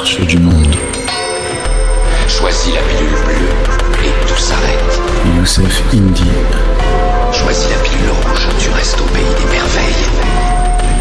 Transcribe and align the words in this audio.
marche 0.00 0.26
du 0.26 0.38
monde. 0.38 0.76
Choisis 2.26 2.72
la 2.74 2.80
pilule 2.80 3.22
bleue 3.26 4.06
et 4.06 4.26
tout 4.26 4.40
s'arrête. 4.40 5.00
Youssef 5.36 5.82
Indy. 5.92 6.24
Choisis 7.34 7.68
la 7.68 7.76
pilule 7.82 8.08
rouge, 8.08 8.48
tu 8.58 8.70
restes 8.70 8.98
au 8.98 9.04
pays 9.04 9.22
des 9.22 9.52
merveilles. 9.52 10.06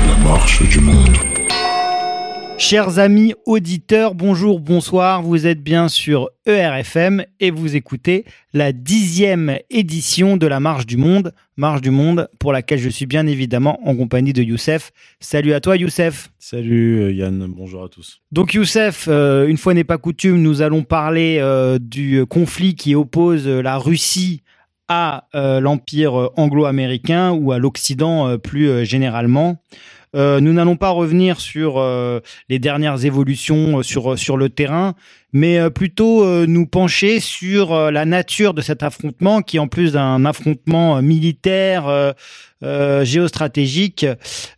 La 0.05 0.29
marche 0.29 0.63
du 0.63 0.81
monde. 0.81 1.38
Chers 2.59 2.99
amis 2.99 3.33
auditeurs, 3.45 4.15
bonjour, 4.15 4.59
bonsoir, 4.59 5.23
vous 5.23 5.47
êtes 5.47 5.63
bien 5.63 5.87
sur 5.87 6.29
ERFM 6.45 7.23
et 7.39 7.51
vous 7.51 7.77
écoutez 7.77 8.25
la 8.53 8.73
dixième 8.73 9.57
édition 9.69 10.35
de 10.35 10.45
la 10.45 10.59
Marche 10.59 10.85
du 10.85 10.97
Monde, 10.97 11.33
Marche 11.55 11.79
du 11.79 11.89
Monde 11.89 12.27
pour 12.37 12.51
laquelle 12.51 12.79
je 12.79 12.89
suis 12.89 13.05
bien 13.05 13.27
évidemment 13.27 13.79
en 13.87 13.95
compagnie 13.95 14.33
de 14.33 14.43
Youssef. 14.43 14.91
Salut 15.21 15.53
à 15.53 15.61
toi 15.61 15.77
Youssef. 15.77 16.31
Salut 16.37 17.01
euh, 17.01 17.13
Yann, 17.13 17.47
bonjour 17.47 17.81
à 17.81 17.87
tous. 17.87 18.19
Donc 18.33 18.53
Youssef, 18.53 19.07
euh, 19.07 19.47
une 19.47 19.57
fois 19.57 19.73
n'est 19.73 19.85
pas 19.85 19.97
coutume, 19.97 20.41
nous 20.41 20.61
allons 20.61 20.83
parler 20.83 21.37
euh, 21.39 21.79
du 21.79 22.25
conflit 22.25 22.75
qui 22.75 22.93
oppose 22.93 23.47
la 23.47 23.77
Russie 23.77 24.43
à 24.89 25.27
l'Empire 25.33 26.31
anglo-américain 26.35 27.31
ou 27.31 27.53
à 27.53 27.57
l'Occident 27.59 28.39
plus 28.39 28.85
généralement. 28.85 29.61
Euh, 30.15 30.39
nous 30.39 30.53
n'allons 30.53 30.75
pas 30.75 30.89
revenir 30.89 31.39
sur 31.39 31.77
euh, 31.77 32.19
les 32.49 32.57
dernières 32.57 33.05
évolutions 33.05 33.79
euh, 33.79 33.83
sur, 33.83 34.17
sur 34.17 34.37
le 34.37 34.49
terrain, 34.49 34.95
mais 35.33 35.69
plutôt 35.69 36.47
nous 36.47 36.65
pencher 36.65 37.19
sur 37.19 37.91
la 37.91 38.05
nature 38.05 38.55
de 38.55 38.61
cet 38.61 38.81
affrontement 38.81 39.43
qui, 39.43 39.59
en 39.59 39.67
plus 39.67 39.91
d'un 39.91 40.25
affrontement 40.25 41.03
militaire, 41.03 42.15
géostratégique, 42.63 44.07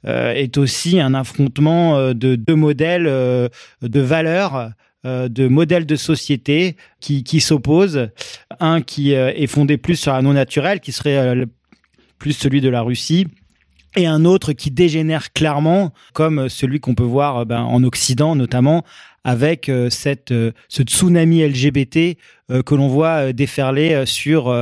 est 0.06 0.58
aussi 0.58 1.02
un 1.02 1.14
affrontement 1.14 2.14
de 2.14 2.36
deux 2.36 2.56
modèles 2.56 3.04
de 3.04 4.00
valeurs. 4.00 4.72
de 5.04 5.48
modèles 5.50 5.86
de 5.86 5.98
société 5.98 6.78
qui, 7.02 7.26
qui 7.26 7.42
s'opposent. 7.42 8.08
Un 8.62 8.82
qui 8.82 9.12
est 9.12 9.48
fondé 9.48 9.76
plus 9.76 9.98
sur 9.98 10.14
la 10.14 10.22
non 10.22 10.32
naturel, 10.32 10.80
qui 10.80 10.94
serait 10.94 11.36
plus 12.18 12.32
celui 12.32 12.62
de 12.62 12.70
la 12.70 12.82
Russie, 12.82 13.28
et 13.96 14.08
un 14.08 14.26
autre 14.26 14.54
qui 14.54 14.72
dégénère 14.72 15.34
clairement, 15.34 15.92
comme 16.14 16.50
celui 16.50 16.80
qu'on 16.80 16.96
peut 16.96 17.04
voir 17.04 17.40
euh, 17.40 17.46
ben, 17.46 17.62
en 17.62 17.84
Occident 17.84 18.36
notamment, 18.36 18.84
avec 19.24 19.70
euh, 19.70 19.90
cette, 19.90 20.32
euh, 20.32 20.52
ce 20.68 20.84
tsunami 20.84 21.44
LGBT 21.48 22.18
que 22.66 22.76
l'on 22.76 22.90
voit 22.90 23.32
déferler 23.32 24.06
sur 24.06 24.54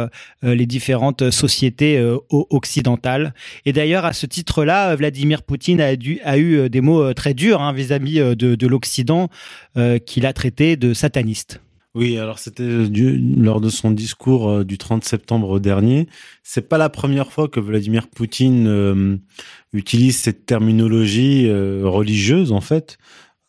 les 0.44 0.66
différentes 0.68 1.32
sociétés 1.32 2.00
occidentales. 2.30 3.34
Et 3.66 3.74
d'ailleurs, 3.74 4.06
à 4.06 4.14
ce 4.14 4.28
titre-là, 4.28 4.96
Vladimir 4.96 5.42
Poutine 5.42 5.82
a 5.82 6.38
eu 6.38 6.70
des 6.70 6.82
mots 6.82 7.16
très 7.16 7.34
durs 7.34 7.64
hein, 7.64 7.74
vis-à-vis 7.74 8.20
de, 8.36 8.54
de 8.54 8.68
l'Occident 8.68 9.28
qu'il 10.06 10.28
a 10.28 10.34
traité 10.34 10.78
de 10.78 10.94
sataniste. 10.94 11.62
Oui, 11.96 12.18
alors 12.20 12.38
c'était 12.38 12.68
lors 12.68 13.62
de 13.62 13.70
son 13.70 13.90
discours 13.90 14.50
euh, 14.50 14.64
du 14.64 14.78
30 14.78 15.04
septembre 15.04 15.60
dernier. 15.60 16.08
C'est 16.44 16.70
pas 16.70 16.78
la 16.78 16.90
première 16.90 17.32
fois 17.32 17.48
que 17.48 17.60
Vladimir 17.60 18.08
Poutine 18.08 18.68
euh, 18.68 19.18
utilise 19.74 20.20
cette 20.20 20.46
terminologie 20.46 21.48
euh, 21.50 21.82
religieuse 21.86 22.52
en 22.52 22.62
fait 22.62 22.98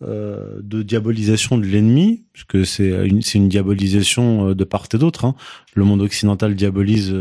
de 0.03 0.83
diabolisation 0.83 1.59
de 1.59 1.67
l'ennemi, 1.67 2.25
puisque 2.33 2.65
c'est 2.65 3.07
une, 3.07 3.21
c'est 3.21 3.37
une 3.37 3.51
diabolisation 3.51 4.55
de 4.55 4.65
part 4.65 4.87
et 4.95 4.97
d'autre. 4.97 5.27
Hein. 5.27 5.35
Le 5.75 5.85
monde 5.85 6.01
occidental 6.01 6.55
diabolise 6.55 7.15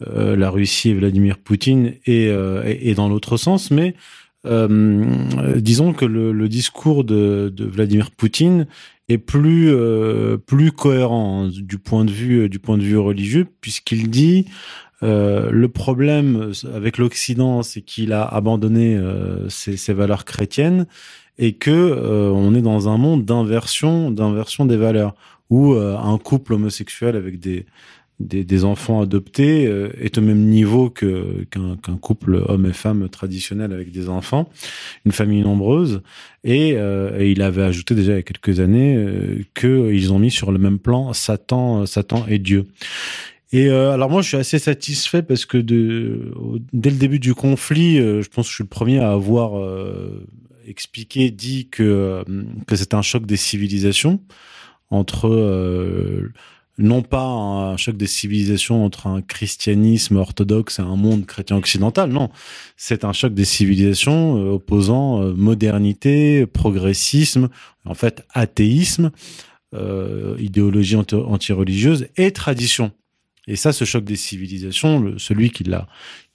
la 0.00 0.48
Russie 0.48 0.88
et 0.88 0.94
Vladimir 0.94 1.36
Poutine 1.36 1.96
et, 2.06 2.32
et, 2.64 2.94
dans 2.94 3.10
l'autre 3.10 3.36
sens, 3.36 3.70
mais 3.70 3.94
disons 4.44 5.92
que 5.92 6.04
le, 6.04 6.48
discours 6.48 7.04
de, 7.04 7.52
Vladimir 7.58 8.10
Poutine 8.10 8.66
est 9.08 9.18
plus 9.18 9.70
euh, 9.70 10.36
plus 10.36 10.70
cohérent 10.70 11.46
hein, 11.46 11.50
du 11.50 11.78
point 11.78 12.04
de 12.04 12.10
vue 12.10 12.42
euh, 12.42 12.48
du 12.50 12.58
point 12.58 12.76
de 12.76 12.82
vue 12.82 12.98
religieux 12.98 13.46
puisqu'il 13.62 14.10
dit 14.10 14.44
euh, 15.02 15.50
le 15.50 15.68
problème 15.68 16.52
avec 16.74 16.98
l'Occident, 16.98 17.62
c'est 17.62 17.82
qu'il 17.82 18.12
a 18.12 18.24
abandonné 18.24 18.96
euh, 18.96 19.48
ses, 19.48 19.92
valeurs 19.92 20.24
chrétiennes 20.24 20.86
et 21.38 21.54
que 21.54 21.70
euh, 21.70 22.30
on 22.30 22.54
est 22.54 22.62
dans 22.62 22.88
un 22.88 22.98
monde 22.98 23.24
d'inversion, 23.24 24.10
d'inversion 24.10 24.66
des 24.66 24.76
valeurs, 24.76 25.14
où 25.50 25.72
un 25.72 26.18
couple 26.18 26.52
homosexuel 26.52 27.16
avec 27.16 27.40
des 27.40 27.64
des, 28.20 28.44
des 28.44 28.64
enfants 28.64 29.00
adoptés 29.00 29.66
euh, 29.66 29.90
est 30.00 30.18
au 30.18 30.20
même 30.20 30.40
niveau 30.46 30.90
que 30.90 31.44
qu'un 31.50 31.96
couple 31.98 32.42
homme 32.46 32.66
et 32.66 32.72
femme 32.72 33.08
traditionnel 33.08 33.72
avec 33.72 33.92
des 33.92 34.08
enfants, 34.08 34.50
une 35.04 35.12
famille 35.12 35.42
nombreuse. 35.42 36.02
Et, 36.44 36.74
euh, 36.76 37.18
et 37.18 37.30
il 37.30 37.42
avait 37.42 37.62
ajouté 37.62 37.94
déjà 37.94 38.12
il 38.12 38.16
y 38.16 38.18
a 38.18 38.22
quelques 38.22 38.60
années 38.60 38.96
euh, 38.96 39.42
qu'ils 39.54 40.12
ont 40.12 40.18
mis 40.18 40.30
sur 40.30 40.50
le 40.52 40.58
même 40.58 40.78
plan 40.78 41.12
Satan, 41.12 41.86
Satan 41.86 42.26
et 42.28 42.38
Dieu. 42.38 42.66
Et 43.52 43.68
euh, 43.68 43.92
alors 43.92 44.10
moi 44.10 44.20
je 44.22 44.28
suis 44.28 44.36
assez 44.36 44.58
satisfait 44.58 45.22
parce 45.22 45.46
que 45.46 45.58
de, 45.58 46.32
dès 46.72 46.90
le 46.90 46.96
début 46.96 47.18
du 47.18 47.34
conflit, 47.34 47.96
je 47.96 48.28
pense 48.28 48.46
que 48.46 48.50
je 48.50 48.54
suis 48.56 48.64
le 48.64 48.68
premier 48.68 48.98
à 48.98 49.12
avoir 49.12 49.52
expliqué, 50.66 51.30
dit 51.30 51.68
que 51.70 52.24
que 52.66 52.76
c'est 52.76 52.94
un 52.94 53.02
choc 53.02 53.24
des 53.24 53.36
civilisations 53.36 54.20
entre 54.90 55.28
non 56.78 57.02
pas 57.02 57.24
un 57.24 57.76
choc 57.76 57.96
des 57.96 58.06
civilisations 58.06 58.84
entre 58.84 59.08
un 59.08 59.20
christianisme 59.20 60.16
orthodoxe 60.16 60.78
et 60.78 60.82
un 60.82 60.96
monde 60.96 61.26
chrétien 61.26 61.56
occidental, 61.56 62.10
non. 62.10 62.30
C'est 62.76 63.04
un 63.04 63.12
choc 63.12 63.34
des 63.34 63.44
civilisations 63.44 64.38
euh, 64.38 64.52
opposant 64.52 65.22
euh, 65.22 65.34
modernité, 65.34 66.46
progressisme, 66.46 67.48
en 67.84 67.94
fait 67.94 68.24
athéisme, 68.32 69.10
euh, 69.74 70.36
idéologie 70.38 70.96
anti-religieuse 70.96 72.06
et 72.16 72.30
tradition. 72.32 72.92
Et 73.48 73.56
ça, 73.56 73.72
ce 73.72 73.84
choc 73.84 74.04
des 74.04 74.16
civilisations, 74.16 75.14
celui 75.16 75.50
qui 75.50 75.64
l'a 75.64 75.88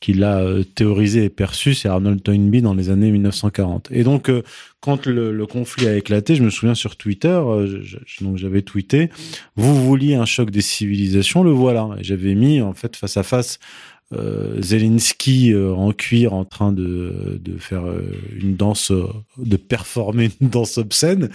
qui 0.03 0.11
l'a 0.11 0.39
euh, 0.39 0.65
théorisé 0.65 1.23
et 1.23 1.29
perçu, 1.29 1.73
c'est 1.73 1.87
Arnold 1.87 2.21
Toynbee 2.21 2.61
dans 2.61 2.73
les 2.73 2.89
années 2.89 3.09
1940. 3.09 3.87
Et 3.91 4.03
donc, 4.03 4.29
euh, 4.29 4.43
quand 4.81 5.05
le, 5.05 5.45
conflit 5.45 5.87
a 5.87 5.95
éclaté, 5.95 6.35
je 6.35 6.43
me 6.43 6.49
souviens 6.49 6.75
sur 6.75 6.97
Twitter, 6.97 7.29
euh, 7.29 7.81
donc 8.19 8.35
j'avais 8.35 8.63
tweeté, 8.63 9.09
vous 9.55 9.73
vouliez 9.73 10.15
un 10.15 10.25
choc 10.25 10.51
des 10.51 10.59
civilisations, 10.59 11.41
le 11.41 11.51
voilà. 11.51 11.87
J'avais 12.01 12.35
mis 12.35 12.59
en 12.59 12.73
fait 12.73 12.97
face 12.97 13.15
à 13.15 13.23
face 13.23 13.59
Zelensky 14.59 15.55
en 15.55 15.91
cuir 15.91 16.33
en 16.33 16.45
train 16.45 16.71
de 16.71 17.39
faire 17.57 17.83
une 18.39 18.55
danse, 18.55 18.91
de 18.91 19.57
performer 19.57 20.29
une 20.39 20.49
danse 20.49 20.77
obscène, 20.77 21.29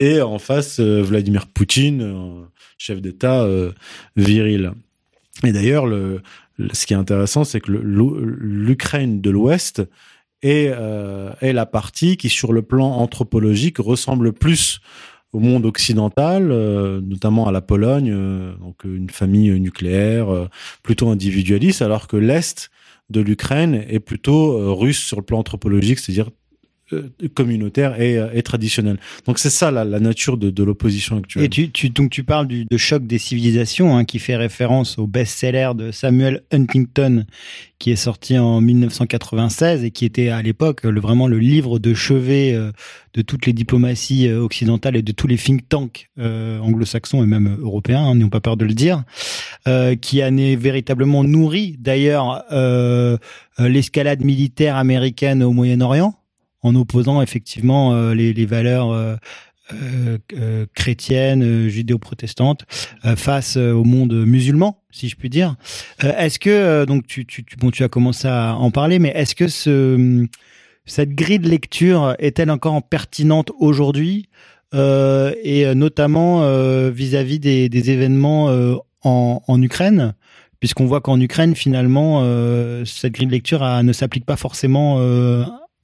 et 0.00 0.22
en 0.22 0.38
face 0.38 0.80
Vladimir 0.80 1.46
Poutine, 1.46 2.46
chef 2.78 3.02
d'État 3.02 3.46
viril. 4.16 4.72
Et 5.42 5.52
d'ailleurs, 5.52 5.86
le, 5.86 6.22
ce 6.72 6.86
qui 6.86 6.92
est 6.92 6.96
intéressant, 6.96 7.44
c'est 7.44 7.60
que 7.60 7.72
l'Ukraine 7.72 9.20
de 9.20 9.30
l'Ouest 9.30 9.82
est, 10.42 10.68
euh, 10.70 11.32
est 11.40 11.52
la 11.52 11.66
partie 11.66 12.16
qui, 12.16 12.28
sur 12.28 12.52
le 12.52 12.62
plan 12.62 12.86
anthropologique, 12.86 13.78
ressemble 13.78 14.32
plus 14.32 14.80
au 15.32 15.40
monde 15.40 15.66
occidental, 15.66 16.52
euh, 16.52 17.00
notamment 17.00 17.48
à 17.48 17.52
la 17.52 17.60
Pologne, 17.60 18.12
euh, 18.14 18.54
donc 18.58 18.84
une 18.84 19.10
famille 19.10 19.50
nucléaire 19.60 20.32
euh, 20.32 20.48
plutôt 20.84 21.08
individualiste, 21.08 21.82
alors 21.82 22.06
que 22.06 22.16
l'Est 22.16 22.70
de 23.10 23.20
l'Ukraine 23.20 23.84
est 23.88 24.00
plutôt 24.00 24.74
russe 24.74 25.04
sur 25.04 25.18
le 25.18 25.24
plan 25.24 25.40
anthropologique, 25.40 25.98
c'est-à-dire 25.98 26.28
euh, 26.28 26.43
communautaire 27.34 28.00
et, 28.00 28.18
euh, 28.18 28.28
et 28.34 28.42
traditionnel. 28.42 28.98
Donc 29.26 29.38
c'est 29.38 29.50
ça 29.50 29.70
la, 29.70 29.84
la 29.84 30.00
nature 30.00 30.36
de, 30.36 30.50
de 30.50 30.62
l'opposition 30.62 31.18
actuelle. 31.18 31.44
Et 31.44 31.48
tu, 31.48 31.70
tu, 31.70 31.90
donc 31.90 32.10
tu 32.10 32.24
parles 32.24 32.46
du 32.46 32.66
de 32.66 32.76
choc 32.76 33.06
des 33.06 33.18
civilisations, 33.18 33.96
hein, 33.96 34.04
qui 34.04 34.18
fait 34.18 34.36
référence 34.36 34.98
au 34.98 35.06
best-seller 35.06 35.70
de 35.74 35.90
Samuel 35.90 36.42
Huntington, 36.52 37.24
qui 37.78 37.90
est 37.90 37.96
sorti 37.96 38.38
en 38.38 38.60
1996 38.60 39.84
et 39.84 39.90
qui 39.90 40.04
était 40.04 40.28
à 40.28 40.42
l'époque 40.42 40.84
le, 40.84 41.00
vraiment 41.00 41.26
le 41.26 41.38
livre 41.38 41.78
de 41.78 41.94
chevet 41.94 42.52
euh, 42.52 42.70
de 43.14 43.22
toutes 43.22 43.46
les 43.46 43.52
diplomaties 43.52 44.30
occidentales 44.30 44.96
et 44.96 45.02
de 45.02 45.12
tous 45.12 45.26
les 45.26 45.36
think 45.36 45.68
tanks 45.68 46.10
euh, 46.18 46.58
anglo-saxons 46.58 47.22
et 47.22 47.26
même 47.26 47.56
européens, 47.60 48.04
hein, 48.04 48.14
n'ayons 48.14 48.28
pas 48.28 48.40
peur 48.40 48.56
de 48.56 48.64
le 48.64 48.74
dire, 48.74 49.04
euh, 49.68 49.94
qui 49.94 50.20
a 50.20 50.30
véritablement 50.30 51.24
nourri 51.24 51.76
d'ailleurs 51.78 52.44
l'escalade 53.58 54.24
militaire 54.24 54.76
américaine 54.76 55.42
au 55.42 55.52
Moyen-Orient 55.52 56.14
en 56.64 56.74
opposant 56.74 57.22
effectivement 57.22 57.94
euh, 57.94 58.14
les, 58.14 58.46
valeurs 58.46 58.90
euh, 58.90 59.16
euh, 60.32 60.66
chrétiennes, 60.74 61.68
judéo-protestantes 61.68 62.64
face 63.16 63.56
au 63.56 63.84
monde 63.84 64.12
musulman, 64.26 64.82
si 64.90 65.08
je 65.08 65.16
puis 65.16 65.30
dire. 65.30 65.56
est-ce 66.02 66.38
que 66.38 66.84
donc 66.84 67.06
tu, 67.06 67.24
tu, 67.24 67.44
bon 67.58 67.70
tu 67.70 67.84
as 67.84 67.88
commencé 67.88 68.26
à 68.26 68.56
en 68.56 68.70
parler, 68.70 68.98
mais 68.98 69.12
est-ce 69.14 69.34
que 69.34 69.46
ce 69.48 70.26
cette 70.86 71.14
grille 71.14 71.38
de 71.38 71.48
lecture 71.48 72.14
est-elle 72.18 72.50
encore 72.50 72.82
pertinente 72.82 73.50
aujourd'hui 73.58 74.28
euh, 74.74 75.32
et 75.42 75.74
notamment 75.74 76.40
vis-à-vis 76.90 77.38
des, 77.38 77.90
événements 77.90 78.46
en, 79.02 79.42
en, 79.46 79.62
Ukraine, 79.62 80.14
puisqu'on 80.60 80.84
voit 80.84 81.00
qu'en 81.00 81.18
Ukraine 81.20 81.54
finalement 81.54 82.22
cette 82.84 83.12
grille 83.12 83.28
de 83.28 83.32
lecture 83.32 83.82
ne 83.82 83.92
s'applique 83.94 84.26
pas 84.26 84.36
forcément 84.36 84.98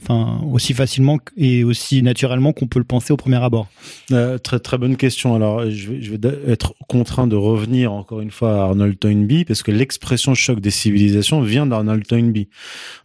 enfin 0.00 0.40
aussi 0.52 0.74
facilement 0.74 1.18
et 1.36 1.64
aussi 1.64 2.02
naturellement 2.02 2.52
qu'on 2.52 2.66
peut 2.66 2.78
le 2.78 2.84
penser 2.84 3.12
au 3.12 3.16
premier 3.16 3.42
abord 3.42 3.68
euh, 4.12 4.38
Très 4.38 4.58
très 4.58 4.78
bonne 4.78 4.96
question. 4.96 5.34
Alors 5.34 5.68
je 5.70 5.90
vais, 5.90 6.02
je 6.02 6.14
vais 6.14 6.18
être 6.46 6.74
contraint 6.88 7.26
de 7.26 7.36
revenir 7.36 7.92
encore 7.92 8.20
une 8.20 8.30
fois 8.30 8.54
à 8.54 8.62
Arnold 8.64 8.98
Toynbee 8.98 9.44
parce 9.44 9.62
que 9.62 9.70
l'expression 9.70 10.34
choc 10.34 10.60
des 10.60 10.70
civilisations 10.70 11.40
vient 11.40 11.66
d'Arnold 11.66 12.06
Toynbee 12.06 12.48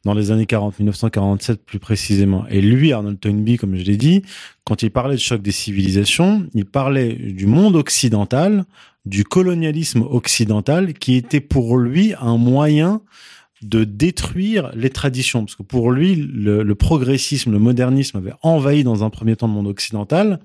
dans 0.03 0.13
les 0.13 0.31
années 0.31 0.45
40, 0.45 0.79
1947 0.79 1.65
plus 1.65 1.79
précisément. 1.79 2.45
Et 2.49 2.61
lui, 2.61 2.93
Arnold 2.93 3.19
Toynbee, 3.19 3.57
comme 3.57 3.75
je 3.75 3.83
l'ai 3.83 3.97
dit, 3.97 4.21
quand 4.63 4.81
il 4.83 4.91
parlait 4.91 5.15
de 5.15 5.19
choc 5.19 5.41
des 5.41 5.51
civilisations, 5.51 6.47
il 6.53 6.65
parlait 6.65 7.13
du 7.13 7.45
monde 7.45 7.75
occidental, 7.75 8.65
du 9.05 9.23
colonialisme 9.23 10.01
occidental 10.01 10.93
qui 10.93 11.15
était 11.15 11.41
pour 11.41 11.77
lui 11.77 12.13
un 12.19 12.37
moyen 12.37 13.01
de 13.61 13.83
détruire 13.85 14.71
les 14.75 14.89
traditions, 14.89 15.45
parce 15.45 15.55
que 15.55 15.63
pour 15.63 15.91
lui, 15.91 16.15
le, 16.15 16.63
progressisme, 16.75 17.51
le 17.51 17.59
modernisme 17.59 18.17
avait 18.17 18.33
envahi 18.41 18.83
dans 18.83 19.03
un 19.03 19.09
premier 19.09 19.35
temps 19.35 19.47
le 19.47 19.53
monde 19.53 19.67
occidental, 19.67 20.39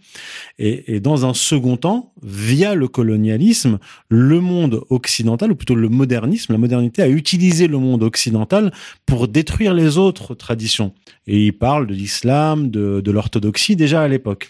et, 0.59 1.01
dans 1.01 1.27
un 1.27 1.35
second 1.35 1.77
temps, 1.77 2.12
via 2.23 2.75
le 2.75 2.87
colonialisme, 2.89 3.79
le 4.09 4.41
monde 4.41 4.83
occidental, 4.91 5.51
ou 5.51 5.57
plutôt 5.57 5.75
le 5.75 5.89
modernisme, 5.89 6.53
la 6.53 6.59
modernité 6.59 7.03
a 7.03 7.09
utilisé 7.09 7.67
le 7.67 7.79
monde 7.79 8.03
occidental 8.03 8.73
pour 9.07 9.27
détruire 9.27 9.75
les 9.75 9.99
autres 9.99 10.35
traditions. 10.35 10.95
Et 11.27 11.47
il 11.47 11.53
parle 11.53 11.89
de 11.89 11.95
l'islam, 11.95 12.71
de, 12.71 13.11
l'orthodoxie 13.11 13.75
déjà 13.75 14.03
à 14.03 14.09
l'époque. 14.09 14.49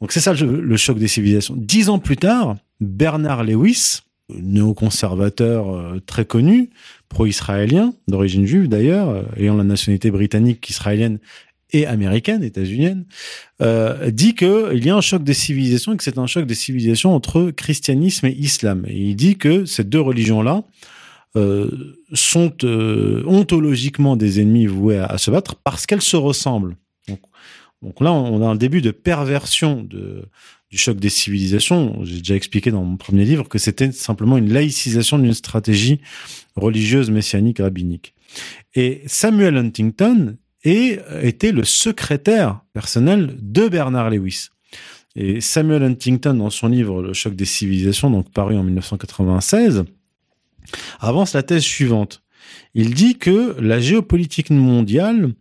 Donc 0.00 0.12
c'est 0.12 0.20
ça 0.20 0.32
le, 0.32 0.60
le 0.60 0.76
choc 0.76 0.98
des 0.98 1.08
civilisations. 1.08 1.54
Dix 1.56 1.88
ans 1.88 1.98
plus 1.98 2.16
tard, 2.16 2.56
Bernard 2.80 3.42
Lewis, 3.42 4.00
néoconservateur 4.38 5.74
euh, 5.74 6.00
très 6.04 6.24
connu, 6.24 6.70
pro-israélien, 7.10 7.92
d'origine 8.08 8.46
juive 8.46 8.68
d'ailleurs, 8.68 9.10
euh, 9.10 9.22
ayant 9.36 9.56
la 9.56 9.64
nationalité 9.64 10.10
britannique, 10.10 10.70
israélienne 10.70 11.18
et 11.72 11.86
américaine, 11.86 12.42
états-unienne, 12.42 13.04
euh, 13.60 14.10
dit 14.10 14.34
qu'il 14.34 14.84
y 14.84 14.90
a 14.90 14.96
un 14.96 15.00
choc 15.00 15.22
des 15.22 15.34
civilisations 15.34 15.92
et 15.92 15.96
que 15.96 16.02
c'est 16.02 16.18
un 16.18 16.26
choc 16.26 16.46
des 16.46 16.54
civilisations 16.54 17.14
entre 17.14 17.50
christianisme 17.50 18.26
et 18.26 18.32
islam. 18.32 18.84
Et 18.88 18.96
il 18.96 19.16
dit 19.16 19.36
que 19.36 19.64
ces 19.64 19.84
deux 19.84 20.00
religions-là 20.00 20.64
euh, 21.36 21.70
sont 22.12 22.52
euh, 22.64 23.22
ontologiquement 23.26 24.16
des 24.16 24.40
ennemis 24.40 24.66
voués 24.66 24.98
à, 24.98 25.16
se 25.18 25.30
battre 25.30 25.54
parce 25.56 25.86
qu'elles 25.86 26.02
se 26.02 26.16
ressemblent. 26.16 26.76
Donc, 27.08 27.20
donc 27.82 28.00
là, 28.00 28.12
on 28.12 28.42
a 28.42 28.46
un 28.46 28.56
début 28.56 28.82
de 28.82 28.90
perversion 28.90 29.82
de, 29.82 30.24
du 30.70 30.78
choc 30.78 30.98
des 30.98 31.10
civilisations. 31.10 32.04
J'ai 32.04 32.18
déjà 32.18 32.36
expliqué 32.36 32.70
dans 32.70 32.84
mon 32.84 32.96
premier 32.96 33.24
livre 33.24 33.48
que 33.48 33.58
c'était 33.58 33.92
simplement 33.92 34.38
une 34.38 34.52
laïcisation 34.52 35.18
d'une 35.18 35.34
stratégie 35.34 36.00
religieuse 36.54 37.10
messianique 37.10 37.58
rabbinique. 37.58 38.14
Et 38.74 39.02
Samuel 39.06 39.56
Huntington 39.56 40.36
est, 40.62 41.00
était 41.22 41.52
le 41.52 41.64
secrétaire 41.64 42.60
personnel 42.72 43.36
de 43.40 43.68
Bernard 43.68 44.10
Lewis. 44.10 44.48
Et 45.16 45.40
Samuel 45.40 45.82
Huntington, 45.82 46.34
dans 46.34 46.50
son 46.50 46.68
livre 46.68 47.02
Le 47.02 47.12
choc 47.12 47.34
des 47.34 47.44
civilisations, 47.44 48.10
donc 48.10 48.30
paru 48.30 48.56
en 48.56 48.62
1996, 48.62 49.84
avance 51.00 51.34
la 51.34 51.42
thèse 51.42 51.64
suivante. 51.64 52.22
Il 52.74 52.94
dit 52.94 53.18
que 53.18 53.56
la 53.60 53.80
géopolitique 53.80 54.50
mondiale 54.50 55.32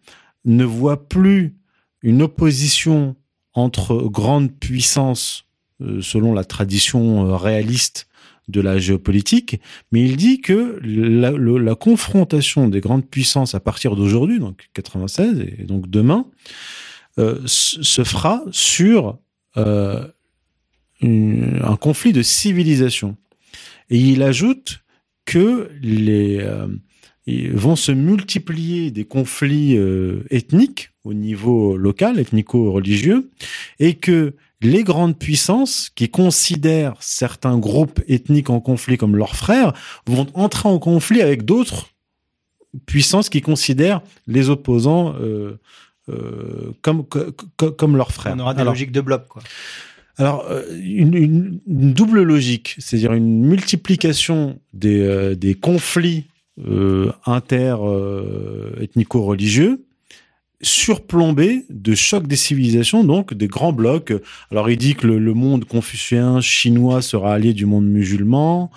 ne 0.46 0.64
voit 0.64 1.08
plus 1.08 1.56
une 2.02 2.22
opposition 2.22 3.16
entre 3.54 4.08
grandes 4.08 4.52
puissances 4.52 5.46
euh, 5.82 6.02
selon 6.02 6.34
la 6.34 6.44
tradition 6.44 7.26
euh, 7.26 7.38
réaliste 7.38 8.08
de 8.50 8.60
la 8.60 8.80
géopolitique, 8.80 9.62
mais 9.92 10.04
il 10.04 10.18
dit 10.18 10.42
que 10.42 10.80
la, 10.84 11.76
confrontation 11.76 12.68
des 12.68 12.82
grandes 12.82 13.08
puissances 13.08 13.56
à 13.56 13.60
partir 13.60 13.96
d'aujourd'hui, 13.96 14.40
donc 14.40 14.70
96 14.74 15.40
et 15.40 15.64
donc 15.64 15.90
demain, 15.90 16.26
euh, 17.18 17.40
se 17.46 18.04
fera 18.04 18.44
sur 18.52 19.20
un 19.56 20.08
conflit 21.80 22.12
de 22.12 22.24
civilisation. 22.24 23.18
Et 23.90 24.00
il 24.00 24.24
ajoute 24.24 24.80
que 25.26 25.70
vont 27.54 27.76
se 27.76 27.92
multiplier 27.92 28.90
des 28.90 29.06
conflits 29.06 29.78
ethniques 30.32 30.92
au 31.10 31.14
niveau 31.14 31.76
local, 31.76 32.20
ethnico-religieux, 32.20 33.32
et 33.80 33.96
que 33.96 34.36
les 34.62 34.84
grandes 34.84 35.18
puissances 35.18 35.90
qui 35.96 36.10
considèrent 36.10 36.98
certains 37.00 37.58
groupes 37.58 38.00
ethniques 38.08 38.52
en 38.52 38.60
conflit 38.60 38.98
comme 38.98 39.16
leurs 39.16 39.36
frères 39.36 39.74
vont 40.06 40.28
entrer 40.36 40.70
en 40.70 40.78
conflit 40.80 41.22
avec 41.22 41.46
d'autres 41.46 41.88
puissances 42.86 43.30
qui 43.30 43.42
considèrent 43.42 44.02
les 44.28 44.50
opposants 44.50 45.16
euh, 45.20 45.60
euh, 46.10 46.74
comme, 46.82 47.06
comme 47.56 47.98
leurs 47.98 48.12
frères. 48.12 48.36
On 48.36 48.40
aura 48.40 48.54
des 48.54 48.64
logiques 48.64 48.92
de 48.92 49.02
bloc, 49.02 49.28
quoi. 49.28 49.42
Alors, 50.18 50.46
euh, 50.50 50.64
une, 50.78 51.16
une, 51.16 51.60
double 51.66 52.22
logique, 52.24 52.76
c'est-à-dire 52.78 53.14
une 53.14 53.46
multiplication 53.46 54.60
des, 54.74 55.36
des 55.38 55.56
conflits 55.56 56.26
inter-ethnico-religieux 57.26 59.86
surplombé 60.62 61.66
de 61.70 61.96
chocs 61.96 62.28
des 62.28 62.36
civilisations, 62.36 63.04
donc 63.04 63.34
des 63.34 63.48
grands 63.48 63.74
blocs. 63.74 64.14
Alors 64.52 64.70
il 64.70 64.78
dit 64.78 64.96
que 64.96 65.08
le, 65.08 65.34
monde 65.34 65.66
confucéen 65.66 66.42
chinois 66.42 67.02
sera 67.02 67.34
allié 67.34 67.54
du 67.54 67.66
monde 67.66 67.86
musulman, 67.86 68.70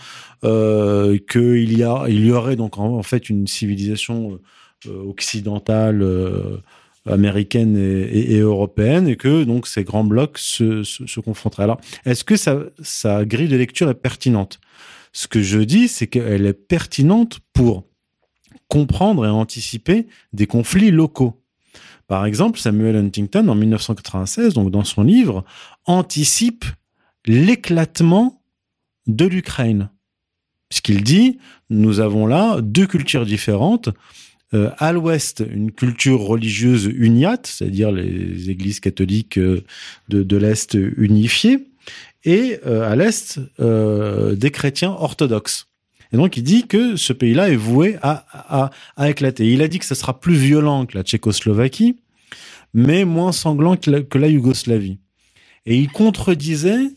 euh, 0.45 1.19
qu'il 1.31 1.77
y 1.77 1.83
a, 1.83 2.05
il 2.09 2.25
y 2.25 2.33
aurait 2.33 2.57
donc 2.57 2.79
en, 2.79 3.03
fait 3.03 3.29
une 3.29 3.47
civilisation 3.47 4.39
euh, 4.87 5.03
occidentale. 5.05 6.03
Euh, 6.03 6.59
américaine 7.05 7.77
et, 7.77 8.39
européenne 8.39 9.09
et 9.09 9.17
que 9.17 9.43
donc 9.43 9.67
ces 9.67 9.83
grands 9.83 10.05
blocs 10.05 10.39
se, 10.39 11.21
confronteraient. 11.21 11.65
Alors, 11.65 11.81
est-ce 12.05 12.23
que 12.23 12.37
sa 12.37 13.25
grille 13.25 13.49
de 13.49 13.57
lecture 13.57 13.91
est 13.91 13.95
pertinente? 13.95 14.61
Ce 15.13 15.27
que 15.27 15.43
je 15.43 15.59
dis, 15.59 15.89
c'est 15.89 16.07
qu'elle 16.07 16.47
est 16.47 16.53
pertinente 16.53 17.41
pour 17.53 17.85
comprendre 18.69 19.27
et 19.27 19.29
anticiper 19.29 20.07
des 20.33 20.47
conflits 20.47 20.93
locaux. 20.93 21.42
Par 22.13 22.27
exemple, 22.27 22.59
Samuel 22.59 22.97
Huntington, 22.97 23.49
en 23.49 23.55
1996, 23.55 24.53
donc 24.53 24.71
dans 24.71 24.85
son 24.85 25.03
livre, 25.03 25.47
anticipe 25.87 26.67
l'éclatement 27.25 28.43
de 29.07 29.25
l'Ukraine. 29.25 29.89
Puisqu'il 30.69 31.05
dit, 31.05 31.39
nous 31.71 32.01
avons 32.01 32.27
là 32.27 32.61
deux 32.61 32.87
cultures 32.87 33.25
différentes. 33.25 33.89
Euh, 34.53 34.69
à 34.77 34.93
l'ouest, 34.93 35.43
une 35.51 35.73
culture 35.73 36.21
religieuse 36.21 36.85
uniate, 36.85 37.47
c'est-à-dire 37.47 37.91
les 37.91 38.51
églises 38.51 38.81
catholiques 38.81 39.39
euh, 39.39 39.65
de, 40.11 40.37
l'Est 40.37 40.75
unifiées, 40.75 41.67
et 42.25 42.61
euh, 42.67 42.93
à 42.93 42.95
l'Est, 42.95 43.41
des 43.59 44.51
chrétiens 44.51 44.91
orthodoxes. 44.91 45.72
Et 46.13 46.17
donc, 46.17 46.37
il 46.37 46.43
dit 46.43 46.67
que 46.67 46.97
ce 46.97 47.13
pays-là 47.13 47.49
est 47.49 47.57
voué 47.57 47.97
à, 48.03 48.71
à, 48.97 49.11
éclater. 49.11 49.51
Il 49.51 49.63
a 49.63 49.69
dit 49.69 49.79
que 49.79 49.87
ce 49.87 49.95
sera 49.95 50.21
plus 50.21 50.35
violent 50.35 50.85
que 50.85 50.97
la 50.97 51.05
Tchécoslovaquie, 51.05 51.97
mais 52.75 53.05
moins 53.05 53.33
sanglant 53.33 53.77
que 53.77 54.19
la, 54.19 54.29
Yougoslavie. 54.29 54.99
Et 55.65 55.79
il 55.79 55.91
contredisait 55.91 56.91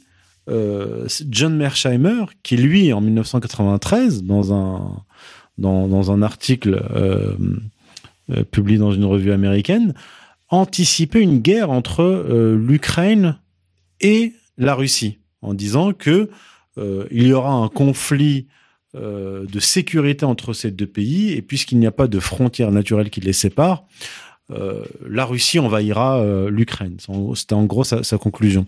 euh, 0.50 1.08
John 1.30 1.56
Mersheimer, 1.56 2.26
qui 2.44 2.58
lui, 2.58 2.92
en 2.92 3.00
1993, 3.00 4.24
dans 4.24 4.54
un, 4.54 5.04
dans, 5.58 6.12
un 6.12 6.22
article 6.22 6.86
euh, 6.94 7.36
euh, 8.32 8.44
publié 8.44 8.78
dans 8.78 8.92
une 8.92 9.06
revue 9.06 9.32
américaine, 9.32 9.94
anticipait 10.50 11.22
une 11.22 11.40
guerre 11.40 11.72
entre 11.72 12.54
l'Ukraine 12.56 13.38
et 14.00 14.34
la 14.58 14.76
Russie, 14.76 15.18
en 15.42 15.54
disant 15.54 15.92
que 15.94 16.30
il 16.78 17.28
y 17.28 17.34
aura 17.34 17.54
un 17.54 17.68
conflit 17.68 18.48
de 18.96 19.60
sécurité 19.60 20.26
entre 20.26 20.54
ces 20.54 20.72
deux 20.72 20.88
pays, 20.88 21.34
et 21.34 21.42
puisqu'il 21.42 21.80
n'y 21.80 21.88
a 21.88 21.92
pas 21.92 22.08
de 22.08 22.20
frontières 22.20 22.72
naturelles 22.72 23.10
qui 23.10 23.22
les 23.22 23.34
séparent, 23.34 23.86
euh, 24.52 24.84
la 25.08 25.26
Russie 25.26 25.58
envahira 25.58 26.20
euh, 26.20 26.52
l'Ukraine. 26.52 26.98
C'était 27.34 27.56
en 27.56 27.66
gros 27.66 27.84
sa, 27.84 28.04
conclusion. 28.18 28.68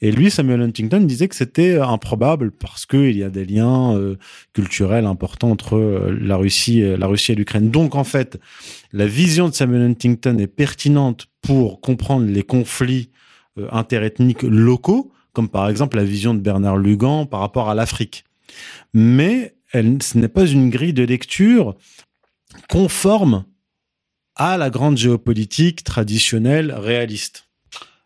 Et 0.00 0.10
lui, 0.10 0.30
Samuel 0.30 0.62
Huntington, 0.62 1.00
disait 1.00 1.28
que 1.28 1.34
c'était 1.34 1.78
improbable 1.78 2.50
parce 2.50 2.86
qu'il 2.86 3.16
y 3.16 3.22
a 3.22 3.28
des 3.28 3.44
liens 3.44 3.94
euh, 3.94 4.16
culturels 4.54 5.04
importants 5.04 5.50
entre 5.50 5.78
la 6.18 6.36
Russie, 6.36 6.80
la 6.80 7.06
Russie 7.06 7.32
et 7.32 7.34
l'Ukraine. 7.34 7.70
Donc 7.70 7.94
en 7.94 8.04
fait, 8.04 8.40
la 8.92 9.06
vision 9.06 9.48
de 9.48 9.54
Samuel 9.54 9.82
Huntington 9.82 10.38
est 10.38 10.46
pertinente 10.46 11.26
pour 11.42 11.80
comprendre 11.80 12.26
les 12.26 12.42
conflits 12.42 13.10
interethniques 13.70 14.42
locaux, 14.42 15.12
comme 15.32 15.48
par 15.48 15.68
exemple 15.68 15.96
la 15.96 16.04
vision 16.04 16.32
de 16.32 16.40
Bernard 16.40 16.78
Lugan 16.78 17.26
par 17.26 17.40
rapport 17.40 17.68
à 17.68 17.74
l'Afrique. 17.74 18.24
Mais 18.94 19.54
ce 19.72 20.18
n'est 20.18 20.28
pas 20.28 20.46
une 20.46 20.70
grille 20.70 20.92
de 20.92 21.04
lecture 21.04 21.76
conforme 22.68 23.44
à 24.36 24.56
la 24.56 24.70
grande 24.70 24.96
géopolitique 24.96 25.84
traditionnelle 25.84 26.72
réaliste. 26.72 27.48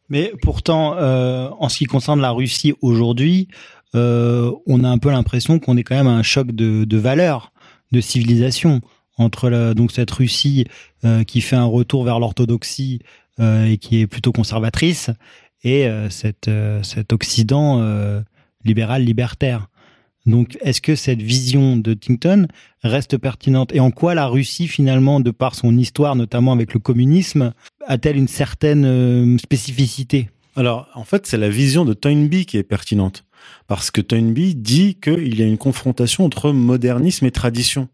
Mais 0.08 0.32
pourtant, 0.42 0.96
euh, 0.96 1.48
en 1.58 1.68
ce 1.68 1.78
qui 1.78 1.84
concerne 1.84 2.20
la 2.20 2.30
Russie 2.30 2.74
aujourd'hui, 2.80 3.48
euh, 3.94 4.50
on 4.66 4.82
a 4.84 4.88
un 4.88 4.98
peu 4.98 5.10
l'impression 5.10 5.58
qu'on 5.58 5.76
est 5.76 5.82
quand 5.84 5.94
même 5.94 6.06
à 6.06 6.12
un 6.12 6.22
choc 6.22 6.52
de, 6.52 6.96
valeurs, 6.96 7.52
de 7.92 8.00
civilisation. 8.00 8.80
entre 9.18 9.74
donc 9.74 9.92
cette 9.92 10.10
Russie 10.10 10.66
euh, 11.04 11.22
qui 11.22 11.42
fait 11.42 11.56
un 11.56 11.66
retour 11.66 12.04
vers 12.04 12.18
l'orthodoxie 12.18 13.00
et 13.40 13.78
qui 13.78 14.00
est 14.00 14.06
plutôt 14.06 14.30
conservatrice 14.30 15.10
et 15.64 15.88
cet 16.10 17.12
Occident 17.12 17.82
libéral 18.62 19.04
libertaire. 19.04 19.68
Donc, 20.24 20.56
est-ce 20.60 20.80
que 20.80 20.94
cette 20.94 21.20
vision 21.20 21.76
de 21.76 21.92
Huntington 21.92 22.46
reste 22.82 23.18
pertinente? 23.18 23.74
Et 23.74 23.80
en 23.80 23.90
quoi 23.90 24.14
la 24.14 24.26
Russie, 24.26 24.68
finalement, 24.68 25.20
de 25.20 25.30
par 25.30 25.54
son 25.54 25.76
histoire, 25.76 26.14
notamment 26.14 26.52
avec 26.52 26.74
le 26.74 26.80
communisme, 26.80 27.52
a-t-elle 27.86 28.16
une 28.16 28.28
certaine 28.28 28.84
euh, 28.84 29.38
spécificité? 29.38 30.30
Alors, 30.54 30.88
en 30.94 31.04
fait, 31.04 31.26
c'est 31.26 31.38
la 31.38 31.48
vision 31.48 31.84
de 31.84 31.92
Toynbee 31.92 32.46
qui 32.46 32.56
est 32.56 32.62
pertinente. 32.62 33.24
Parce 33.66 33.90
que 33.90 34.00
Toynbee 34.00 34.54
dit 34.54 34.94
qu'il 34.94 35.38
y 35.38 35.42
a 35.42 35.46
une 35.46 35.58
confrontation 35.58 36.24
entre 36.24 36.52
modernisme 36.52 37.26
et 37.26 37.32
tradition. 37.32 37.88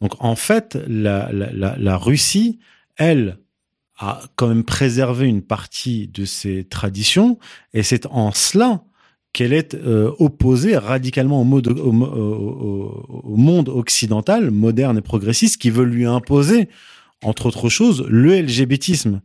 Donc, 0.00 0.14
en 0.18 0.34
fait, 0.34 0.76
la 0.88 1.96
Russie, 1.96 2.58
elle, 2.96 3.38
a 4.00 4.22
quand 4.34 4.48
même 4.48 4.64
préservé 4.64 5.26
une 5.28 5.42
partie 5.42 6.08
de 6.08 6.24
ses 6.24 6.64
traditions, 6.64 7.38
et 7.74 7.82
c'est 7.82 8.06
en 8.06 8.32
cela 8.32 8.82
qu'elle 9.32 9.52
est 9.52 9.74
euh, 9.74 10.12
opposée 10.18 10.76
radicalement 10.76 11.40
au, 11.40 11.44
mode, 11.44 11.68
au, 11.68 11.92
au, 11.92 13.22
au, 13.24 13.36
monde 13.36 13.68
occidental, 13.68 14.50
moderne 14.50 14.98
et 14.98 15.02
progressiste, 15.02 15.60
qui 15.60 15.70
veut 15.70 15.84
lui 15.84 16.04
imposer, 16.04 16.68
entre 17.22 17.46
autres 17.46 17.68
choses, 17.68 18.04
le 18.08 18.40
LGBTisme. 18.40 19.20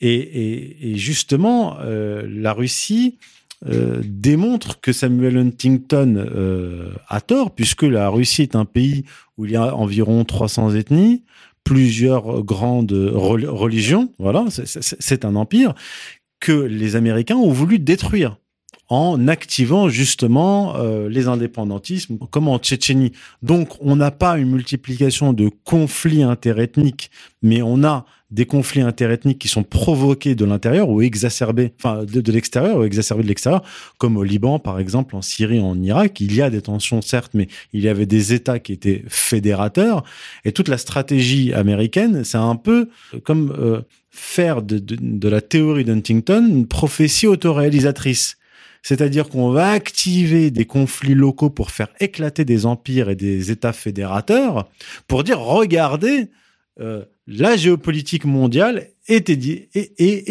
Et, 0.00 0.14
et, 0.14 0.90
et 0.90 0.96
justement, 0.96 1.76
euh, 1.80 2.26
la 2.28 2.52
Russie 2.52 3.18
euh, 3.66 4.02
démontre 4.04 4.80
que 4.80 4.92
Samuel 4.92 5.38
Huntington 5.38 6.16
euh, 6.16 6.92
a 7.08 7.20
tort, 7.20 7.54
puisque 7.54 7.84
la 7.84 8.08
Russie 8.08 8.42
est 8.42 8.56
un 8.56 8.66
pays 8.66 9.04
où 9.38 9.46
il 9.46 9.52
y 9.52 9.56
a 9.56 9.74
environ 9.74 10.24
300 10.24 10.74
ethnies, 10.74 11.22
plusieurs 11.64 12.44
grandes 12.44 12.92
religions, 12.92 14.12
voilà, 14.18 14.44
c'est 14.50 15.24
un 15.24 15.34
empire 15.34 15.74
que 16.38 16.52
les 16.52 16.94
Américains 16.94 17.36
ont 17.36 17.50
voulu 17.50 17.80
détruire 17.80 18.36
en 18.88 19.26
activant 19.28 19.88
justement 19.88 20.76
euh, 20.76 21.08
les 21.08 21.26
indépendantismes, 21.28 22.18
comme 22.30 22.48
en 22.48 22.58
Tchétchénie. 22.58 23.12
Donc, 23.42 23.76
on 23.80 23.96
n'a 23.96 24.10
pas 24.10 24.38
une 24.38 24.50
multiplication 24.50 25.32
de 25.32 25.50
conflits 25.64 26.22
interethniques, 26.22 27.10
mais 27.42 27.62
on 27.62 27.82
a 27.82 28.06
des 28.30 28.44
conflits 28.44 28.80
interethniques 28.80 29.38
qui 29.38 29.48
sont 29.48 29.62
provoqués 29.62 30.34
de 30.34 30.44
l'intérieur 30.44 30.88
ou 30.88 31.00
exacerbés, 31.00 31.72
enfin 31.78 32.04
de, 32.04 32.32
l'extérieur 32.32 32.78
ou 32.78 32.82
exacerbés 32.82 33.22
de 33.22 33.28
l'extérieur, 33.28 33.62
comme 33.98 34.16
au 34.16 34.24
Liban, 34.24 34.58
par 34.58 34.80
exemple, 34.80 35.14
en 35.14 35.22
Syrie, 35.22 35.60
en 35.60 35.80
Irak. 35.80 36.20
Il 36.20 36.34
y 36.34 36.42
a 36.42 36.50
des 36.50 36.62
tensions, 36.62 37.02
certes, 37.02 37.32
mais 37.34 37.46
il 37.72 37.82
y 37.82 37.88
avait 37.88 38.06
des 38.06 38.32
États 38.32 38.58
qui 38.58 38.72
étaient 38.72 39.04
fédérateurs. 39.08 40.02
Et 40.44 40.52
toute 40.52 40.68
la 40.68 40.78
stratégie 40.78 41.52
américaine, 41.52 42.24
c'est 42.24 42.38
un 42.38 42.56
peu 42.56 42.88
comme 43.22 43.54
euh, 43.58 43.82
faire 44.10 44.62
de, 44.62 44.78
de, 44.78 44.96
de 45.00 45.28
la 45.28 45.40
théorie 45.40 45.84
d'Huntington 45.84 46.46
une 46.48 46.66
prophétie 46.66 47.28
autoréalisatrice. 47.28 48.38
C'est-à-dire 48.86 49.28
qu'on 49.28 49.50
va 49.50 49.70
activer 49.70 50.52
des 50.52 50.64
conflits 50.64 51.16
locaux 51.16 51.50
pour 51.50 51.72
faire 51.72 51.88
éclater 51.98 52.44
des 52.44 52.66
empires 52.66 53.10
et 53.10 53.16
des 53.16 53.50
États 53.50 53.72
fédérateurs, 53.72 54.68
pour 55.08 55.24
dire, 55.24 55.40
regardez, 55.40 56.28
euh, 56.78 57.04
la 57.26 57.56
géopolitique 57.56 58.24
mondiale 58.24 58.86
est, 59.08 59.28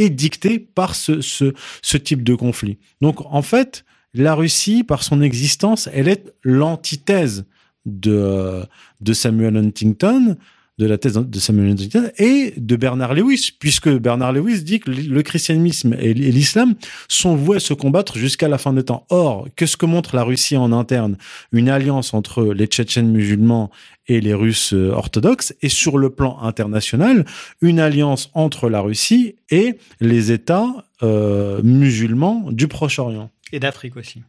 dictée 0.09 0.59
par 0.59 0.95
ce, 0.95 1.97
type 1.97 2.23
de 2.23 2.33
conflit. 2.33 2.77
Donc, 3.01 3.25
en 3.25 3.41
fait, 3.41 3.83
la 4.13 4.33
Russie, 4.33 4.85
par 4.85 5.03
son 5.03 5.21
existence, 5.21 5.89
elle 5.91 6.07
est 6.07 6.33
l'antithèse 6.41 7.43
de 7.83 8.67
Samuel 9.11 9.57
Huntington, 9.57 10.37
de 10.77 10.85
la 10.85 10.97
thèse 10.97 11.13
de 11.13 11.39
Samuel 11.39 11.71
Huntington 11.71 12.11
et 12.17 12.53
de 12.57 12.75
Bernard 12.75 13.13
Lewis, 13.13 13.51
puisque 13.57 13.89
Bernard 13.89 14.33
Lewis 14.33 14.63
dit 14.63 14.79
que 14.79 14.91
le 14.91 15.21
christianisme 15.23 15.95
et 15.99 16.13
l'islam 16.13 16.75
sont 17.07 17.35
voués 17.35 17.57
à 17.57 17.59
se 17.59 17.73
combattre 17.73 18.17
jusqu'à 18.17 18.49
la 18.49 18.57
fin 18.57 18.73
des 18.73 18.83
temps. 18.83 19.05
Or, 19.09 19.47
qu'est-ce 19.55 19.77
que 19.77 19.85
montre 19.85 20.15
la 20.15 20.23
Russie 20.23 20.57
en 20.57 20.71
interne 20.73 21.17
Une 21.53 21.69
alliance 21.69 22.13
entre 22.13 22.43
les 22.53 22.67
Tchétchènes 22.67 23.09
musulmans 23.09 23.71
et 24.07 24.19
les 24.19 24.33
Russes 24.33 24.73
orthodoxes, 24.73 25.55
et 25.61 25.69
sur 25.69 25.97
le 25.97 26.09
plan 26.09 26.39
international, 26.41 27.25
une 27.61 27.79
alliance 27.79 28.29
entre 28.33 28.69
la 28.69 28.81
Russie 28.81 29.35
et 29.49 29.77
les 29.99 30.31
États 30.31 30.85
euh, 31.03 31.61
musulmans 31.63 32.51
du 32.51 32.67
Proche-Orient. 32.67 33.31
Et 33.51 33.59
d'Afrique 33.59 33.95
aussi. 33.95 34.21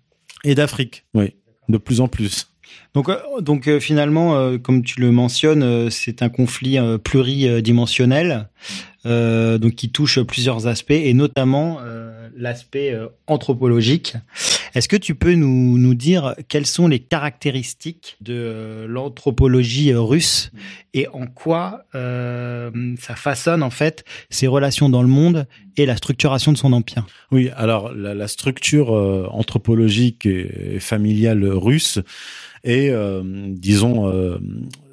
Et 0.45 0.55
d'Afrique, 0.55 1.05
oui, 1.15 1.35
de 1.69 1.79
plus 1.79 2.01
en 2.01 2.09
plus. 2.09 2.49
Donc, 2.97 3.11
donc 3.41 3.69
euh, 3.69 3.79
finalement, 3.79 4.37
euh, 4.37 4.57
comme 4.57 4.83
tu 4.83 5.03
le 5.03 5.13
mentionnes, 5.13 5.63
euh, 5.63 5.91
c'est 5.91 6.23
un 6.23 6.31
conflit 6.31 6.79
pluridimensionnel, 7.05 8.49
donc 9.05 9.75
qui 9.77 9.91
touche 9.91 10.19
plusieurs 10.21 10.67
aspects 10.67 10.91
et 10.91 11.15
notamment 11.15 11.79
l'aspect 12.37 12.93
anthropologique. 13.29 14.15
Est-ce 14.75 14.89
que 14.89 14.97
tu 14.97 15.15
peux 15.15 15.35
nous, 15.35 15.79
nous 15.79 15.95
dire 15.95 16.35
quelles 16.49 16.67
sont 16.67 16.89
les 16.89 16.99
caractéristiques 16.99 18.17
de 18.21 18.85
l'anthropologie 18.89 19.95
russe 19.95 20.51
et 20.93 21.07
en 21.07 21.27
quoi 21.27 21.85
ça 21.95 23.15
façonne 23.15 23.63
en 23.63 23.71
fait 23.71 24.05
ses 24.29 24.49
relations 24.49 24.89
dans 24.89 25.03
le 25.03 25.09
monde 25.09 25.47
et 25.77 25.87
la 25.87 25.97
structuration 25.97 26.51
de 26.51 26.59
son 26.59 26.73
empire? 26.73 27.07
Oui, 27.31 27.51
alors 27.57 27.95
la 27.95 28.27
structure 28.27 28.91
anthropologique 29.33 30.27
et 30.27 30.81
familiale 30.81 31.45
russe 31.45 32.01
et 32.67 32.91
euh, 32.91 33.23
disons, 33.25 34.09
euh, 34.09 34.39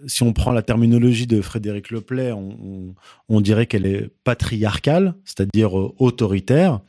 si 0.05 0.21
on 0.21 0.31
prend 0.31 0.51
la 0.51 0.61
terminologie 0.61 1.25
de 1.25 1.41
Frédéric 1.41 1.89
Leplay, 1.89 2.31
on, 2.31 2.93
on, 3.29 3.41
dirait 3.41 3.65
qu'elle 3.65 3.87
est 3.87 4.11
patriarcale, 4.23 5.15
c'est-à-dire 5.25 5.77
euh, 5.77 5.91
autoritaire. 5.97 6.79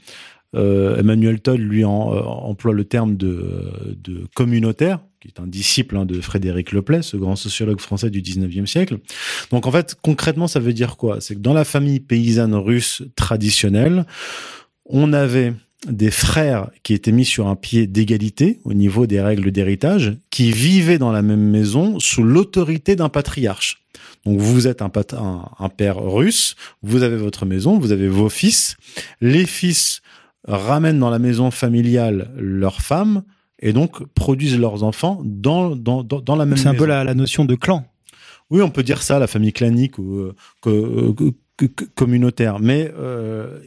Emmanuel 0.56 1.40
Todd 1.40 1.58
lui 1.58 1.84
emploie 1.84 2.72
le 2.72 2.84
terme 2.84 3.16
de, 3.16 3.98
communautaire, 4.36 5.00
qui 5.18 5.26
est 5.26 5.40
un 5.40 5.48
disciple 5.48 5.96
hein, 5.96 6.04
de 6.04 6.20
Frédéric 6.20 6.70
Leplay, 6.70 7.02
ce 7.02 7.16
grand 7.16 7.34
sociologue 7.34 7.80
français 7.80 8.08
du 8.08 8.22
19e 8.22 8.66
siècle. 8.66 8.98
Donc 9.50 9.66
en 9.66 9.72
fait, 9.72 9.96
concrètement, 10.00 10.46
ça 10.46 10.60
veut 10.60 10.72
dire 10.72 10.96
quoi? 10.96 11.20
C'est 11.20 11.34
que 11.34 11.40
dans 11.40 11.54
la 11.54 11.64
famille 11.64 11.98
paysanne 11.98 12.54
russe 12.54 13.02
traditionnelle, 13.16 14.06
on 14.84 15.12
avait 15.12 15.54
des 15.86 16.10
frères 16.10 16.70
qui 16.82 16.94
étaient 16.94 17.12
mis 17.12 17.24
sur 17.24 17.46
un 17.46 17.56
pied 17.56 17.86
d'égalité 17.86 18.60
au 18.64 18.74
niveau 18.74 19.06
des 19.06 19.20
règles 19.20 19.50
d'héritage, 19.50 20.16
qui 20.30 20.50
vivaient 20.50 20.98
dans 20.98 21.12
la 21.12 21.22
même 21.22 21.50
maison 21.50 21.98
sous 22.00 22.22
l'autorité 22.22 22.96
d'un 22.96 23.08
patriarche. 23.08 23.82
Donc 24.24 24.38
vous 24.38 24.66
êtes 24.66 24.80
un, 24.80 24.90
un, 25.12 25.44
un, 25.58 25.68
père 25.68 25.98
russe, 25.98 26.56
vous 26.82 27.02
avez 27.02 27.16
votre 27.16 27.44
maison, 27.44 27.78
vous 27.78 27.92
avez 27.92 28.08
vos 28.08 28.30
fils. 28.30 28.76
Les 29.20 29.44
fils 29.44 30.00
ramènent 30.46 30.98
dans 30.98 31.10
la 31.10 31.18
maison 31.18 31.50
familiale 31.50 32.30
leurs 32.36 32.80
femmes 32.80 33.22
et 33.60 33.72
donc 33.72 34.04
produisent 34.14 34.58
leurs 34.58 34.82
enfants 34.82 35.20
dans, 35.24 35.76
dans, 35.76 36.02
dans, 36.02 36.20
dans 36.20 36.36
la 36.36 36.46
même 36.46 36.54
maison. 36.54 36.62
C'est 36.64 36.68
un 36.68 36.78
peu 36.78 36.86
la, 36.86 37.04
la, 37.04 37.14
notion 37.14 37.44
de 37.44 37.54
clan. 37.54 37.86
Oui, 38.50 38.62
on 38.62 38.70
peut 38.70 38.82
dire 38.82 39.02
ça, 39.02 39.18
la 39.18 39.26
famille 39.26 39.52
clanique 39.52 39.98
ou 39.98 40.32
que, 40.62 41.12
que, 41.12 41.12
que, 41.12 41.34
communautaire. 41.94 42.58
Mais 42.60 42.92
euh, 42.98 43.60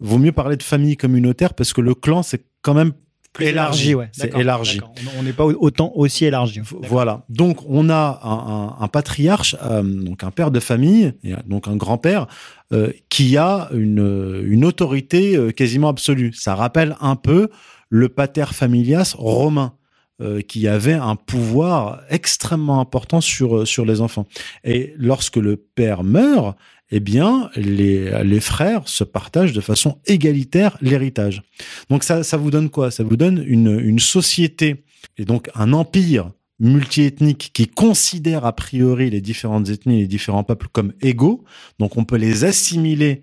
vaut 0.00 0.18
mieux 0.18 0.32
parler 0.32 0.56
de 0.56 0.62
famille 0.62 0.96
communautaire 0.96 1.54
parce 1.54 1.72
que 1.72 1.80
le 1.80 1.94
clan, 1.94 2.22
c'est 2.22 2.44
quand 2.62 2.74
même 2.74 2.92
plus 3.32 3.46
élargi, 3.46 3.90
élargi 3.90 3.94
ouais. 3.96 4.08
C'est 4.12 4.34
élargi. 4.36 4.80
On 5.18 5.22
n'est 5.24 5.32
pas 5.32 5.44
autant 5.44 5.92
aussi 5.96 6.24
élargi. 6.24 6.60
Voilà. 6.88 7.24
Donc 7.28 7.58
on 7.68 7.90
a 7.90 8.20
un, 8.22 8.52
un, 8.54 8.84
un 8.84 8.88
patriarche, 8.88 9.56
euh, 9.64 9.82
donc 9.82 10.22
un 10.22 10.30
père 10.30 10.52
de 10.52 10.60
famille, 10.60 11.14
donc 11.46 11.66
un 11.66 11.76
grand-père, 11.76 12.28
euh, 12.72 12.92
qui 13.08 13.36
a 13.36 13.68
une, 13.72 14.42
une 14.46 14.64
autorité 14.64 15.52
quasiment 15.54 15.88
absolue. 15.88 16.32
Ça 16.32 16.54
rappelle 16.54 16.96
un 17.00 17.16
peu 17.16 17.48
le 17.88 18.08
pater 18.08 18.46
familias 18.52 19.14
romain. 19.18 19.74
Euh, 20.20 20.42
qui 20.42 20.68
avait 20.68 20.92
un 20.92 21.16
pouvoir 21.16 22.02
extrêmement 22.08 22.78
important 22.78 23.20
sur 23.20 23.66
sur 23.66 23.84
les 23.84 24.00
enfants. 24.00 24.26
Et 24.62 24.94
lorsque 24.96 25.38
le 25.38 25.56
père 25.56 26.04
meurt, 26.04 26.56
eh 26.90 27.00
bien, 27.00 27.50
les, 27.56 28.40
frères 28.40 28.88
se 28.88 29.04
partagent 29.04 29.52
de 29.52 29.60
façon 29.60 29.98
égalitaire 30.06 30.76
l'héritage. 30.80 31.42
Donc 31.90 32.04
ça, 32.04 32.22
ça 32.22 32.36
vous 32.36 32.50
donne 32.50 32.70
quoi? 32.70 32.90
Ça 32.90 33.02
vous 33.02 33.16
donne 33.16 33.42
une, 33.46 33.98
société 33.98 34.84
et 35.16 35.24
donc 35.24 35.50
un 35.54 35.72
empire 35.72 36.30
multiethnique 36.60 37.50
qui 37.52 37.66
considère 37.66 38.44
a 38.44 38.54
priori 38.54 39.10
les 39.10 39.20
différentes 39.20 39.68
ethnies 39.70 39.98
et 39.98 40.00
les 40.02 40.06
différents 40.06 40.44
peuples 40.44 40.68
comme 40.70 40.92
égaux. 41.00 41.44
Donc 41.78 41.96
on 41.96 42.04
peut 42.04 42.16
les 42.16 42.44
assimiler 42.44 43.22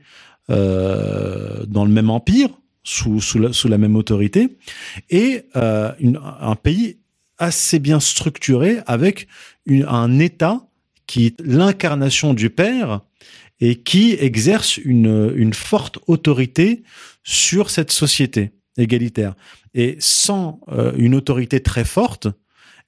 euh, 0.50 1.66
dans 1.66 1.86
le 1.86 1.92
même 1.92 2.10
empire, 2.10 2.50
sous, 2.84 3.22
la, 3.38 3.78
même 3.78 3.96
autorité, 3.96 4.58
et 5.10 5.44
euh, 5.56 5.92
un 6.42 6.56
pays 6.56 6.98
assez 7.38 7.80
bien 7.80 8.00
structuré 8.00 8.80
avec 8.88 9.28
un 9.70 10.20
État 10.20 10.68
qui 11.06 11.28
est 11.28 11.42
l'incarnation 11.42 12.34
du 12.34 12.50
père 12.50 13.02
et 13.62 13.76
qui 13.76 14.18
exerce 14.20 14.78
une, 14.78 15.32
une 15.36 15.54
forte 15.54 16.00
autorité 16.08 16.84
sur 17.24 17.70
cette 17.70 17.92
société 17.92 18.52
égalitaire. 18.78 19.36
Et 19.74 19.96
sans 20.00 20.60
euh, 20.70 20.92
une 20.98 21.16
autorité 21.16 21.62
très 21.62 21.86
forte, 21.86 22.28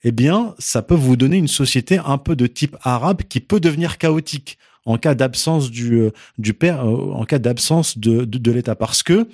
eh 0.04 0.12
bien, 0.12 0.56
ça 0.60 0.82
peut 0.82 0.96
vous 0.96 1.16
donner 1.16 1.38
une 1.38 1.48
société 1.48 2.00
un 2.04 2.18
peu 2.18 2.36
de 2.36 2.48
type 2.48 2.76
arabe 2.82 3.22
qui 3.30 3.40
peut 3.40 3.60
devenir 3.60 3.98
chaotique 3.98 4.58
en 4.86 4.98
cas 4.98 5.16
d'absence 5.16 5.72
du, 5.72 5.94
euh, 5.94 6.12
du 6.38 6.54
père, 6.54 6.86
euh, 6.86 7.12
en 7.14 7.24
cas 7.24 7.40
d'absence 7.40 7.98
de, 7.98 8.26
de, 8.26 8.38
de 8.38 8.52
l'État. 8.52 8.76
Parce 8.76 9.04
que 9.04 9.30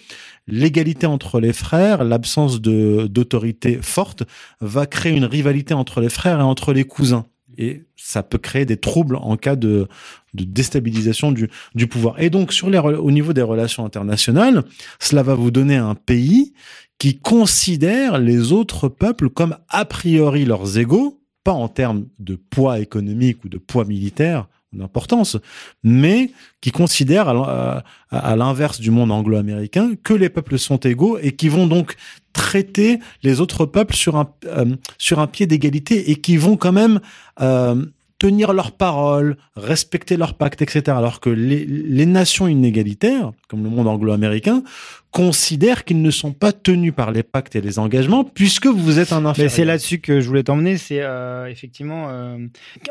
l'égalité 0.47 1.07
entre 1.07 1.39
les 1.39 1.53
frères, 1.53 2.03
l'absence 2.03 2.61
d'autorité 2.61 3.79
forte 3.81 4.23
va 4.61 4.85
créer 4.85 5.13
une 5.13 5.25
rivalité 5.25 5.73
entre 5.73 6.01
les 6.01 6.09
frères 6.09 6.39
et 6.39 6.43
entre 6.43 6.73
les 6.73 6.83
cousins. 6.83 7.25
Et 7.61 7.83
ça 7.97 8.23
peut 8.23 8.37
créer 8.37 8.65
des 8.65 8.77
troubles 8.77 9.17
en 9.17 9.35
cas 9.35 9.57
de, 9.57 9.89
déstabilisation 10.33 11.33
du, 11.33 11.87
pouvoir. 11.87 12.15
Et 12.17 12.29
donc, 12.29 12.53
sur 12.53 12.67
au 12.67 13.11
niveau 13.11 13.33
des 13.33 13.41
relations 13.41 13.85
internationales, 13.85 14.63
cela 14.97 15.23
va 15.23 15.35
vous 15.35 15.51
donner 15.51 15.75
un 15.75 15.93
pays 15.93 16.53
qui 16.99 17.17
considère 17.19 18.17
les 18.17 18.53
autres 18.53 18.87
peuples 18.87 19.29
comme 19.29 19.57
a 19.67 19.83
priori 19.83 20.45
leurs 20.45 20.77
égaux, 20.77 21.21
pas 21.43 21.51
en 21.51 21.67
termes 21.67 22.05
de 22.19 22.35
poids 22.35 22.79
économique 22.79 23.43
ou 23.43 23.49
de 23.49 23.57
poids 23.57 23.83
militaire, 23.83 24.47
d'importance, 24.71 25.37
mais 25.83 26.31
qui 26.61 26.71
considèrent, 26.71 27.27
à 27.27 28.35
l'inverse 28.35 28.79
du 28.79 28.91
monde 28.91 29.11
anglo-américain, 29.11 29.95
que 30.01 30.13
les 30.13 30.29
peuples 30.29 30.59
sont 30.59 30.77
égaux 30.77 31.17
et 31.17 31.33
qui 31.33 31.49
vont 31.49 31.67
donc 31.67 31.95
traiter 32.33 32.99
les 33.23 33.41
autres 33.41 33.65
peuples 33.65 33.95
sur 33.95 34.15
un, 34.17 34.29
euh, 34.45 34.75
sur 34.97 35.19
un 35.19 35.27
pied 35.27 35.47
d'égalité 35.47 36.11
et 36.11 36.15
qui 36.15 36.37
vont 36.37 36.57
quand 36.57 36.71
même 36.71 36.99
euh, 37.41 37.85
tenir 38.19 38.53
leurs 38.53 38.73
paroles, 38.73 39.37
respecter 39.55 40.17
leurs 40.17 40.33
pactes, 40.33 40.61
etc. 40.61 40.83
Alors 40.87 41.21
que 41.21 41.29
les, 41.29 41.65
les 41.65 42.05
nations 42.05 42.47
inégalitaires, 42.47 43.31
comme 43.47 43.63
le 43.63 43.69
monde 43.69 43.87
anglo-américain, 43.87 44.63
considèrent 45.11 45.85
qu'ils 45.85 46.01
ne 46.01 46.11
sont 46.11 46.33
pas 46.33 46.51
tenus 46.51 46.93
par 46.93 47.11
les 47.11 47.23
pactes 47.23 47.55
et 47.55 47.61
les 47.61 47.79
engagements 47.79 48.23
puisque 48.23 48.67
vous 48.67 48.99
êtes 48.99 49.11
un 49.11 49.25
inférieur. 49.25 49.51
C'est 49.51 49.65
là-dessus 49.65 49.99
que 49.99 50.21
je 50.21 50.27
voulais 50.27 50.43
t'emmener. 50.43 50.77
C'est 50.77 51.01
euh, 51.01 51.47
effectivement 51.47 52.07
euh, 52.09 52.37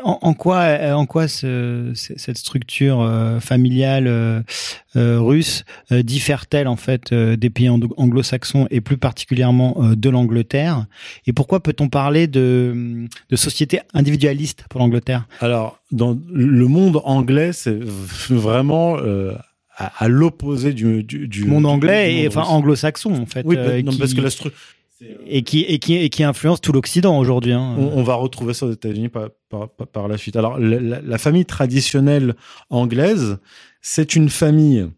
en, 0.03 0.19
en, 0.21 0.33
quoi, 0.33 0.65
en 0.93 1.05
quoi 1.05 1.27
ce, 1.27 1.91
cette 1.93 2.37
structure 2.37 3.01
euh, 3.01 3.39
familiale 3.39 4.43
russe 4.95 5.63
diffère-t-elle 5.91 6.67
en 6.67 6.75
fait 6.75 7.13
des 7.13 7.49
pays 7.49 7.69
anglo-saxons 7.69 8.67
et 8.69 8.81
plus 8.81 8.97
particulièrement 8.97 9.77
de 9.95 10.09
l'Angleterre? 10.09 10.85
Et 11.25 11.33
pourquoi 11.33 11.61
peut-on 11.61 11.89
parler 11.89 12.27
de, 12.27 13.07
de 13.29 13.35
société 13.35 13.79
individualiste 13.93 14.65
pour 14.69 14.79
l'Angleterre? 14.79 15.27
Alors, 15.39 15.79
dans 15.91 16.17
le 16.31 16.67
monde 16.67 17.01
anglais, 17.03 17.53
c'est 17.53 17.79
vraiment 18.29 18.97
à, 19.79 20.03
à 20.03 20.07
l'opposé 20.07 20.73
du, 20.73 21.03
du, 21.03 21.27
du, 21.27 21.45
monde 21.45 21.65
anglais 21.65 22.09
du 22.13 22.19
et 22.19 22.27
enfin 22.27 22.43
anglo-saxon 22.43 23.13
en 23.13 23.25
fait. 23.25 23.43
Oui, 23.45 23.55
euh, 23.57 23.81
non, 23.81 23.91
qui- 23.91 23.97
parce 23.97 24.13
que 24.13 24.21
la 24.21 24.29
et 25.25 25.43
qui 25.43 25.61
et 25.61 25.79
qui 25.79 25.95
et 25.95 26.09
qui 26.09 26.23
influence 26.23 26.59
tout 26.59 26.73
l'Occident 26.73 27.17
aujourd'hui. 27.17 27.53
Hein. 27.53 27.75
on, 27.77 27.99
on 27.99 28.03
va 28.03 28.15
retrouver 28.15 28.53
ça 28.53 28.65
aux 28.65 28.71
États-Unis 28.71 29.07
par, 29.07 29.29
par, 29.69 30.07
la 30.09 30.17
suite. 30.17 30.35
Alors, 30.35 30.59
la 30.59 31.17
famille 31.17 31.45
traditionnelle 31.45 32.35
anglaise, 32.69 33.37
c'est 33.81 34.15
une 34.17 34.29
famille 34.29 34.89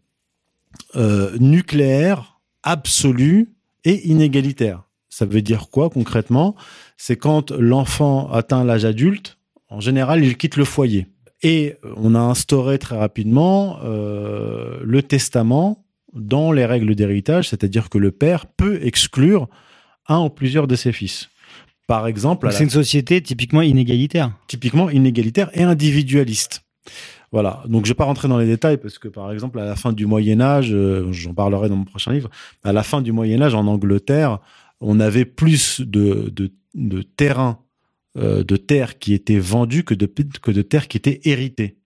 euh, 0.96 1.30
nucléaire, 1.38 2.40
absolue 2.64 3.50
et 3.84 4.08
inégalitaire. 4.08 4.82
Ça 5.08 5.24
veut 5.24 5.42
dire 5.42 5.68
quoi 5.70 5.88
concrètement? 5.88 6.56
C'est 6.96 7.16
quand 7.16 7.52
l'enfant 7.52 8.30
atteint 8.32 8.64
l'âge 8.64 8.84
adulte, 8.84 9.38
en 9.68 9.80
général, 9.80 10.24
il 10.24 10.36
quitte 10.36 10.56
le 10.56 10.64
foyer. 10.64 11.06
Et 11.42 11.74
on 11.96 12.14
a 12.14 12.20
instauré 12.20 12.78
très 12.78 12.96
rapidement 12.96 13.78
euh, 13.84 14.78
le 14.82 15.02
testament 15.02 15.84
dans 16.12 16.52
les 16.52 16.66
règles 16.66 16.94
d'héritage, 16.94 17.48
c'est-à-dire 17.48 17.88
que 17.88 17.98
le 17.98 18.10
père 18.12 18.46
peut 18.46 18.78
exclure 18.82 19.48
un 20.08 20.20
ou 20.20 20.28
plusieurs 20.28 20.66
de 20.66 20.76
ses 20.76 20.92
fils. 20.92 21.28
Par 21.88 22.06
exemple, 22.06 22.46
la 22.46 22.52
C'est 22.52 22.64
une 22.64 22.70
société 22.70 23.20
typiquement 23.22 23.62
inégalitaire. 23.62 24.32
typiquement 24.46 24.88
inégalitaire 24.90 25.50
et 25.54 25.62
individualiste. 25.62 26.62
Voilà. 27.32 27.62
Donc, 27.66 27.86
je 27.86 27.90
vais 27.90 27.94
pas 27.96 28.04
rentrer 28.04 28.28
dans 28.28 28.38
les 28.38 28.46
détails 28.46 28.76
parce 28.76 28.98
que, 28.98 29.08
par 29.08 29.32
exemple, 29.32 29.58
à 29.58 29.64
la 29.64 29.74
fin 29.74 29.92
du 29.92 30.06
Moyen 30.06 30.40
Âge, 30.40 30.70
euh, 30.72 31.10
j'en 31.12 31.34
parlerai 31.34 31.68
dans 31.68 31.76
mon 31.76 31.84
prochain 31.84 32.12
livre. 32.12 32.30
À 32.62 32.72
la 32.72 32.82
fin 32.82 33.00
du 33.00 33.10
Moyen 33.10 33.40
Âge, 33.40 33.54
en 33.54 33.66
Angleterre, 33.66 34.38
on 34.80 35.00
avait 35.00 35.24
plus 35.24 35.80
de 35.80 36.30
de, 36.34 36.52
de 36.74 37.02
terrains, 37.02 37.58
euh, 37.58 37.71
de 38.14 38.56
terres 38.56 38.98
qui 38.98 39.14
étaient 39.14 39.38
vendues 39.38 39.84
que 39.84 39.94
de 39.94 40.06
que 40.06 40.50
de 40.50 40.62
terres 40.62 40.88
qui 40.88 40.98
étaient 40.98 41.20
héritées. 41.24 41.76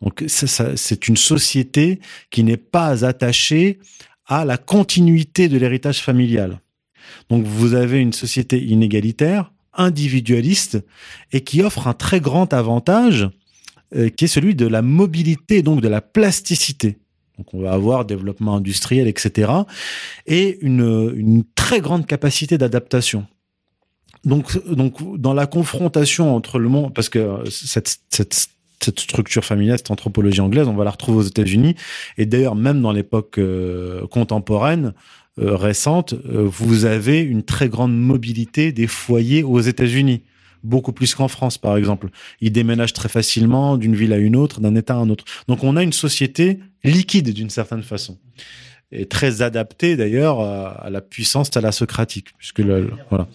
Donc, 0.00 0.24
ça, 0.26 0.46
ça- 0.46 0.76
c'est 0.76 1.08
une 1.08 1.16
société 1.16 2.00
qui 2.30 2.42
n'est 2.42 2.56
pas 2.56 3.04
attachée 3.04 3.78
à 4.26 4.44
la 4.44 4.56
continuité 4.56 5.48
de 5.48 5.58
l'héritage 5.58 6.00
familial. 6.00 6.60
Donc, 7.30 7.44
vous 7.44 7.74
avez 7.74 8.00
une 8.00 8.12
société 8.12 8.62
inégalitaire, 8.62 9.52
individualiste, 9.74 10.78
et 11.32 11.42
qui 11.42 11.62
offre 11.62 11.86
un 11.86 11.94
très 11.94 12.20
grand 12.20 12.52
avantage 12.52 13.28
euh, 13.94 14.08
qui 14.10 14.24
est 14.24 14.28
celui 14.28 14.54
de 14.54 14.66
la 14.66 14.82
mobilité, 14.82 15.62
donc 15.62 15.80
de 15.80 15.88
la 15.88 16.00
plasticité. 16.00 16.98
Donc 17.38 17.54
on 17.54 17.60
va 17.62 17.72
avoir 17.72 18.04
développement 18.04 18.56
industriel, 18.56 19.06
etc. 19.06 19.52
Et 20.26 20.58
une, 20.60 21.12
une 21.16 21.44
très 21.54 21.80
grande 21.80 22.04
capacité 22.04 22.58
d'adaptation. 22.58 23.26
Donc, 24.28 24.64
donc 24.72 25.18
dans 25.18 25.34
la 25.34 25.46
confrontation 25.46 26.36
entre 26.36 26.58
le 26.58 26.68
monde, 26.68 26.94
parce 26.94 27.08
que 27.08 27.18
euh, 27.18 27.44
cette, 27.50 27.98
cette, 28.10 28.48
cette 28.80 29.00
structure 29.00 29.44
familiale, 29.44 29.78
cette 29.78 29.90
anthropologie 29.90 30.40
anglaise, 30.40 30.68
on 30.68 30.74
va 30.74 30.84
la 30.84 30.90
retrouver 30.90 31.18
aux 31.18 31.28
États-Unis. 31.28 31.74
Et 32.16 32.26
d'ailleurs, 32.26 32.54
même 32.54 32.80
dans 32.80 32.92
l'époque 32.92 33.38
euh, 33.38 34.06
contemporaine, 34.06 34.92
euh, 35.40 35.56
récente, 35.56 36.14
euh, 36.14 36.48
vous 36.50 36.84
avez 36.84 37.20
une 37.20 37.42
très 37.42 37.68
grande 37.68 37.96
mobilité 37.96 38.72
des 38.72 38.86
foyers 38.86 39.42
aux 39.42 39.60
États-Unis 39.60 40.22
beaucoup 40.64 40.92
plus 40.92 41.14
qu'en 41.14 41.28
France, 41.28 41.58
par 41.58 41.76
exemple. 41.76 42.08
Ils 42.40 42.50
déménagent 42.50 42.92
très 42.92 43.08
facilement 43.08 43.76
d'une 43.76 43.94
ville 43.94 44.12
à 44.12 44.16
une 44.16 44.34
autre, 44.34 44.60
d'un 44.60 44.74
État 44.74 44.94
à 44.94 44.98
un 44.98 45.08
autre. 45.10 45.24
Donc 45.46 45.62
on 45.62 45.76
a 45.76 45.84
une 45.84 45.92
société 45.92 46.58
liquide 46.82 47.32
d'une 47.32 47.50
certaine 47.50 47.84
façon. 47.84 48.18
Et 48.90 49.04
très 49.04 49.42
adaptée 49.42 49.96
d'ailleurs 49.96 50.40
à, 50.40 50.68
à 50.68 50.88
la 50.88 51.02
puissance 51.02 51.50
thalassocratique. 51.50 52.28
Puisque 52.38 52.60
le, 52.60 52.90
voilà. 53.10 53.28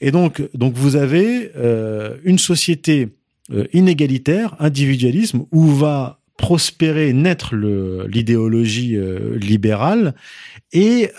Et 0.00 0.10
donc, 0.10 0.42
donc 0.54 0.74
vous 0.74 0.96
avez 0.96 1.52
euh, 1.56 2.16
une 2.24 2.38
société 2.38 3.08
euh, 3.52 3.66
inégalitaire, 3.72 4.56
individualisme, 4.58 5.44
où 5.52 5.66
va 5.68 6.18
prospérer, 6.36 7.12
naître 7.12 7.54
l'idéologie 7.54 8.96
euh, 8.96 9.36
libérale. 9.38 10.14
Et 10.72 11.10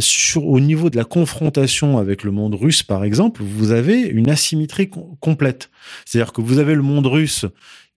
sur, 0.00 0.46
au 0.46 0.60
niveau 0.60 0.88
de 0.88 0.96
la 0.96 1.04
confrontation 1.04 1.98
avec 1.98 2.24
le 2.24 2.30
monde 2.30 2.54
russe, 2.54 2.82
par 2.82 3.04
exemple, 3.04 3.42
vous 3.42 3.72
avez 3.72 4.00
une 4.00 4.30
asymétrie 4.30 4.88
com- 4.88 5.16
complète. 5.20 5.70
C'est-à-dire 6.04 6.32
que 6.32 6.40
vous 6.40 6.58
avez 6.58 6.74
le 6.74 6.82
monde 6.82 7.06
russe 7.06 7.46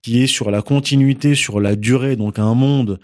qui 0.02 0.22
est 0.22 0.26
sur 0.26 0.50
la 0.50 0.60
continuité, 0.62 1.34
sur 1.34 1.60
la 1.60 1.76
durée, 1.76 2.16
donc 2.16 2.38
un 2.38 2.54
monde 2.54 2.98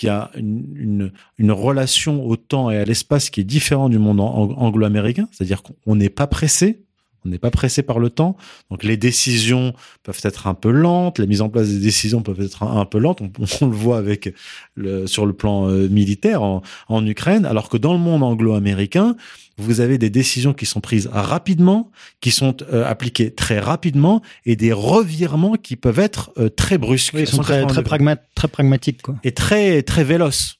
qui 0.00 0.08
a 0.08 0.30
une, 0.34 1.12
relation 1.38 2.24
au 2.24 2.34
temps 2.36 2.70
et 2.70 2.78
à 2.78 2.86
l'espace 2.86 3.28
qui 3.28 3.42
est 3.42 3.44
différent 3.44 3.90
du 3.90 3.98
monde 3.98 4.18
ang- 4.18 4.54
anglo-américain. 4.56 5.28
C'est-à-dire 5.30 5.62
qu'on 5.62 5.94
n'est 5.94 6.08
pas 6.08 6.26
pressé. 6.26 6.86
On 7.24 7.28
n'est 7.28 7.38
pas 7.38 7.50
pressé 7.50 7.82
par 7.82 7.98
le 7.98 8.10
temps. 8.10 8.36
Donc 8.70 8.82
les 8.84 8.96
décisions 8.96 9.74
peuvent 10.02 10.20
être 10.24 10.46
un 10.46 10.54
peu 10.54 10.70
lentes. 10.70 11.18
La 11.18 11.26
mise 11.26 11.42
en 11.42 11.48
place 11.48 11.68
des 11.68 11.78
décisions 11.78 12.22
peuvent 12.22 12.40
être 12.40 12.62
un, 12.62 12.80
un 12.80 12.84
peu 12.84 12.98
lentes. 12.98 13.20
On, 13.20 13.30
on 13.60 13.66
le 13.68 13.76
voit 13.76 13.98
avec 13.98 14.34
le, 14.74 15.06
sur 15.06 15.26
le 15.26 15.32
plan 15.32 15.68
euh, 15.68 15.88
militaire 15.88 16.42
en, 16.42 16.62
en 16.88 17.06
Ukraine. 17.06 17.44
Alors 17.46 17.68
que 17.68 17.76
dans 17.76 17.92
le 17.92 17.98
monde 17.98 18.22
anglo-américain, 18.22 19.16
vous 19.58 19.80
avez 19.80 19.98
des 19.98 20.08
décisions 20.08 20.54
qui 20.54 20.64
sont 20.64 20.80
prises 20.80 21.08
rapidement, 21.12 21.90
qui 22.20 22.30
sont 22.30 22.56
euh, 22.72 22.84
appliquées 22.88 23.30
très 23.34 23.58
rapidement 23.60 24.22
et 24.46 24.56
des 24.56 24.72
revirements 24.72 25.56
qui 25.56 25.76
peuvent 25.76 25.98
être 25.98 26.30
euh, 26.38 26.48
très 26.48 26.78
brusques. 26.78 27.12
Oui, 27.14 27.22
ils 27.22 27.26
sont 27.26 27.42
très 27.42 27.60
180 27.60 27.66
très, 27.66 27.82
degrés. 27.82 28.14
pragma- 28.14 28.20
très 28.34 28.48
pragmatiques 28.48 29.02
quoi. 29.02 29.16
Et 29.24 29.32
très, 29.32 29.82
très 29.82 30.04
véloces. 30.04 30.59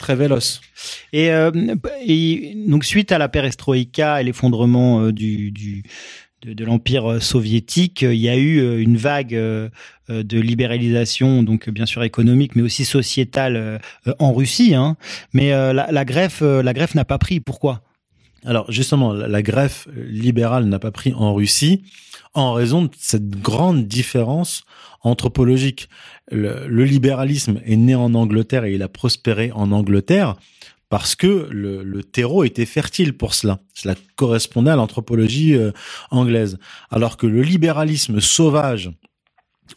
Très 0.00 0.16
véloces. 0.16 0.62
Et, 1.12 1.30
euh, 1.30 1.50
et 2.06 2.54
donc 2.66 2.84
suite 2.86 3.12
à 3.12 3.18
la 3.18 3.28
perestroïka 3.28 4.22
et 4.22 4.24
l'effondrement 4.24 5.02
euh, 5.02 5.12
du, 5.12 5.50
du 5.50 5.82
de, 6.42 6.64
l'empire 6.64 7.12
euh, 7.12 7.20
soviétique, 7.20 8.00
il 8.00 8.14
y 8.14 8.30
a 8.30 8.36
eu 8.38 8.80
une 8.80 8.96
vague 8.96 9.38
de 10.08 10.40
libéralisation, 10.40 11.42
donc 11.42 11.68
bien 11.68 11.84
sûr 11.84 12.02
économique, 12.02 12.56
mais 12.56 12.62
aussi 12.62 12.86
sociétale 12.86 13.78
en 14.18 14.32
Russie. 14.32 14.74
Hein. 14.74 14.96
Mais 15.34 15.50
la, 15.50 16.04
greffe, 16.06 16.40
la 16.40 16.72
greffe 16.72 16.94
n'a 16.94 17.04
pas 17.04 17.18
pris. 17.18 17.40
Pourquoi? 17.40 17.82
Alors 18.46 18.72
justement, 18.72 19.12
la 19.12 19.42
greffe 19.42 19.86
libérale 19.94 20.64
n'a 20.64 20.78
pas 20.78 20.90
pris 20.90 21.12
en 21.12 21.34
Russie 21.34 21.82
en 22.34 22.52
raison 22.52 22.84
de 22.84 22.90
cette 22.98 23.30
grande 23.30 23.86
différence 23.86 24.64
anthropologique. 25.02 25.88
Le, 26.30 26.84
libéralisme 26.84 27.60
est 27.64 27.76
né 27.76 27.94
en 27.94 28.14
Angleterre 28.14 28.64
et 28.64 28.74
il 28.74 28.82
a 28.82 28.88
prospéré 28.88 29.50
en 29.52 29.72
Angleterre 29.72 30.36
parce 30.88 31.14
que 31.14 31.48
le, 31.50 31.82
le 31.82 32.02
terreau 32.02 32.44
était 32.44 32.66
fertile 32.66 33.16
pour 33.16 33.34
cela. 33.34 33.60
Cela 33.74 33.94
correspondait 34.16 34.72
à 34.72 34.76
l'anthropologie 34.76 35.54
euh, 35.54 35.70
anglaise. 36.10 36.58
Alors 36.90 37.16
que 37.16 37.26
le 37.26 37.42
libéralisme 37.42 38.20
sauvage 38.20 38.90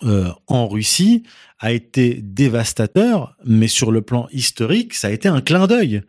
euh, 0.03 0.31
en 0.47 0.67
Russie 0.67 1.23
a 1.59 1.71
été 1.71 2.19
dévastateur, 2.21 3.37
mais 3.45 3.67
sur 3.67 3.91
le 3.91 4.01
plan 4.01 4.27
historique, 4.31 4.93
ça 4.95 5.07
a 5.07 5.11
été 5.11 5.27
un 5.29 5.39
clin 5.39 5.67
d'œil. 5.67 6.01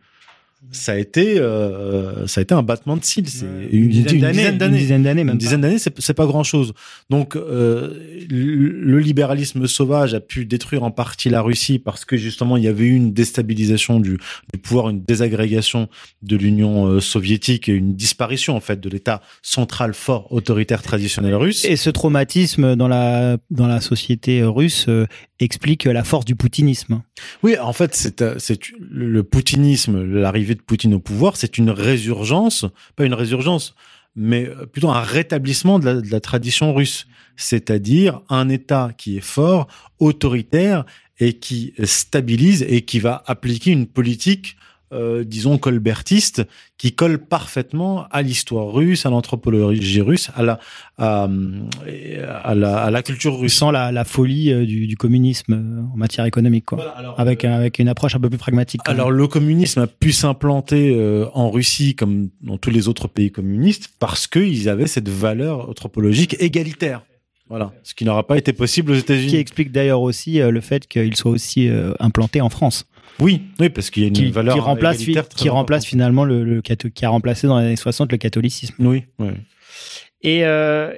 Ça 0.71 0.93
a 0.93 0.95
été, 0.97 1.39
euh, 1.39 2.27
ça 2.27 2.39
a 2.39 2.43
été 2.43 2.53
un 2.53 2.63
battement 2.63 2.97
de 2.97 3.03
cils. 3.03 3.27
C'est 3.27 3.45
une, 3.71 3.89
dizaine 3.89 4.15
une 4.15 4.21
d'années, 4.21 4.47
une 4.47 4.77
dizaine 4.77 5.03
d'années, 5.03 5.23
même 5.23 5.33
Une 5.33 5.39
dizaine 5.39 5.61
d'années, 5.61 5.79
c'est 5.79 5.93
c'est 6.01 6.13
pas 6.13 6.25
grand 6.25 6.43
chose. 6.43 6.73
Donc, 7.09 7.35
euh, 7.35 7.93
le 8.29 8.99
libéralisme 8.99 9.67
sauvage 9.67 10.13
a 10.13 10.19
pu 10.19 10.45
détruire 10.45 10.83
en 10.83 10.91
partie 10.91 11.29
la 11.29 11.41
Russie 11.41 11.79
parce 11.79 12.05
que 12.05 12.17
justement 12.17 12.57
il 12.57 12.63
y 12.63 12.67
avait 12.67 12.85
eu 12.85 12.95
une 12.95 13.13
déstabilisation 13.13 13.99
du, 13.99 14.17
du 14.53 14.59
pouvoir, 14.59 14.89
une 14.89 15.03
désagrégation 15.03 15.89
de 16.21 16.35
l'Union 16.35 16.87
euh, 16.87 16.99
soviétique 16.99 17.69
et 17.69 17.73
une 17.73 17.95
disparition 17.95 18.55
en 18.55 18.61
fait 18.61 18.79
de 18.79 18.89
l'État 18.89 19.21
central 19.41 19.93
fort 19.93 20.31
autoritaire 20.31 20.81
traditionnel 20.81 21.35
russe. 21.35 21.65
Et 21.65 21.75
ce 21.75 21.89
traumatisme 21.89 22.75
dans 22.75 22.87
la 22.87 23.37
dans 23.49 23.67
la 23.67 23.81
société 23.81 24.43
russe 24.43 24.87
explique 25.39 25.85
la 25.85 26.03
force 26.03 26.25
du 26.25 26.35
poutinisme. 26.35 27.01
Oui, 27.43 27.57
en 27.57 27.73
fait, 27.73 27.95
c'est 27.95 28.59
le 28.79 29.23
poutinisme, 29.23 30.03
l'arrivée 30.03 30.54
de 30.55 30.61
Poutine 30.61 30.93
au 30.93 30.99
pouvoir, 30.99 31.37
c'est 31.37 31.57
une 31.57 31.69
résurgence, 31.69 32.65
pas 32.95 33.05
une 33.05 33.13
résurgence, 33.13 33.75
mais 34.15 34.47
euh, 34.47 34.65
plutôt 34.65 34.89
un 34.89 35.01
rétablissement 35.01 35.79
de 35.79 35.85
la, 35.85 35.93
de 36.01 36.11
la 36.11 36.19
tradition 36.19 36.73
russe, 36.73 37.07
c'est-à-dire 37.35 38.21
un 38.29 38.49
État 38.49 38.91
qui 38.97 39.17
est 39.17 39.21
fort, 39.21 39.67
autoritaire 39.99 40.85
et 41.19 41.33
qui 41.33 41.73
stabilise 41.83 42.65
et 42.67 42.81
qui 42.81 42.99
va 42.99 43.23
appliquer 43.27 43.71
une 43.71 43.87
politique, 43.87 44.57
euh, 44.93 45.23
disons 45.23 45.57
colbertiste, 45.57 46.43
qui 46.77 46.93
colle 46.93 47.17
parfaitement 47.19 48.05
à 48.11 48.21
l'histoire 48.21 48.71
russe, 48.71 49.05
à 49.05 49.09
l'anthropologie 49.09 50.01
russe, 50.01 50.29
à 50.35 50.43
la 50.43 50.59
à, 50.97 51.27
à 52.43 52.55
la 52.55 52.77
à 52.77 52.91
la 52.91 53.03
culture 53.03 53.39
russe. 53.39 53.53
Sans 53.55 53.71
la, 53.71 53.91
la 53.91 54.03
folie 54.03 54.51
euh, 54.51 54.65
du, 54.65 54.87
du 54.87 54.97
communisme 54.97 55.53
euh, 55.53 55.93
en 55.93 55.97
matière 55.97 56.25
économique, 56.25 56.65
quoi. 56.65 56.77
Voilà, 56.77 56.91
alors, 56.91 57.19
Avec, 57.19 57.45
avec 57.45 57.79
une 57.79 57.87
approche 57.87 58.15
un 58.15 58.19
peu 58.19 58.29
plus 58.29 58.37
pragmatique. 58.37 58.81
Alors 58.85 59.09
même. 59.09 59.17
le 59.17 59.27
communisme 59.27 59.81
a 59.81 59.87
pu 59.87 60.11
s'implanter 60.11 60.93
euh, 60.95 61.25
en 61.33 61.49
Russie 61.49 61.95
comme 61.95 62.29
dans 62.41 62.57
tous 62.57 62.69
les 62.69 62.87
autres 62.87 63.07
pays 63.07 63.31
communistes 63.31 63.89
parce 63.99 64.27
qu'ils 64.27 64.69
avaient 64.69 64.87
cette 64.87 65.09
valeur 65.09 65.69
anthropologique 65.69 66.35
égalitaire. 66.39 67.03
Voilà, 67.47 67.73
ce 67.83 67.93
qui 67.93 68.05
n'aura 68.05 68.25
pas 68.25 68.39
été 68.39 68.53
possible 68.53 68.91
aux 68.91 68.95
qui 68.95 69.01
États-Unis. 69.01 69.35
explique 69.35 69.71
d'ailleurs 69.71 70.01
aussi 70.01 70.41
euh, 70.41 70.49
le 70.49 70.61
fait 70.61 70.87
qu'il 70.87 71.15
soit 71.15 71.29
aussi 71.29 71.69
euh, 71.69 71.93
implanté 71.99 72.41
en 72.41 72.49
France, 72.49 72.85
Oui, 73.19 73.43
oui, 73.59 73.69
parce 73.69 73.89
qu'il 73.89 74.03
y 74.03 74.05
a 74.05 74.09
une 74.09 74.13
qui, 74.13 74.31
valeur 74.31 74.55
qui 74.55 74.59
remplace, 74.61 74.97
qui 75.35 75.49
remplace 75.49 75.85
finalement 75.85 76.25
le, 76.25 76.43
le 76.43 76.61
qui 76.61 77.05
a 77.05 77.09
remplacé 77.09 77.47
dans 77.47 77.59
les 77.59 77.65
années 77.65 77.75
60 77.75 78.11
le 78.11 78.17
catholicisme. 78.17 78.75
Oui, 78.79 79.05
oui. 79.19 79.29
Et, 80.21 80.45
euh, 80.45 80.93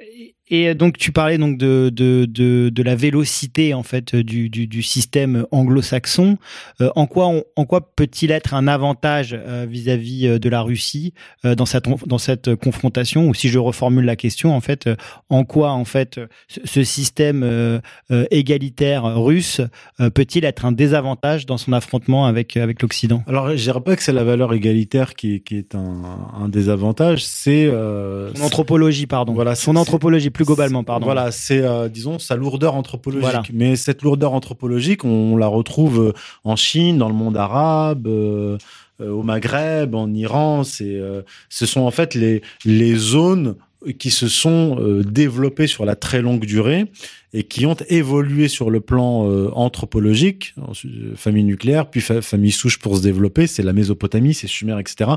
et 0.50 0.74
donc 0.74 0.98
tu 0.98 1.12
parlais 1.12 1.38
donc 1.38 1.58
de, 1.58 1.90
de, 1.94 2.26
de, 2.28 2.68
de 2.68 2.82
la 2.82 2.94
vélocité 2.94 3.74
en 3.74 3.82
fait 3.82 4.14
du, 4.16 4.48
du, 4.48 4.66
du 4.66 4.82
système 4.82 5.46
anglo-saxon. 5.50 6.38
Euh, 6.80 6.90
en 6.96 7.06
quoi 7.06 7.28
on- 7.28 7.44
en 7.56 7.64
quoi 7.64 7.80
peut-il 7.94 8.30
être 8.30 8.54
un 8.54 8.66
avantage 8.68 9.34
euh, 9.38 9.66
vis-à-vis 9.68 10.26
euh, 10.26 10.38
de 10.38 10.48
la 10.48 10.60
Russie 10.62 11.12
euh, 11.44 11.54
dans 11.54 11.66
cette 11.66 11.84
dans 12.06 12.18
cette 12.18 12.54
confrontation? 12.54 13.28
Ou 13.28 13.34
si 13.34 13.48
je 13.48 13.58
reformule 13.58 14.04
la 14.04 14.16
question 14.16 14.54
en 14.54 14.60
fait 14.60 14.86
euh, 14.86 14.96
en 15.28 15.44
quoi 15.44 15.72
en 15.72 15.84
fait 15.84 16.18
euh, 16.18 16.26
ce, 16.64 16.82
système 16.84 17.42
euh, 17.42 17.80
euh, 18.10 18.24
égalitaire 18.30 19.04
russe 19.04 19.60
euh, 20.00 20.10
peut-il 20.10 20.44
être 20.44 20.64
un 20.64 20.72
désavantage 20.72 21.46
dans 21.46 21.58
son 21.58 21.72
affrontement 21.72 22.26
avec 22.26 22.56
avec 22.56 22.82
l'Occident? 22.82 23.22
Alors, 23.26 23.50
je 23.50 23.62
dirais 23.62 23.80
pas 23.80 23.96
que 23.96 24.02
c'est 24.02 24.12
la 24.12 24.24
valeur 24.24 24.52
égalitaire 24.54 25.14
qui 25.14 25.34
est, 25.34 25.40
qui 25.40 25.56
est 25.56 25.74
un, 25.74 26.02
un 26.40 26.48
désavantage, 26.48 27.24
c'est 27.24 27.66
euh, 27.66 28.32
Son 28.34 28.44
anthropologie 28.44 29.06
pardon. 29.06 29.34
Voilà, 29.34 29.54
son 29.54 29.76
anthropologie 29.76 30.30
plus 30.38 30.46
globalement 30.46 30.84
pardon. 30.84 31.04
Voilà, 31.04 31.30
c'est 31.30 31.62
euh, 31.62 31.88
disons 31.88 32.18
sa 32.18 32.36
lourdeur 32.36 32.74
anthropologique. 32.74 33.22
Voilà. 33.22 33.42
Mais 33.52 33.76
cette 33.76 34.02
lourdeur 34.02 34.32
anthropologique, 34.32 35.04
on 35.04 35.36
la 35.36 35.48
retrouve 35.48 36.00
euh, 36.00 36.12
en 36.44 36.56
Chine, 36.56 36.98
dans 36.98 37.08
le 37.08 37.14
monde 37.14 37.36
arabe, 37.36 38.06
euh, 38.06 38.58
euh, 39.00 39.10
au 39.10 39.22
Maghreb, 39.22 39.94
en 39.94 40.12
Iran. 40.12 40.64
C'est, 40.64 40.96
euh, 40.96 41.22
ce 41.48 41.66
sont 41.66 41.82
en 41.82 41.90
fait 41.90 42.14
les 42.14 42.42
les 42.64 42.94
zones 42.94 43.56
qui 43.98 44.10
se 44.10 44.26
sont 44.28 44.76
euh, 44.80 45.02
développées 45.04 45.66
sur 45.68 45.84
la 45.84 45.94
très 45.94 46.20
longue 46.20 46.44
durée 46.44 46.86
et 47.32 47.44
qui 47.44 47.64
ont 47.66 47.76
évolué 47.88 48.48
sur 48.48 48.70
le 48.70 48.80
plan 48.80 49.30
euh, 49.30 49.50
anthropologique, 49.54 50.54
euh, 50.58 51.14
famille 51.14 51.44
nucléaire, 51.44 51.88
puis 51.88 52.00
fa- 52.00 52.22
famille 52.22 52.50
souche 52.50 52.78
pour 52.78 52.96
se 52.96 53.02
développer, 53.02 53.46
c'est 53.46 53.62
la 53.62 53.72
Mésopotamie, 53.72 54.34
c'est 54.34 54.46
Sumer, 54.48 54.76
etc. 54.80 55.10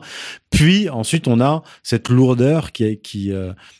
Puis 0.52 0.90
ensuite 0.90 1.28
on 1.28 1.40
a 1.42 1.64
cette 1.84 2.10
lourdeur 2.10 2.72
qui 2.72 2.98
qui 3.00 3.32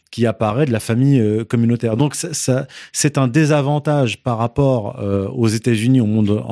qui 0.10 0.26
apparaît 0.26 0.66
de 0.66 0.72
la 0.74 0.80
famille 0.82 1.22
communautaire. 1.48 1.96
Donc 1.96 2.16
ça, 2.16 2.34
ça- 2.34 2.68
c'est 2.92 3.18
un 3.18 3.28
désavantage 3.28 4.22
par 4.24 4.38
rapport 4.38 5.00
aux 5.34 5.48
États-Unis, 5.48 6.02
au 6.02 6.06
monde 6.06 6.44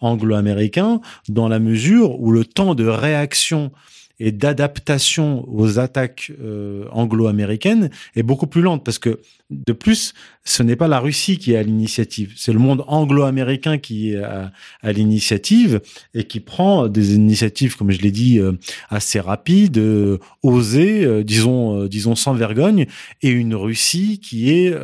anglo-américain, 0.00 1.00
dans 1.28 1.48
la 1.48 1.58
mesure 1.58 2.20
où 2.20 2.32
le 2.32 2.44
temps 2.44 2.74
de 2.74 2.86
réaction 2.86 3.70
et 4.20 4.32
d'adaptation 4.32 5.44
aux 5.48 5.78
attaques 5.78 6.32
euh, 6.40 6.86
anglo-américaines 6.90 7.90
est 8.16 8.22
beaucoup 8.22 8.46
plus 8.46 8.62
lente 8.62 8.84
parce 8.84 8.98
que 8.98 9.20
de 9.50 9.72
plus, 9.72 10.12
ce 10.44 10.62
n'est 10.62 10.76
pas 10.76 10.88
la 10.88 11.00
Russie 11.00 11.38
qui 11.38 11.52
est 11.52 11.56
à 11.56 11.62
l'initiative, 11.62 12.32
c'est 12.36 12.52
le 12.52 12.58
monde 12.58 12.84
anglo-américain 12.86 13.78
qui 13.78 14.12
est 14.12 14.22
à, 14.22 14.52
l'initiative 14.82 15.80
et 16.14 16.24
qui 16.24 16.40
prend 16.40 16.88
des 16.88 17.14
initiatives, 17.14 17.76
comme 17.76 17.90
je 17.90 18.00
l'ai 18.00 18.10
dit, 18.10 18.38
euh, 18.38 18.52
assez 18.90 19.20
rapides, 19.20 19.78
euh, 19.78 20.18
osées, 20.42 21.24
disons, 21.24 21.86
disons 21.86 22.14
sans 22.14 22.34
vergogne, 22.34 22.86
et 23.22 23.30
une 23.30 23.54
Russie 23.54 24.20
qui 24.20 24.50
est 24.50 24.74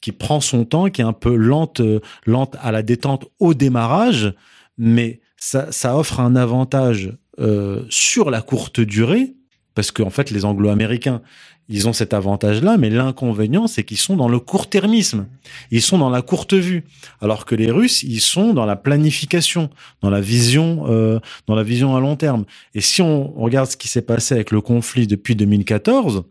qui 0.00 0.12
prend 0.12 0.40
son 0.40 0.64
temps, 0.64 0.90
qui 0.90 1.00
est 1.00 1.04
un 1.04 1.12
peu 1.12 1.34
lente, 1.34 1.80
lente 2.24 2.56
à 2.60 2.70
la 2.72 2.82
détente 2.82 3.26
au 3.40 3.54
démarrage, 3.54 4.32
mais 4.76 5.20
ça 5.36 5.96
offre 5.96 6.20
un 6.20 6.36
avantage 6.36 7.12
euh, 7.40 7.82
sur 7.90 8.30
la 8.30 8.40
courte 8.42 8.80
durée, 8.80 9.34
parce 9.74 9.90
qu'en 9.92 10.10
fait, 10.10 10.30
les 10.30 10.44
Anglo-Américains, 10.44 11.22
ils 11.68 11.86
ont 11.86 11.92
cet 11.92 12.14
avantage-là, 12.14 12.78
mais 12.78 12.88
l'inconvénient, 12.90 13.66
c'est 13.66 13.84
qu'ils 13.84 13.98
sont 13.98 14.16
dans 14.16 14.28
le 14.28 14.38
court-termisme. 14.40 15.26
Ils 15.70 15.82
sont 15.82 15.98
dans 15.98 16.08
la 16.10 16.22
courte 16.22 16.54
vue, 16.54 16.84
alors 17.20 17.44
que 17.44 17.54
les 17.54 17.70
Russes, 17.70 18.02
ils 18.02 18.20
sont 18.22 18.54
dans 18.54 18.64
la 18.64 18.74
planification, 18.74 19.68
dans 20.00 20.08
la 20.10 20.20
vision, 20.22 20.86
euh, 20.88 21.20
dans 21.46 21.54
la 21.54 21.62
vision 21.62 21.94
à 21.94 22.00
long 22.00 22.16
terme. 22.16 22.44
Et 22.74 22.80
si 22.80 23.02
on 23.02 23.30
regarde 23.34 23.70
ce 23.70 23.76
qui 23.76 23.86
s'est 23.88 24.02
passé 24.02 24.34
avec 24.34 24.50
le 24.50 24.60
conflit 24.62 25.06
depuis 25.06 25.36
2014, 25.36 26.24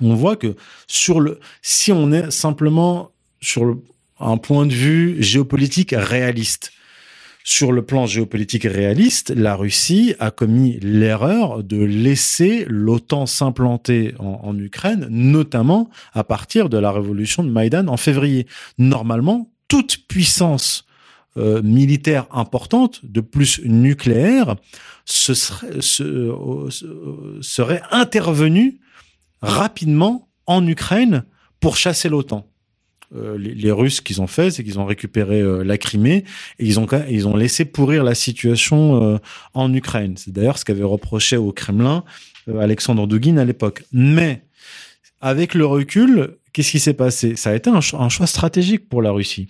on 0.00 0.14
voit 0.14 0.36
que 0.36 0.56
sur 0.88 1.20
le, 1.20 1.38
si 1.60 1.92
on 1.92 2.10
est 2.10 2.30
simplement 2.30 3.10
sur 3.42 3.64
le- 3.66 3.76
un 4.20 4.38
point 4.38 4.66
de 4.66 4.72
vue 4.72 5.22
géopolitique 5.22 5.94
réaliste, 5.96 6.72
sur 7.44 7.72
le 7.72 7.82
plan 7.82 8.06
géopolitique 8.06 8.64
réaliste, 8.64 9.30
la 9.30 9.56
Russie 9.56 10.14
a 10.20 10.30
commis 10.30 10.78
l'erreur 10.80 11.64
de 11.64 11.82
laisser 11.82 12.64
l'OTAN 12.68 13.26
s'implanter 13.26 14.14
en, 14.18 14.56
Ukraine, 14.58 15.06
notamment 15.10 15.90
à 16.12 16.22
partir 16.24 16.68
de 16.68 16.78
la 16.78 16.92
révolution 16.92 17.42
de 17.42 17.50
Maïdan 17.50 17.88
en 17.88 17.96
février. 17.96 18.46
Normalement, 18.78 19.50
toute 19.68 20.06
puissance 20.06 20.84
euh, 21.36 21.62
militaire 21.62 22.26
importante, 22.30 23.00
de 23.04 23.20
plus 23.20 23.60
nucléaire, 23.64 24.50
euh, 24.50 25.34
se- 25.80 27.38
serait 27.40 27.82
intervenue 27.90 28.78
rapidement 29.40 30.28
en 30.46 30.66
Ukraine 30.66 31.24
pour 31.58 31.76
chasser 31.76 32.08
l'OTAN. 32.08 32.46
Euh, 33.14 33.36
les, 33.36 33.54
les 33.54 33.70
Russes, 33.70 34.00
qu'ils 34.00 34.22
ont 34.22 34.26
fait, 34.26 34.50
c'est 34.50 34.64
qu'ils 34.64 34.78
ont 34.78 34.86
récupéré 34.86 35.40
euh, 35.40 35.62
la 35.62 35.76
Crimée 35.76 36.24
et 36.58 36.64
ils 36.64 36.80
ont 36.80 36.86
ils 37.10 37.28
ont 37.28 37.36
laissé 37.36 37.66
pourrir 37.66 38.04
la 38.04 38.14
situation 38.14 39.02
euh, 39.02 39.18
en 39.52 39.72
Ukraine. 39.74 40.14
C'est 40.16 40.32
d'ailleurs 40.32 40.56
ce 40.58 40.64
qu'avait 40.64 40.82
reproché 40.82 41.36
au 41.36 41.52
Kremlin 41.52 42.04
euh, 42.48 42.58
Alexandre 42.58 43.06
Douguin 43.06 43.36
à 43.36 43.44
l'époque. 43.44 43.84
Mais 43.92 44.44
avec 45.20 45.54
le 45.54 45.66
recul, 45.66 46.36
qu'est-ce 46.54 46.70
qui 46.70 46.80
s'est 46.80 46.94
passé? 46.94 47.36
Ça 47.36 47.50
a 47.50 47.54
été 47.54 47.68
un, 47.68 47.82
cho- 47.82 47.98
un 48.00 48.08
choix 48.08 48.26
stratégique 48.26 48.88
pour 48.88 49.02
la 49.02 49.10
Russie. 49.10 49.48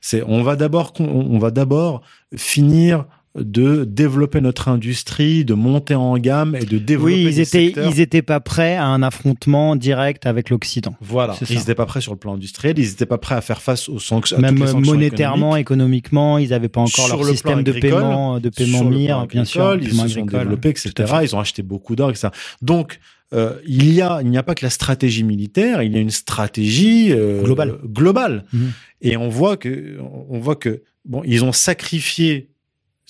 C'est 0.00 0.22
on 0.26 0.42
va 0.42 0.54
d'abord 0.54 0.92
on 1.00 1.38
va 1.38 1.50
d'abord 1.50 2.02
finir 2.36 3.06
de 3.36 3.84
développer 3.84 4.40
notre 4.40 4.68
industrie, 4.68 5.44
de 5.44 5.54
monter 5.54 5.94
en 5.94 6.18
gamme 6.18 6.56
et 6.56 6.64
de 6.64 6.78
développer 6.78 7.14
Oui, 7.14 7.20
ils 7.22 7.24
des 7.26 7.40
étaient, 7.40 7.66
secteurs. 7.66 7.90
ils 7.90 8.00
étaient 8.00 8.22
pas 8.22 8.40
prêts 8.40 8.74
à 8.74 8.86
un 8.86 9.02
affrontement 9.02 9.76
direct 9.76 10.26
avec 10.26 10.50
l'Occident. 10.50 10.96
Voilà, 11.00 11.36
ils 11.48 11.58
n'étaient 11.58 11.76
pas 11.76 11.86
prêts 11.86 12.00
sur 12.00 12.12
le 12.12 12.18
plan 12.18 12.34
industriel, 12.34 12.76
ils 12.78 12.88
n'étaient 12.88 13.06
pas 13.06 13.18
prêts 13.18 13.36
à 13.36 13.40
faire 13.40 13.62
face 13.62 13.88
aux 13.88 14.00
sanctions, 14.00 14.38
Même 14.38 14.58
sanctions 14.58 14.80
monétairement, 14.80 15.56
économiquement, 15.56 16.38
ils 16.38 16.50
n'avaient 16.50 16.68
pas 16.68 16.80
encore 16.80 17.06
Sur 17.06 17.16
leur 17.16 17.24
le 17.24 17.32
système 17.32 17.62
de 17.62 17.72
paiement, 17.72 18.40
de 18.40 18.48
paiement 18.48 18.80
plan 18.80 19.26
bien 19.26 19.44
sûr, 19.44 19.76
ils 19.80 19.90
se 19.92 20.08
sont 20.08 20.24
développés, 20.24 20.72
Tout 20.74 20.88
etc. 20.88 21.18
Ils 21.22 21.36
ont 21.36 21.40
acheté 21.40 21.62
beaucoup 21.62 21.94
d'or, 21.94 22.10
etc. 22.10 22.28
Donc, 22.62 22.98
euh, 23.32 23.54
il 23.64 23.92
y 23.92 24.02
a, 24.02 24.20
il 24.22 24.28
n'y 24.28 24.38
a 24.38 24.42
pas 24.42 24.54
que 24.56 24.64
la 24.64 24.70
stratégie 24.70 25.22
militaire, 25.22 25.82
il 25.82 25.92
y 25.92 25.96
a 25.96 26.00
une 26.00 26.10
stratégie 26.10 27.12
euh, 27.12 27.42
Globale. 27.42 27.78
globale. 27.86 28.44
Mhm. 28.52 28.72
Et 29.02 29.16
on 29.16 29.28
voit 29.28 29.56
que, 29.56 29.98
on 30.28 30.40
voit 30.40 30.56
que, 30.56 30.82
bon, 31.04 31.22
ils 31.24 31.44
ont 31.44 31.52
sacrifié, 31.52 32.50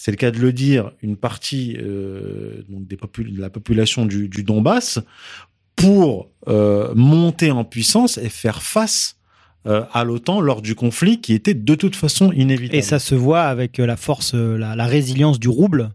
c'est 0.02 0.12
le 0.12 0.16
cas 0.16 0.30
de 0.30 0.38
le 0.38 0.50
dire, 0.50 0.92
une 1.02 1.18
partie 1.18 1.76
euh, 1.78 2.62
de 2.70 3.38
la 3.38 3.50
population 3.50 4.06
du, 4.06 4.28
Donbass 4.42 4.98
pour 5.76 6.30
euh, 6.48 6.94
monter 6.94 7.50
en 7.50 7.64
puissance 7.64 8.16
et 8.16 8.30
faire 8.30 8.62
face 8.62 9.18
euh, 9.66 9.84
à 9.92 10.04
l'OTAN 10.04 10.40
lors 10.40 10.62
du 10.62 10.74
conflit 10.74 11.20
qui 11.20 11.34
était 11.34 11.52
de 11.52 11.74
toute 11.74 11.96
façon 11.96 12.32
inévitable. 12.32 12.78
Et 12.78 12.80
ça 12.80 12.98
se 12.98 13.14
voit 13.14 13.42
avec 13.42 13.76
la 13.76 13.98
force, 13.98 14.32
la 14.32 14.86
résilience 14.86 15.38
du 15.38 15.50
rouble 15.50 15.90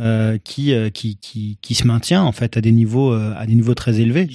euh, 0.00 0.38
qui, 0.42 0.72
euh, 0.72 0.90
qui, 0.90 1.16
qui, 1.16 1.58
qui 1.60 1.74
se 1.74 1.86
maintient 1.86 2.22
en 2.22 2.32
fait 2.32 2.56
à 2.56 2.60
des 2.60 2.70
niveaux, 2.70 3.12
euh, 3.12 3.34
à 3.36 3.46
des 3.46 3.54
niveaux 3.54 3.74
très 3.74 4.00
élevés. 4.00 4.28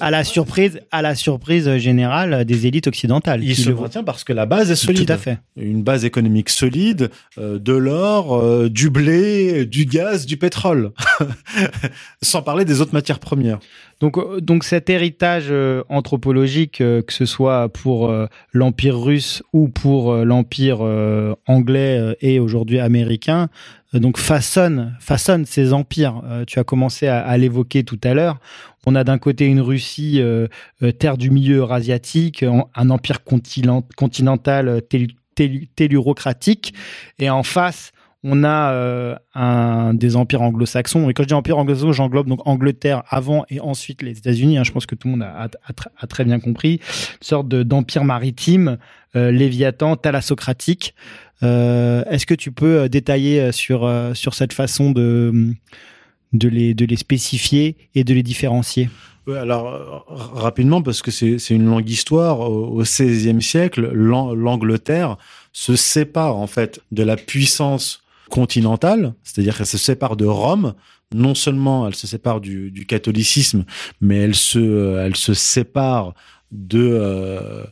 À 0.00 0.10
la 0.10 0.22
surprise, 0.22 0.80
à 0.92 1.02
la 1.02 1.14
surprise 1.14 1.76
générale 1.78 2.44
des 2.44 2.66
élites 2.66 2.86
occidentales. 2.86 3.42
Il 3.42 3.56
se 3.56 3.70
maintient 3.70 4.04
parce 4.04 4.24
que 4.24 4.32
la 4.32 4.46
base 4.46 4.70
est 4.70 4.76
solide. 4.76 5.06
Tout 5.06 5.12
à 5.12 5.18
fait. 5.18 5.38
Une 5.56 5.82
base 5.82 6.04
économique 6.04 6.48
solide, 6.48 7.10
euh, 7.38 7.58
de 7.58 7.72
l'or, 7.72 8.36
euh, 8.36 8.68
du 8.68 8.90
blé, 8.90 9.66
du 9.66 9.84
gaz, 9.84 10.26
du 10.26 10.36
pétrole. 10.36 10.92
Sans 12.22 12.42
parler 12.42 12.64
des 12.64 12.80
autres 12.80 12.94
matières 12.94 13.18
premières. 13.18 13.58
Donc, 14.00 14.16
euh, 14.16 14.40
donc 14.40 14.64
cet 14.64 14.90
héritage 14.90 15.48
euh, 15.50 15.84
anthropologique, 15.88 16.80
euh, 16.80 17.02
que 17.02 17.12
ce 17.12 17.26
soit 17.26 17.68
pour 17.68 18.12
l'empire 18.52 18.98
russe 18.98 19.42
ou 19.52 19.68
pour 19.68 20.14
l'empire 20.14 20.80
anglais 21.46 22.16
et 22.20 22.40
aujourd'hui 22.40 22.80
américain, 22.80 23.48
donc 23.92 24.18
façonne, 24.18 24.96
façonne 25.00 25.44
ces 25.44 25.72
empires. 25.72 26.22
Tu 26.46 26.58
as 26.58 26.64
commencé 26.64 27.06
à, 27.06 27.36
l'évoquer 27.36 27.84
tout 27.84 27.98
à 28.04 28.14
l'heure. 28.14 28.38
On 28.86 28.94
a 28.94 29.04
d'un 29.04 29.18
côté 29.18 29.46
une 29.46 29.60
Russie, 29.60 30.22
terre 30.98 31.16
du 31.16 31.30
milieu 31.30 31.58
eurasiatique, 31.58 32.44
un 32.74 32.90
empire 32.90 33.22
continent- 33.24 33.86
continental 33.96 34.82
tel- 34.88 35.08
tel- 35.34 35.66
tellurocratique, 35.76 36.74
et 37.18 37.30
en 37.30 37.42
face, 37.42 37.92
on 38.22 38.44
a 38.44 38.72
euh, 38.72 39.16
un 39.34 39.94
des 39.94 40.16
empires 40.16 40.42
anglo-saxons. 40.42 41.08
Et 41.08 41.14
quand 41.14 41.22
je 41.22 41.28
dis 41.28 41.34
empire 41.34 41.56
anglo-saxon, 41.58 41.92
j'englobe 41.92 42.28
donc 42.28 42.40
Angleterre 42.46 43.02
avant 43.08 43.44
et 43.48 43.60
ensuite 43.60 44.02
les 44.02 44.18
États-Unis. 44.18 44.58
hein. 44.58 44.64
je 44.64 44.72
pense 44.72 44.84
que 44.86 44.94
tout 44.94 45.08
le 45.08 45.12
monde 45.12 45.22
a, 45.22 45.30
a- 45.44 45.44
a 45.44 45.72
tr- 45.72 45.88
a 45.98 46.06
très 46.06 46.24
bien 46.24 46.38
compris. 46.38 46.74
Une 46.74 46.78
sorte 47.26 47.48
de- 47.48 47.62
d'empire 47.62 48.04
maritime, 48.04 48.76
euh, 49.16 49.30
léviathan, 49.30 49.96
thalassocratique. 49.96 50.94
Euh, 51.42 52.04
Est-ce 52.10 52.26
que 52.26 52.34
tu 52.34 52.52
peux 52.52 52.88
détailler 52.90 53.52
sur, 53.52 53.90
sur 54.14 54.34
cette 54.34 54.52
façon 54.52 54.90
de, 54.90 55.54
de, 56.34 56.48
les, 56.48 56.74
de 56.74 56.84
les 56.84 56.96
spécifier 56.96 57.76
et 57.94 58.04
de 58.04 58.12
les 58.12 58.22
différencier? 58.22 58.90
Alors 59.26 60.04
rapidement 60.08 60.82
parce 60.82 61.02
que 61.02 61.10
c'est 61.10 61.38
une 61.54 61.64
longue 61.66 61.88
histoire. 61.88 62.40
Au 62.40 62.82
XVIe 62.82 63.40
siècle, 63.40 63.90
l'An- 63.94 64.34
l'Angleterre 64.34 65.16
se 65.52 65.76
sépare 65.76 66.36
en 66.36 66.46
fait 66.46 66.80
de 66.92 67.02
la 67.02 67.16
puissance 67.16 68.02
continentale, 68.30 69.12
c'est-à-dire 69.22 69.56
qu'elle 69.56 69.66
se 69.66 69.78
sépare 69.78 70.16
de 70.16 70.24
Rome. 70.24 70.72
Non 71.12 71.34
seulement 71.34 71.86
elle 71.86 71.94
se 71.96 72.06
sépare 72.06 72.40
du, 72.40 72.70
du 72.70 72.86
catholicisme, 72.86 73.64
mais 74.00 74.18
elle 74.18 74.36
se 74.36 74.58
euh, 74.58 75.04
elle 75.04 75.16
se 75.16 75.34
sépare 75.34 76.14
de 76.52 76.88
euh, 76.92 77.64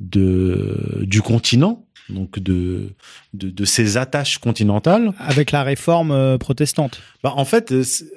de 0.00 1.02
du 1.02 1.20
continent, 1.20 1.84
donc 2.08 2.38
de 2.38 2.94
de, 3.34 3.50
de 3.50 3.64
ses 3.66 3.98
attaches 3.98 4.38
continentales. 4.38 5.12
Avec 5.18 5.52
la 5.52 5.62
réforme 5.62 6.10
euh, 6.10 6.38
protestante. 6.38 7.00
Bah, 7.22 7.34
en 7.36 7.44
fait, 7.44 7.74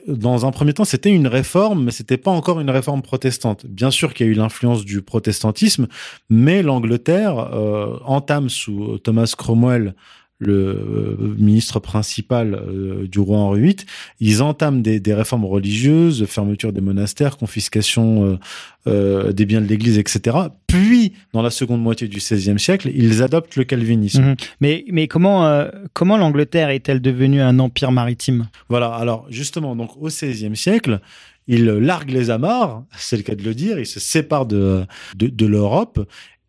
dans 0.08 0.46
un 0.46 0.52
premier 0.52 0.74
temps, 0.74 0.86
c'était 0.86 1.12
une 1.12 1.28
réforme, 1.28 1.84
mais 1.84 1.92
c'était 1.92 2.18
pas 2.18 2.32
encore 2.32 2.62
une 2.62 2.70
réforme 2.70 3.02
protestante. 3.02 3.66
Bien 3.66 3.92
sûr 3.92 4.14
qu'il 4.14 4.28
y 4.28 4.30
a 4.30 4.32
eu 4.32 4.36
l'influence 4.36 4.86
du 4.86 5.02
protestantisme, 5.02 5.88
mais 6.30 6.64
l'Angleterre 6.64 7.38
euh, 7.38 7.98
entame 8.06 8.48
sous 8.50 8.98
Thomas 9.00 9.34
Cromwell, 9.38 9.94
le 10.40 10.54
euh, 10.54 11.36
ministre 11.38 11.80
principal 11.80 12.56
euh, 12.56 13.08
du 13.08 13.20
roi 13.20 13.38
Henri 13.38 13.62
VIII, 13.62 13.76
ils 14.20 14.42
entament 14.42 14.82
des, 14.82 15.00
des 15.00 15.14
réformes 15.14 15.46
religieuses, 15.46 16.26
fermeture 16.26 16.74
des 16.74 16.82
monastères, 16.82 17.38
confiscation 17.38 18.40
euh, 18.88 19.34
des 19.34 19.46
biens 19.46 19.60
de 19.60 19.68
l'Église, 19.68 19.98
etc. 19.98 20.38
Puis, 20.66 21.12
dans 21.34 21.42
la 21.42 21.50
seconde 21.50 21.82
moitié 21.82 22.08
du 22.08 22.20
XVIe 22.20 22.58
siècle, 22.58 22.90
ils 22.96 23.22
adoptent 23.22 23.58
le 23.58 23.66
calvinisme. 23.66 24.24
Mhm. 24.24 24.36
Mais, 24.62 24.86
mais 24.90 25.08
comment, 25.10 25.46
euh, 25.46 25.68
comment 25.94 26.18
l'Angleterre 26.18 26.70
est-elle 26.70 27.02
devenue 27.02 27.42
un 27.42 27.60
empire 27.60 27.92
maritime? 27.92 28.48
Voilà, 28.70 28.88
alors 28.88 29.26
justement, 29.30 29.76
donc 29.76 29.98
au 29.98 30.08
XVIe 30.08 30.56
siècle, 30.56 31.02
il 31.48 31.66
largue 31.66 32.12
les 32.12 32.30
amarres, 32.30 32.86
c'est 32.98 33.18
le 33.18 33.24
cas 33.24 33.36
de 33.36 33.44
le 33.44 33.54
dire, 33.54 33.80
il 33.80 33.86
se 33.86 34.00
sépare 34.00 34.46
de, 34.46 34.86
de, 35.18 35.28
de 35.28 35.46
l'Europe. 35.46 36.00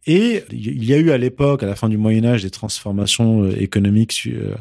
Et 0.06 0.44
il 0.50 0.84
y 0.84 0.94
a 0.94 0.96
eu 0.96 1.10
à 1.10 1.18
l'époque, 1.18 1.62
à 1.62 1.66
la 1.66 1.76
fin 1.76 1.90
du 1.90 1.98
Moyen 1.98 2.24
Âge, 2.24 2.42
des 2.42 2.50
transformations 2.50 3.44
euh, 3.44 3.60
économiques 3.60 4.26
euh, 4.28 4.54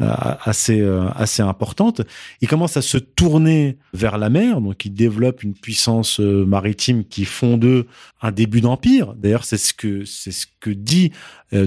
assez 0.00 0.80
euh, 0.80 1.08
assez 1.10 1.42
importantes. 1.42 2.02
Il 2.40 2.48
commence 2.48 2.76
à 2.76 2.82
se 2.82 2.98
tourner 2.98 3.78
vers 3.94 4.18
la 4.18 4.30
mer, 4.30 4.60
donc 4.60 4.84
il 4.84 4.92
développe 4.92 5.44
une 5.44 5.54
puissance 5.54 6.18
maritime 6.18 7.04
qui 7.04 7.24
font 7.24 7.56
d'eux 7.56 7.86
un 8.20 8.32
début 8.32 8.60
d'empire. 8.60 9.14
D'ailleurs, 9.14 9.44
c'est 9.44 9.58
ce 9.58 9.72
que 9.74 10.04
c'est 10.04 10.32
ce 10.32 10.46
que 10.58 10.70
dit 10.70 11.12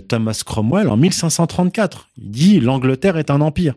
Thomas 0.07 0.41
Cromwell 0.45 0.89
en 0.89 0.97
1534. 0.97 2.09
Il 2.17 2.31
dit 2.31 2.59
l'Angleterre 2.59 3.17
est 3.17 3.31
un 3.31 3.39
empire. 3.39 3.75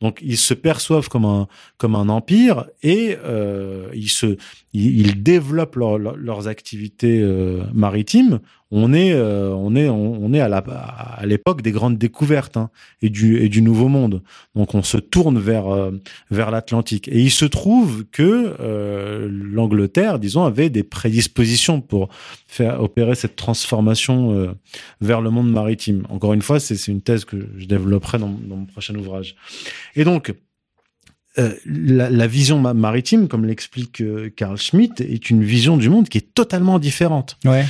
Donc 0.00 0.18
ils 0.22 0.36
se 0.38 0.54
perçoivent 0.54 1.08
comme 1.08 1.24
un 1.24 1.46
comme 1.78 1.94
un 1.94 2.08
empire 2.08 2.66
et 2.82 3.16
euh, 3.24 3.88
ils 3.94 4.08
se 4.10 4.36
ils, 4.72 5.22
développent 5.22 5.76
leur- 5.76 5.98
leur- 5.98 6.16
leurs 6.16 6.46
activités 6.48 7.20
euh, 7.20 7.62
maritimes. 7.74 8.38
On 8.72 8.92
est 8.94 9.12
euh, 9.12 9.50
on 9.52 9.74
est 9.74 9.88
on, 9.88 10.32
est 10.32 10.38
à 10.38 10.48
la 10.48 10.58
à 10.58 11.26
l'époque 11.26 11.60
des 11.60 11.72
grandes 11.72 11.98
découvertes 11.98 12.56
hein, 12.56 12.70
et 13.02 13.10
du 13.10 13.38
et 13.42 13.48
du 13.48 13.62
nouveau 13.62 13.88
monde. 13.88 14.22
Donc 14.54 14.76
on 14.76 14.82
se 14.84 14.96
tourne 14.96 15.40
vers 15.40 15.66
euh, 15.66 15.90
vers 16.30 16.52
l'Atlantique 16.52 17.08
et 17.08 17.20
il 17.20 17.32
se 17.32 17.46
trouve 17.46 18.04
que 18.12 18.54
euh, 18.60 19.28
l'Angleterre, 19.28 20.20
disons, 20.20 20.44
avait 20.44 20.70
des 20.70 20.84
prédispositions 20.84 21.80
pour 21.80 22.10
faire 22.46 22.80
opérer 22.80 23.16
cette 23.16 23.34
transformation 23.34 24.32
euh, 24.34 24.52
vers 25.00 25.20
le 25.20 25.30
monde 25.30 25.50
maritime. 25.50 26.06
Encore 26.08 26.32
une 26.32 26.42
fois, 26.42 26.60
c'est 26.60 26.76
c'est 26.76 26.92
une 26.92 27.02
thèse 27.02 27.24
que 27.24 27.36
je 27.58 27.66
développerai 27.66 28.18
dans, 28.18 28.28
dans 28.28 28.56
mon 28.56 28.66
prochain 28.66 28.94
ouvrage. 28.94 29.34
Et 29.96 30.04
donc, 30.04 30.34
euh, 31.38 31.54
la, 31.64 32.10
la 32.10 32.26
vision 32.26 32.58
ma- 32.60 32.74
maritime, 32.74 33.28
comme 33.28 33.44
l'explique 33.44 34.00
euh, 34.00 34.30
Carl 34.34 34.56
Schmitt, 34.56 35.00
est 35.00 35.30
une 35.30 35.44
vision 35.44 35.76
du 35.76 35.88
monde 35.88 36.08
qui 36.08 36.18
est 36.18 36.34
totalement 36.34 36.78
différente. 36.78 37.38
Ouais. 37.44 37.64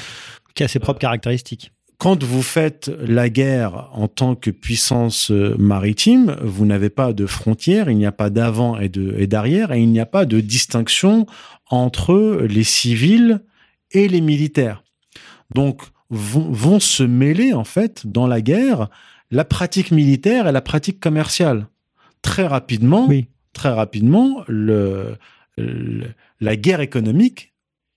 Qui 0.55 0.65
a 0.65 0.69
ses 0.69 0.79
propres 0.79 1.01
caractéristiques. 1.01 1.73
Quand 1.99 2.25
vous 2.25 2.43
faites 2.43 2.91
la 3.07 3.29
guerre 3.29 3.91
en 3.93 4.09
tant 4.09 4.35
que 4.35 4.51
puissance 4.51 5.31
euh, 5.31 5.55
maritime, 5.59 6.37
vous 6.43 6.65
n'avez 6.65 6.89
pas 6.89 7.13
de 7.13 7.27
frontières, 7.27 7.91
il 7.91 7.99
n'y 7.99 8.07
a 8.07 8.13
pas 8.13 8.31
d'avant 8.31 8.79
et 8.79 8.89
d'arrière, 9.27 9.73
et 9.73 9.83
il 9.83 9.91
n'y 9.91 10.01
a 10.01 10.07
pas 10.07 10.25
de 10.25 10.41
distinction 10.41 11.27
entre 11.69 12.47
les 12.49 12.65
civils 12.65 13.43
et 13.91 14.09
les 14.09 14.23
militaires. 14.23 14.83
Donc 15.55 15.83
vont, 16.09 16.51
vont 16.51 16.81
se 16.81 17.03
mêler 17.03 17.53
en 17.53 17.65
fait 17.65 18.07
dans 18.07 18.27
la 18.27 18.41
guerre 18.41 18.89
la 19.31 19.45
pratique 19.45 19.91
militaire 19.91 20.49
et 20.49 20.53
la 20.53 20.63
pratique 20.63 21.01
commerciale. 21.01 21.67
Très 22.23 22.47
rapidement, 22.47 23.07
Oui. 23.09 23.27
très 23.53 23.71
rapidement, 23.71 24.45
le, 24.49 25.17
le- 25.57 26.09
la 26.41 26.57
guerre 26.57 26.81
économique 26.81 27.53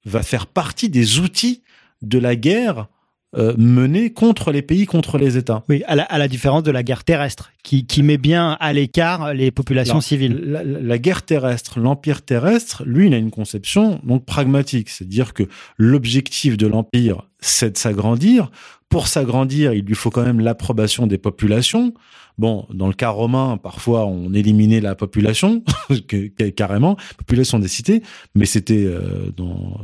va 0.06 0.24
faire 0.24 0.48
partie 0.48 0.90
des 0.90 1.20
outils 1.20 1.62
de 2.02 2.20
la 2.20 2.36
guerre 2.36 2.88
euh, 3.36 3.56
menée 3.58 4.14
contre 4.14 4.52
les 4.52 4.62
pays, 4.62 4.86
contre 4.86 5.18
les 5.18 5.38
États. 5.38 5.64
Oui, 5.68 5.82
à 5.88 5.96
la, 5.96 6.04
à 6.04 6.20
la 6.20 6.28
différence 6.28 6.62
de 6.62 6.70
la 6.70 6.84
guerre 6.84 7.04
terrestre, 7.04 7.52
qui, 7.64 7.88
qui 7.88 8.04
met 8.04 8.18
bien 8.20 8.58
à 8.60 8.74
l'écart 8.74 9.34
les 9.34 9.50
populations 9.50 10.02
civiles. 10.02 10.40
La, 10.46 10.64
la- 10.64 10.80
la 10.82 10.98
guerre 11.00 11.24
terrestre, 11.24 11.80
l'empire 11.80 12.22
terrestre, 12.22 12.84
lui, 12.86 13.08
il 13.08 13.14
a 13.14 13.18
une 13.18 13.32
conception 13.32 14.00
donc 14.04 14.26
pragmatique, 14.26 14.90
c'est-à-dire 14.90 15.34
que 15.34 15.44
l'objectif 15.78 16.58
de 16.58 16.68
l'empire, 16.68 17.28
c'est 17.44 17.72
de 17.72 17.78
s'agrandir. 17.78 18.52
Pour 18.90 19.08
s'agrandir, 19.08 19.74
il 19.74 19.86
lui 19.86 19.96
faut 19.96 20.12
quand 20.12 20.24
même 20.24 20.40
l'approbation 20.40 21.08
des 21.08 21.18
populations. 21.18 21.94
Bon, 22.38 22.66
dans 22.74 22.88
le 22.88 22.94
cas 22.94 23.10
romain, 23.10 23.58
parfois 23.58 24.06
on 24.06 24.34
éliminait 24.34 24.82
la 24.82 24.96
population 24.96 25.64
carrément, 26.56 26.98
population 27.18 27.60
des 27.60 27.68
cités, 27.68 28.02
mais 28.34 28.46
c'était 28.46 28.86
euh, 28.86 29.32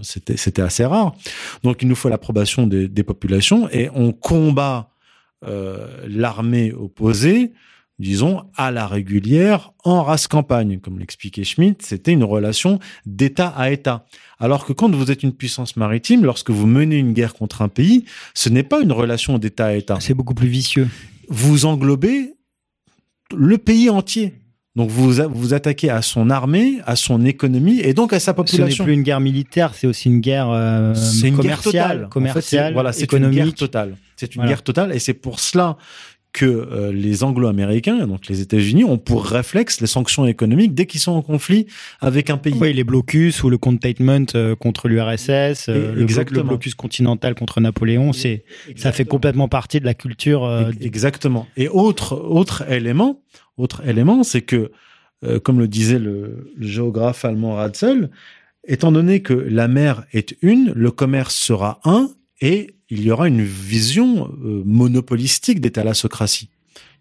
c'était 0.02 0.62
assez 0.62 0.86
rare. 0.86 1.16
Donc 1.64 1.84
il 1.84 1.88
nous 1.88 1.96
faut 1.96 2.10
l'approbation 2.10 2.66
des, 2.66 2.88
des 2.88 3.04
populations 3.04 3.70
et 3.70 3.90
on 3.94 4.14
combat 4.14 4.90
euh, 5.48 5.88
l'armée 6.08 6.74
opposée 6.74 7.54
disons, 8.00 8.44
à 8.56 8.72
la 8.72 8.88
régulière 8.88 9.74
en 9.84 10.04
race 10.04 10.28
campagne. 10.28 10.80
Comme 10.80 10.98
l'expliquait 11.00 11.44
Schmitt, 11.44 11.82
c'était 11.84 12.14
une 12.14 12.24
relation 12.24 12.80
d'État 13.06 13.50
à 13.50 13.70
État. 13.72 14.06
Alors 14.40 14.66
que 14.66 14.74
quand 14.74 14.94
vous 14.96 15.12
êtes 15.12 15.22
une 15.24 15.34
puissance 15.34 15.76
maritime, 15.76 16.24
lorsque 16.24 16.50
vous 16.50 16.66
menez 16.66 16.98
une 16.98 17.14
guerre 17.14 17.34
contre 17.34 17.62
un 17.62 17.68
pays, 17.68 18.06
ce 18.34 18.50
n'est 18.50 18.64
pas 18.64 18.82
une 18.82 18.92
relation 18.94 19.38
d'État 19.38 19.66
à 19.68 19.74
État. 19.74 19.98
C'est 20.00 20.14
beaucoup 20.14 20.34
plus 20.34 20.48
vicieux. 20.48 20.88
Vous 21.28 21.66
englobez 21.66 22.34
le 23.36 23.58
pays 23.58 23.90
entier. 23.90 24.34
Donc 24.76 24.90
vous 24.92 25.12
vous 25.32 25.54
attaquez 25.54 25.90
à 25.90 26.02
son 26.02 26.30
armée, 26.30 26.78
à 26.86 26.96
son 26.96 27.26
économie 27.26 27.80
et 27.82 27.94
donc 27.94 28.14
à 28.14 28.20
sa 28.20 28.26
Ce 28.26 28.30
n'est 28.32 28.36
population. 28.36 28.84
plus 28.86 28.94
une 28.94 29.04
guerre 29.04 29.20
militaire, 29.20 29.74
c'est 29.76 29.88
aussi 29.88 30.08
une 30.10 30.22
guerre 30.22 30.50
euh, 30.52 30.94
C'est 30.96 31.28
une 31.28 31.36
guerre 31.38 31.58
commerciale, 31.62 31.74
totale. 31.74 31.98
En 31.98 32.04
fait, 32.06 32.10
commerciale, 32.14 32.68
c'est- 32.70 32.74
voilà, 32.74 32.94
c'est 32.94 33.12
une 33.12 33.30
guerre 33.30 33.54
totale. 33.54 33.98
C'est 34.16 34.36
une 34.36 34.40
Voilà. 34.42 34.50
guerre 34.52 34.64
totale 34.64 34.96
et 34.96 35.00
c'est 35.00 35.14
pour 35.16 35.40
cela 35.40 35.76
que 36.32 36.46
euh, 36.46 36.92
les 36.92 37.24
Anglo-Américains, 37.24 38.06
donc 38.06 38.28
les 38.28 38.40
États-Unis, 38.42 38.84
ont 38.84 38.98
pour 39.00 39.26
réflexe 39.26 39.82
les 39.82 39.88
sanctions 39.88 40.26
économiques 40.28 40.76
dès 40.76 40.86
qu'ils 40.86 41.00
sont 41.00 41.14
en 41.14 41.22
conflit 41.24 41.66
avec 42.02 42.30
un 42.30 42.38
pays. 42.38 42.54
Oui, 42.60 42.72
les 42.72 42.84
blocus 42.84 43.42
ou 43.44 43.50
le 43.50 43.58
containment 43.58 44.26
euh, 44.36 44.56
contre 44.56 44.88
l'URSS, 44.88 45.70
euh, 45.70 45.92
le, 45.94 45.96
blo- 45.96 46.02
exactement. 46.04 46.42
le 46.44 46.48
blocus 46.50 46.76
continental 46.76 47.34
contre 47.34 47.60
Napoléon, 47.62 48.14
c'est 48.14 48.44
ça 48.76 48.92
fait 48.92 49.06
complètement 49.06 49.48
partie 49.48 49.80
de 49.80 49.86
la 49.86 49.96
culture. 49.96 50.44
euh, 50.46 50.70
Ex- 50.72 50.86
Exactement. 50.86 51.48
Et 51.58 51.68
autre 51.68 52.16
autre 52.16 52.70
élément, 52.72 53.22
autre 53.58 53.82
élément, 53.88 54.24
c'est 54.24 54.42
que 54.42 54.72
euh, 55.26 55.40
comme 55.40 55.60
le 55.60 55.68
disait 55.68 56.00
le, 56.00 56.54
le 56.56 56.68
géographe 56.68 57.26
allemand 57.26 57.56
Ratzel, 57.56 58.10
étant 58.68 58.92
donné 58.92 59.22
que 59.22 59.34
la 59.34 59.68
mer 59.68 60.04
est 60.14 60.36
une, 60.44 60.72
le 60.76 60.92
commerce 60.92 61.34
sera 61.36 61.80
un, 61.86 62.10
et 62.42 62.76
il 62.90 63.04
y 63.04 63.12
aura 63.12 63.28
une 63.28 63.44
vision 63.44 64.30
euh, 64.44 64.64
monopolistique 64.66 65.62
des 65.62 65.72
thalassocraties. 65.72 66.50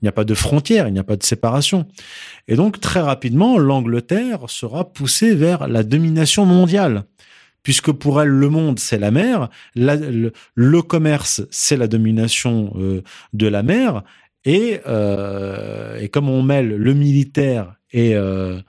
Il 0.01 0.05
n'y 0.05 0.09
a 0.09 0.13
pas 0.13 0.25
de 0.25 0.35
frontières, 0.35 0.87
il 0.87 0.93
n'y 0.93 0.99
a 0.99 1.05
pas 1.05 1.17
de 1.17 1.25
séparation. 1.25 1.87
Et 2.47 2.55
donc, 2.55 2.81
très 2.81 3.01
rapidement, 3.01 3.59
l'Angleterre 3.59 4.49
sera 4.49 4.93
poussée 4.93 5.35
vers 5.35 5.67
la 5.67 5.83
domination 5.83 6.45
mondiale. 6.45 7.05
Puisque 7.65 7.91
pour 7.91 8.23
elle, 8.23 8.29
le 8.29 8.49
monde, 8.49 8.79
c'est 8.79 8.99
la 8.99 9.11
mer, 9.11 9.49
le 9.75 10.81
commerce, 10.83 11.43
c'est 11.51 11.77
la 11.77 11.89
domination 11.89 12.73
euh, 12.77 13.03
de 13.33 13.49
la 13.49 13.63
mer, 13.63 14.05
et, 14.45 14.81
euh, 14.87 15.99
et 15.99 16.09
comme 16.09 16.29
on 16.29 16.43
mêle 16.43 16.69
le 16.69 16.95
militaire 16.95 17.78
et, 17.93 18.15
euh, 18.15 18.61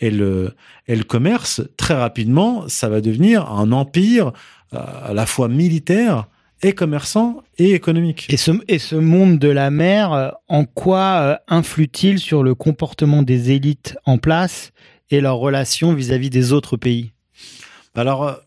et, 0.00 0.10
le, 0.10 0.54
et 0.86 0.96
le 0.96 1.04
commerce, 1.04 1.62
très 1.76 1.94
rapidement, 1.94 2.68
ça 2.68 2.88
va 2.88 3.00
devenir 3.00 3.50
un 3.50 3.72
empire 3.72 4.32
euh, 4.74 4.78
à 5.04 5.14
la 5.14 5.26
fois 5.26 5.48
militaire 5.48 6.26
et 6.62 6.72
commerçant 6.72 7.42
et 7.58 7.72
économique. 7.72 8.26
Et 8.30 8.36
ce, 8.36 8.50
et 8.68 8.78
ce 8.78 8.96
monde 8.96 9.38
de 9.38 9.48
la 9.48 9.70
mer, 9.70 10.12
euh, 10.12 10.30
en 10.48 10.64
quoi 10.64 11.20
euh, 11.20 11.36
influe-t-il 11.48 12.18
sur 12.18 12.42
le 12.42 12.54
comportement 12.54 13.22
des 13.22 13.50
élites 13.50 13.96
en 14.04 14.18
place 14.18 14.72
et 15.10 15.20
leurs 15.20 15.36
relations 15.36 15.94
vis-à-vis 15.94 16.30
des 16.30 16.52
autres 16.52 16.76
pays? 16.76 17.12
Alors, 17.94 18.40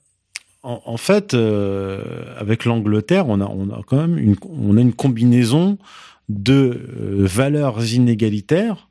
en, 0.62 0.82
en 0.86 0.98
fait, 0.98 1.34
avec 1.34 2.66
l'Angleterre, 2.66 3.30
on 3.30 3.40
a, 3.40 3.46
on 3.46 3.70
a 3.70 3.82
quand 3.88 3.98
même 3.98 4.18
une, 4.18 4.36
on 4.50 4.76
a 4.78 4.82
une 4.82 4.94
combinaison 4.94 5.78
de 6.28 6.86
valeurs 7.18 7.84
inégalitaires, 7.94 8.89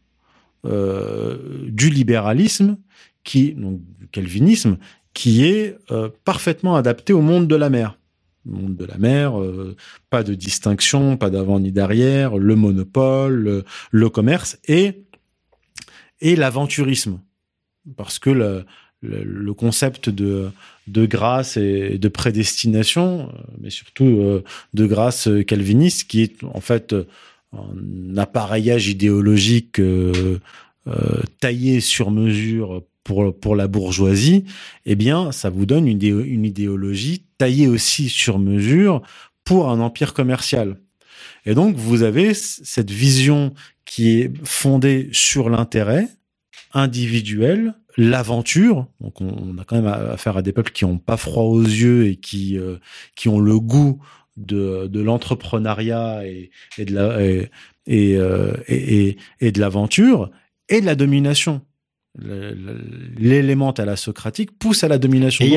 du 0.64 1.90
libéralisme, 1.90 2.76
qui, 3.24 3.52
donc 3.52 3.80
du 3.98 4.08
calvinisme, 4.08 4.78
qui 5.18 5.44
est 5.44 5.76
euh, 5.90 6.08
parfaitement 6.24 6.76
adapté 6.76 7.12
au 7.12 7.20
monde 7.20 7.48
de 7.48 7.56
la 7.56 7.70
mer. 7.70 7.98
Monde 8.44 8.76
de 8.76 8.84
la 8.84 8.96
mer, 8.96 9.38
euh, 9.38 9.76
pas 10.10 10.22
de 10.22 10.32
distinction, 10.32 11.16
pas 11.16 11.28
d'avant 11.28 11.60
ni 11.60 11.72
d'arrière, 11.72 12.38
le 12.38 12.54
monopole, 12.54 13.64
le, 13.90 14.08
commerce 14.08 14.58
et, 14.66 15.04
et 16.20 16.36
l'aventurisme. 16.36 17.20
Parce 17.96 18.18
que 18.18 18.30
le, 18.30 19.54
concept 19.54 20.08
de, 20.08 20.50
de 20.86 21.04
grâce 21.04 21.56
et 21.56 21.98
de 21.98 22.08
prédestination, 22.08 23.28
euh, 23.28 23.42
mais 23.60 23.70
surtout 23.70 24.04
euh, 24.04 24.44
de 24.72 24.86
grâce 24.86 25.28
calviniste, 25.46 26.08
qui 26.08 26.22
est 26.22 26.44
en 26.44 26.60
fait 26.60 26.94
un 27.52 28.16
appareillage 28.16 28.88
idéologique 28.88 29.80
euh, 29.80 30.38
euh, 30.86 31.22
taillé 31.40 31.80
sur 31.80 32.10
mesure 32.10 32.82
pour, 33.04 33.38
pour 33.38 33.56
la 33.56 33.68
bourgeoisie, 33.68 34.44
eh 34.84 34.94
bien, 34.94 35.32
ça 35.32 35.48
vous 35.48 35.64
donne 35.64 35.88
une, 35.88 36.02
une 36.02 36.44
idéologie 36.44 37.24
taillée 37.38 37.68
aussi 37.68 38.08
sur 38.08 38.38
mesure 38.38 39.02
pour 39.44 39.70
un 39.70 39.80
empire 39.80 40.12
commercial. 40.12 40.78
Et 41.46 41.54
donc, 41.54 41.76
vous 41.76 42.02
avez 42.02 42.34
cette 42.34 42.90
vision 42.90 43.54
qui 43.86 44.10
est 44.10 44.30
fondée 44.44 45.08
sur 45.12 45.48
l'intérêt 45.48 46.08
individuel, 46.74 47.74
l'aventure. 47.96 48.86
Donc, 49.00 49.22
on, 49.22 49.34
on 49.54 49.58
a 49.58 49.64
quand 49.64 49.76
même 49.76 49.86
affaire 49.86 50.36
à 50.36 50.42
des 50.42 50.52
peuples 50.52 50.72
qui 50.72 50.84
n'ont 50.84 50.98
pas 50.98 51.16
froid 51.16 51.44
aux 51.44 51.62
yeux 51.62 52.06
et 52.06 52.16
qui, 52.16 52.58
euh, 52.58 52.76
qui 53.14 53.30
ont 53.30 53.40
le 53.40 53.58
goût 53.58 54.02
de, 54.38 54.86
de 54.86 55.00
l'entrepreneuriat 55.00 56.26
et, 56.26 56.50
de 56.78 56.94
la 56.94 57.02
euh, 57.18 57.46
et, 57.86 58.12
et- 58.68 59.16
et 59.40 59.52
de 59.52 59.60
l'aventure 59.60 60.30
et 60.68 60.80
de 60.80 60.86
la 60.86 60.94
domination. 60.94 61.62
L'élément 63.18 63.70
à 63.72 63.84
la 63.84 63.96
socratique 63.96 64.50
pousse 64.58 64.84
à 64.84 64.88
la 64.88 64.98
domination. 64.98 65.44
Et 65.44 65.48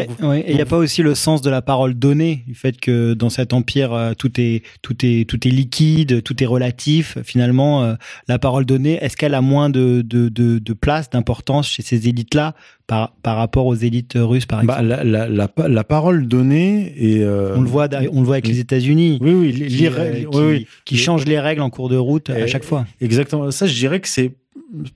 il 0.47 0.55
n'y 0.55 0.61
a, 0.61 0.65
pas 0.65 0.77
aussi 0.77 1.01
le 1.01 1.15
sens 1.15 1.41
de 1.41 1.49
la 1.49 1.61
parole 1.61 1.93
donnée, 1.95 2.43
du 2.47 2.55
fait 2.55 2.79
que 2.79 3.13
dans 3.13 3.29
cet 3.29 3.53
empire, 3.53 3.93
euh, 3.93 4.13
tout 4.17 4.39
est, 4.39 4.63
tout 4.81 4.95
est, 5.03 5.27
tout 5.27 5.47
est 5.47 5.51
liquide, 5.51 6.23
tout 6.23 6.41
est 6.43 6.45
relatif. 6.45 7.17
Finalement, 7.23 7.83
euh, 7.83 7.93
la 8.27 8.39
parole 8.39 8.65
donnée, 8.65 8.97
est-ce 9.01 9.17
qu'elle 9.17 9.33
a 9.33 9.41
moins 9.41 9.69
de, 9.69 10.01
de, 10.01 10.29
de, 10.29 10.59
de 10.59 10.73
place, 10.73 11.09
d'importance 11.09 11.67
chez 11.69 11.81
ces 11.83 12.07
élites-là 12.07 12.55
par, 12.87 13.13
par 13.23 13.37
rapport 13.37 13.65
aux 13.65 13.75
élites 13.75 14.13
russes, 14.15 14.45
par 14.45 14.61
exemple? 14.61 14.81
bah, 14.81 14.83
la, 14.83 15.03
la, 15.03 15.27
la, 15.29 15.47
pa- 15.47 15.67
la 15.67 15.83
parole 15.83 16.27
donnée 16.27 16.93
et 16.97 17.23
euh, 17.23 17.55
on, 17.55 17.61
le 17.61 17.69
voit, 17.69 17.87
on 18.11 18.19
le 18.21 18.25
voit 18.25 18.35
avec 18.35 18.47
les 18.47 18.59
États-Unis. 18.59 19.17
Oui, 19.21 19.31
oui, 19.33 19.53
qui, 19.53 19.59
les 19.59 19.87
euh, 19.87 20.13
qui, 20.19 20.25
oui, 20.27 20.43
oui. 20.45 20.67
qui 20.85 20.95
Les- 20.95 21.01
changent 21.01 21.25
les 21.25 21.39
règles 21.39 21.61
en 21.61 21.69
cours 21.69 21.89
de 21.89 21.97
route 21.97 22.29
à 22.29 22.45
chaque 22.47 22.63
fois. 22.63 22.85
Exactement. 22.99 23.49
Ça, 23.51 23.65
je 23.67 23.73
dirais 23.73 23.99
que 23.99 24.07
c'est 24.07 24.31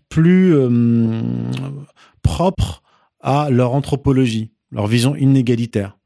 plus 0.10 0.54
euh, 0.56 0.70
propre 2.22 2.82
à 3.22 3.50
leur 3.50 3.74
anthropologie, 3.74 4.52
leur 4.72 4.88
vision 4.88 5.16
inégalitaire. 5.16 5.98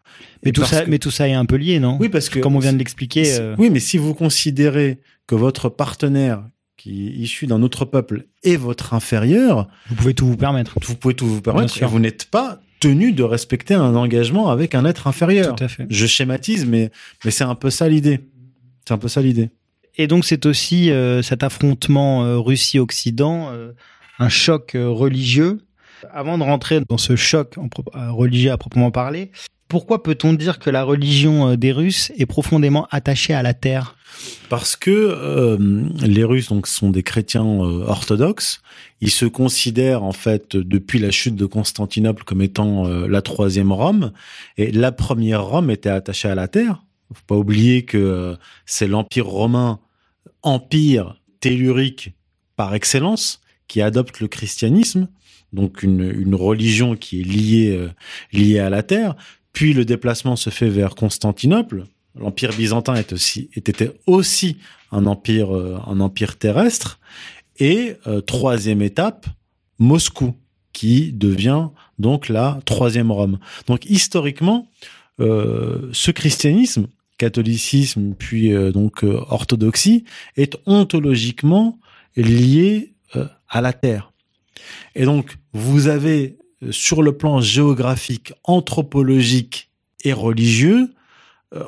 Mais 0.44 0.52
tout, 0.52 0.64
ça, 0.64 0.84
que- 0.86 0.90
mais 0.90 1.00
tout 1.00 1.12
ça 1.12 1.28
est 1.28 1.34
un 1.34 1.46
peu 1.46 1.56
lié, 1.58 1.80
non? 1.80 1.98
Oui, 2.00 2.10
parce 2.10 2.30
que 2.30 2.40
Comme 2.40 2.56
on 2.56 2.60
vient 2.60 2.74
de 2.74 2.78
l'expliquer. 2.78 3.24
euh, 3.40 3.56
Oui, 3.58 3.70
mais 3.70 3.80
si 3.80 3.98
vous 3.98 4.14
considérez 4.14 5.00
que 5.28 5.36
votre 5.36 5.70
partenaire 5.70 6.44
qui 6.78 7.08
est 7.08 7.12
issu 7.12 7.46
d'un 7.46 7.62
autre 7.62 7.84
peuple 7.86 8.26
est 8.44 8.56
votre 8.56 8.94
inférieur, 8.94 9.68
Vous 9.90 9.96
pouvez 9.96 10.14
tout 10.14 10.26
vous 10.26 10.38
permettre. 10.38 10.76
vous 10.82 10.96
pouvez 10.96 11.14
tout 11.14 11.28
vous 11.28 11.42
permettre 11.42 11.82
et 11.82 11.86
vous 11.86 12.00
n'êtes 12.00 12.26
pas 12.26 12.62
tenu 12.80 13.12
de 13.12 13.24
respecter 13.24 13.74
un 13.74 13.96
engagement 13.96 14.50
avec 14.50 14.74
un 14.76 14.86
être 14.86 15.08
inférieur. 15.08 15.56
Tout 15.56 15.64
à 15.66 15.68
fait. 15.68 15.86
Je 15.90 16.06
schématise, 16.06 16.66
mais, 16.66 16.90
mais 17.26 17.32
c'est 17.32 17.44
un 17.44 17.56
peu 17.56 17.70
ça 17.70 17.90
l'idée. 17.90 18.22
C'est 18.88 18.94
un 18.94 18.98
peu 18.98 19.10
ça 19.10 19.22
l'idée. 19.22 19.50
Et 20.00 20.08
donc 20.08 20.24
c'est 20.24 20.46
aussi 20.46 20.92
euh, 20.92 21.22
cet 21.22 21.44
affrontement 21.44 22.24
euh, 22.24 22.40
Russie-Occident, 22.40 23.50
euh, 23.52 23.74
un 24.18 24.30
choc 24.30 24.72
religieux. 24.74 25.60
Avant 26.14 26.38
de 26.38 26.44
rentrer 26.44 26.80
dans 26.88 26.98
ce 26.98 27.18
choc 27.18 27.56
religieux 27.94 28.52
à 28.52 28.58
proprement 28.58 28.92
parler, 28.92 29.32
pourquoi 29.68 30.02
peut-on 30.02 30.32
dire 30.32 30.60
que 30.60 30.70
la 30.70 30.84
religion 30.84 31.56
des 31.56 31.74
Russes 31.74 32.14
est 32.18 32.26
profondément 32.26 32.88
attachée 32.90 33.34
à 33.34 33.44
la 33.44 33.54
terre? 33.54 33.98
Parce 34.48 34.78
que 34.78 35.58
les 36.02 36.24
Russes 36.24 36.48
donc 36.48 36.68
sont 36.68 36.90
des 36.90 37.04
chrétiens 37.04 37.44
orthodoxes. 37.44 38.62
Ils 39.02 39.12
se 39.12 39.26
considèrent 39.26 40.04
en 40.04 40.14
fait 40.14 40.56
depuis 40.56 41.00
la 41.00 41.12
chute 41.12 41.36
de 41.36 41.46
Constantinople 41.46 42.24
comme 42.24 42.42
étant 42.42 42.88
la 42.88 43.22
troisième 43.22 43.74
Rome. 43.74 44.14
Et 44.58 44.72
la 44.72 44.94
première 44.94 45.44
Rome 45.44 45.70
était 45.70 45.90
attachée 45.90 46.30
à 46.30 46.36
la 46.36 46.48
terre. 46.48 46.84
Faut 47.14 47.26
pas 47.28 47.36
oublier 47.36 47.84
que 47.84 48.38
c'est 48.66 48.88
l'Empire 48.88 49.28
romain, 49.28 49.80
empire 50.42 51.20
tellurique 51.40 52.14
par 52.56 52.76
excellence, 52.76 53.42
qui 53.68 53.82
adopte 53.82 54.20
le 54.20 54.28
christianisme, 54.28 55.08
donc 55.54 55.84
une, 55.84 56.02
une 56.02 56.36
religion 56.36 56.96
qui 56.96 57.22
est 57.22 57.24
liée 57.24 57.70
euh, 57.78 57.90
liée 58.34 58.60
à 58.60 58.70
la 58.70 58.84
terre. 58.84 59.16
Puis 59.54 59.74
le 59.74 59.86
déplacement 59.86 60.36
se 60.36 60.50
fait 60.50 60.70
vers 60.70 60.96
Constantinople. 60.96 61.86
L'empire 62.16 62.52
byzantin 62.52 62.96
était 62.96 63.94
aussi 64.08 64.58
un 64.92 65.06
empire, 65.06 65.56
euh, 65.56 65.78
un 65.88 66.00
empire 66.00 66.38
terrestre. 66.38 67.00
Et 67.60 67.96
euh, 68.08 68.22
troisième 68.22 68.82
étape, 68.82 69.28
Moscou, 69.80 70.36
qui 70.74 71.12
devient 71.14 71.68
donc 71.98 72.30
la 72.30 72.60
troisième 72.66 73.12
Rome. 73.12 73.40
Donc 73.68 73.86
historiquement, 73.86 74.68
ce 75.20 76.12
christianisme, 76.12 76.88
catholicisme, 77.20 78.16
puis 78.18 78.52
euh, 78.52 78.72
donc 78.72 79.04
euh, 79.04 79.20
orthodoxie, 79.30 80.06
est 80.38 80.58
ontologiquement 80.66 81.78
lié 82.16 82.96
euh, 83.16 83.28
à 83.48 83.62
la 83.62 83.74
terre. 83.74 84.12
Et 84.96 85.06
donc 85.06 85.38
vous 85.54 85.88
avez 85.88 86.38
sur 86.72 87.04
le 87.04 87.16
plan 87.16 87.40
géographique, 87.40 88.34
anthropologique 88.44 89.70
et 90.04 90.14
religieux, 90.14 90.94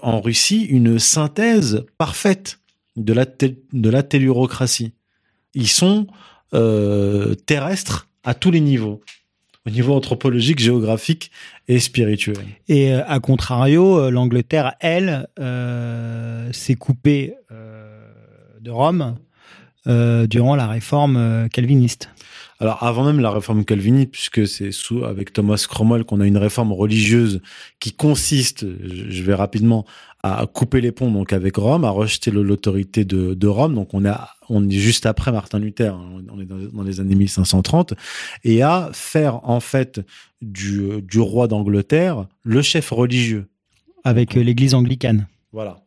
en 0.03 0.21
Russie, 0.21 0.63
une 0.63 0.99
synthèse 0.99 1.85
parfaite 1.97 2.59
de 2.97 3.13
la, 3.13 3.25
de 3.25 3.89
la 3.89 4.03
tellurocratie. 4.03 4.93
Ils 5.55 5.69
sont 5.69 6.07
terrestres 6.51 8.09
à 8.23 8.33
tous 8.35 8.51
les 8.51 8.59
niveaux, 8.59 9.01
au 9.65 9.69
niveau 9.69 9.93
anthropologique, 9.93 10.59
géographique 10.59 11.31
et 11.67 11.79
spirituel. 11.79 12.37
Et 12.67 12.93
euh, 12.93 13.03
à 13.07 13.19
contrario, 13.19 13.99
euh, 13.99 14.11
l'Angleterre, 14.11 14.73
elle, 14.79 15.27
euh, 15.39 16.51
s'est 16.51 16.75
coupée 16.75 17.35
de 18.61 18.69
Rome 18.69 19.17
durant 19.85 20.55
la 20.55 20.67
réforme 20.67 21.47
calviniste. 21.51 22.09
Alors 22.61 22.83
avant 22.83 23.03
même 23.03 23.19
la 23.19 23.31
réforme 23.31 23.65
calviniste, 23.65 24.11
puisque 24.11 24.47
c'est 24.47 24.71
sous 24.71 25.03
avec 25.03 25.33
Thomas 25.33 25.65
Cromwell 25.67 26.03
qu'on 26.03 26.21
a 26.21 26.27
une 26.27 26.37
réforme 26.37 26.71
religieuse 26.71 27.41
qui 27.79 27.91
consiste, 27.91 28.67
je 28.85 29.23
vais 29.23 29.33
rapidement, 29.33 29.83
à 30.21 30.45
couper 30.45 30.79
les 30.79 30.91
ponts 30.91 31.09
donc 31.09 31.33
avec 31.33 31.55
Rome, 31.55 31.85
à 31.85 31.89
rejeter 31.89 32.29
l'autorité 32.29 33.03
de, 33.03 33.33
de 33.33 33.47
Rome. 33.47 33.73
Donc 33.73 33.95
on 33.95 34.05
a, 34.05 34.29
on 34.47 34.69
est 34.69 34.73
juste 34.77 35.07
après 35.07 35.31
Martin 35.31 35.57
Luther, 35.57 35.95
hein, 35.95 36.21
on 36.31 36.39
est 36.39 36.45
dans, 36.45 36.57
dans 36.57 36.83
les 36.83 36.99
années 36.99 37.15
1530, 37.15 37.95
et 38.43 38.61
à 38.61 38.91
faire 38.93 39.49
en 39.49 39.59
fait 39.59 39.99
du, 40.43 41.01
du 41.01 41.19
roi 41.19 41.47
d'Angleterre 41.47 42.27
le 42.43 42.61
chef 42.61 42.91
religieux. 42.91 43.47
avec 44.03 44.37
euh, 44.37 44.43
l'Église 44.43 44.75
anglicane. 44.75 45.25
Voilà. 45.51 45.80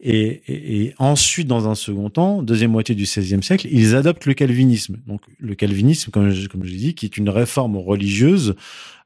Et, 0.00 0.42
et, 0.46 0.84
et, 0.84 0.94
ensuite, 0.98 1.48
dans 1.48 1.68
un 1.68 1.74
second 1.74 2.08
temps, 2.08 2.42
deuxième 2.42 2.70
moitié 2.70 2.94
du 2.94 3.02
XVIe 3.02 3.42
siècle, 3.42 3.66
ils 3.70 3.96
adoptent 3.96 4.26
le 4.26 4.34
calvinisme. 4.34 4.98
Donc 5.06 5.22
le 5.38 5.54
calvinisme, 5.54 6.12
comme 6.12 6.30
je, 6.30 6.46
comme 6.46 6.64
je 6.64 6.70
l'ai 6.70 6.76
dit, 6.76 6.94
qui 6.94 7.06
est 7.06 7.16
une 7.16 7.28
réforme 7.28 7.76
religieuse 7.76 8.54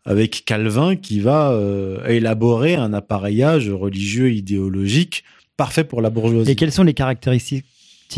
avec 0.05 0.45
Calvin 0.45 0.97
qui 0.97 1.21
va 1.21 1.53
euh, 1.53 2.05
élaborer 2.07 2.75
un 2.75 2.93
appareillage 2.93 3.71
religieux 3.71 4.33
idéologique 4.33 5.25
parfait 5.57 5.85
pour 5.85 6.03
la 6.03 6.11
bourgeoisie. 6.11 6.51
Et 6.51 6.57
quelles 6.57 6.73
sont 6.73 6.83
les 6.83 6.95
caractéristiques 6.95 7.65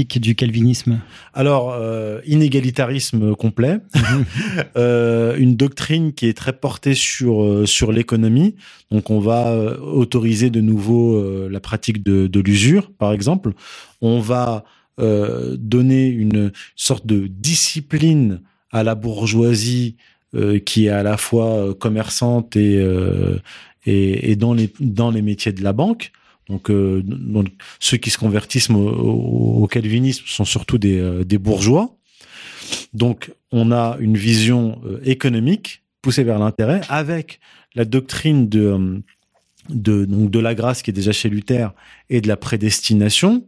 du 0.02 0.34
calvinisme 0.34 1.00
Alors, 1.32 1.72
euh, 1.72 2.20
inégalitarisme 2.26 3.34
complet, 3.36 3.78
euh, 4.76 5.36
une 5.36 5.56
doctrine 5.56 6.12
qui 6.12 6.26
est 6.26 6.36
très 6.36 6.52
portée 6.52 6.94
sur, 6.94 7.42
euh, 7.42 7.66
sur 7.66 7.92
l'économie. 7.92 8.56
Donc, 8.90 9.10
on 9.10 9.20
va 9.20 9.54
autoriser 9.80 10.50
de 10.50 10.60
nouveau 10.60 11.48
la 11.48 11.60
pratique 11.60 12.02
de, 12.02 12.26
de 12.26 12.40
l'usure, 12.40 12.90
par 12.92 13.12
exemple. 13.12 13.52
On 14.00 14.20
va 14.20 14.64
donner 14.98 16.06
une 16.06 16.52
sorte 16.76 17.04
de 17.06 17.26
discipline 17.26 18.40
à 18.70 18.84
la 18.84 18.94
bourgeoisie 18.94 19.96
qui 20.64 20.86
est 20.86 20.90
à 20.90 21.02
la 21.02 21.16
fois 21.16 21.74
commerçante 21.74 22.54
et, 22.54 22.76
et, 23.86 24.30
et, 24.30 24.36
dans, 24.36 24.54
les, 24.54 24.72
dans 24.78 25.10
les 25.10 25.22
métiers 25.22 25.52
de 25.52 25.64
la 25.64 25.72
banque. 25.72 26.12
Donc, 26.48 26.70
euh, 26.70 27.02
donc, 27.04 27.48
ceux 27.80 27.96
qui 27.96 28.10
se 28.10 28.18
convertissent 28.18 28.70
au, 28.70 29.66
calvinisme 29.70 30.24
sont 30.26 30.44
surtout 30.44 30.78
des, 30.78 30.98
euh, 30.98 31.24
des, 31.24 31.38
bourgeois. 31.38 31.96
Donc, 32.92 33.32
on 33.50 33.72
a 33.72 33.96
une 34.00 34.16
vision 34.16 34.80
euh, 34.84 35.00
économique 35.04 35.82
poussée 36.02 36.24
vers 36.24 36.38
l'intérêt 36.38 36.82
avec 36.88 37.40
la 37.74 37.84
doctrine 37.84 38.48
de, 38.48 39.02
de, 39.70 40.38
la 40.38 40.54
grâce 40.54 40.82
qui 40.82 40.90
est 40.90 40.94
déjà 40.94 41.12
chez 41.12 41.30
Luther 41.30 41.72
et 42.10 42.20
de 42.20 42.28
la 42.28 42.36
prédestination. 42.36 43.46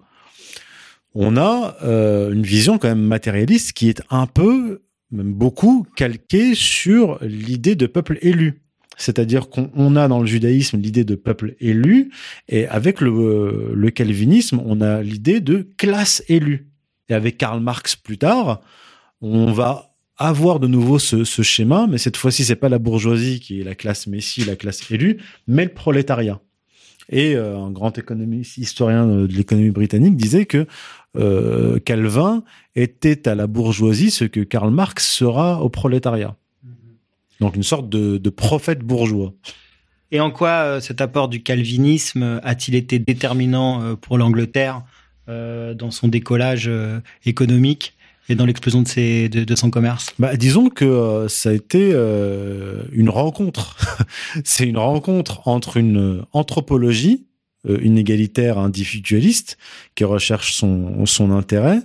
On 1.14 1.36
a 1.36 1.76
une 1.82 2.42
vision 2.42 2.78
quand 2.78 2.88
même 2.88 3.00
matérialiste 3.00 3.72
qui 3.72 3.88
est 3.88 4.02
un 4.10 4.26
peu, 4.26 4.82
même 5.10 5.32
beaucoup, 5.32 5.86
calquée 5.96 6.54
sur 6.54 7.18
l'idée 7.22 7.74
de 7.74 7.86
peuple 7.86 8.18
élu. 8.22 8.65
C'est-à-dire 8.96 9.48
qu'on 9.48 9.96
a 9.96 10.08
dans 10.08 10.20
le 10.20 10.26
judaïsme 10.26 10.78
l'idée 10.78 11.04
de 11.04 11.14
peuple 11.14 11.54
élu, 11.60 12.10
et 12.48 12.66
avec 12.66 13.00
le, 13.00 13.90
calvinisme, 13.94 14.60
on 14.64 14.80
a 14.80 15.02
l'idée 15.02 15.40
de 15.40 15.68
classe 15.76 16.22
élue. 16.28 16.68
Et 17.08 17.14
avec 17.14 17.38
Karl 17.38 17.60
Marx 17.60 17.94
plus 17.94 18.18
tard, 18.18 18.60
on 19.20 19.52
va 19.52 19.94
avoir 20.16 20.60
de 20.60 20.66
nouveau 20.66 20.98
ce, 20.98 21.24
ce 21.24 21.42
schéma, 21.42 21.86
mais 21.88 21.98
cette 21.98 22.16
fois-ci, 22.16 22.44
c'est 22.44 22.56
pas 22.56 22.70
la 22.70 22.78
bourgeoisie 22.78 23.38
qui 23.38 23.60
est 23.60 23.64
la 23.64 23.74
classe 23.74 24.06
messie, 24.06 24.44
la 24.44 24.56
classe 24.56 24.90
élue, 24.90 25.18
mais 25.46 25.64
le 25.64 25.72
prolétariat. 25.72 26.40
Et 27.08 27.36
euh, 27.36 27.58
un 27.58 27.70
grand 27.70 27.96
économiste, 27.98 28.58
historien 28.58 29.06
de 29.06 29.26
l'économie 29.26 29.70
britannique 29.70 30.16
disait 30.16 30.46
que 30.46 30.66
euh, 31.16 31.78
Calvin 31.78 32.42
était 32.74 33.28
à 33.28 33.34
la 33.34 33.46
bourgeoisie 33.46 34.10
ce 34.10 34.24
que 34.24 34.40
Karl 34.40 34.70
Marx 34.70 35.06
sera 35.06 35.62
au 35.62 35.68
prolétariat. 35.68 36.36
Donc 37.40 37.56
une 37.56 37.62
sorte 37.62 37.88
de, 37.88 38.18
de 38.18 38.30
prophète 38.30 38.80
bourgeois. 38.80 39.32
Et 40.12 40.20
en 40.20 40.30
quoi 40.30 40.48
euh, 40.48 40.80
cet 40.80 41.00
apport 41.00 41.28
du 41.28 41.42
calvinisme 41.42 42.22
euh, 42.22 42.40
a-t-il 42.42 42.74
été 42.76 42.98
déterminant 42.98 43.82
euh, 43.82 43.96
pour 43.96 44.18
l'Angleterre 44.18 44.82
euh, 45.28 45.74
dans 45.74 45.90
son 45.90 46.08
décollage 46.08 46.68
euh, 46.68 47.00
économique 47.24 47.94
et 48.28 48.34
dans 48.34 48.46
l'explosion 48.46 48.82
de, 48.82 48.88
ses, 48.88 49.28
de, 49.28 49.44
de, 49.44 49.54
son 49.54 49.70
commerce? 49.70 50.12
Bah, 50.18 50.36
Disons 50.36 50.68
que 50.68 51.26
ça 51.28 51.50
a 51.50 51.52
été 51.52 51.92
une 52.92 53.08
rencontre. 53.08 53.76
C'est 54.44 54.66
une 54.66 54.78
rencontre 54.78 55.46
entre 55.46 55.76
une 55.76 56.24
anthropologie 56.32 57.24
une 57.68 57.98
égalitaire 57.98 58.58
individualiste 58.58 59.58
qui 59.96 60.04
recherche 60.04 60.54
son, 60.54 61.04
son 61.04 61.32
intérêt. 61.32 61.80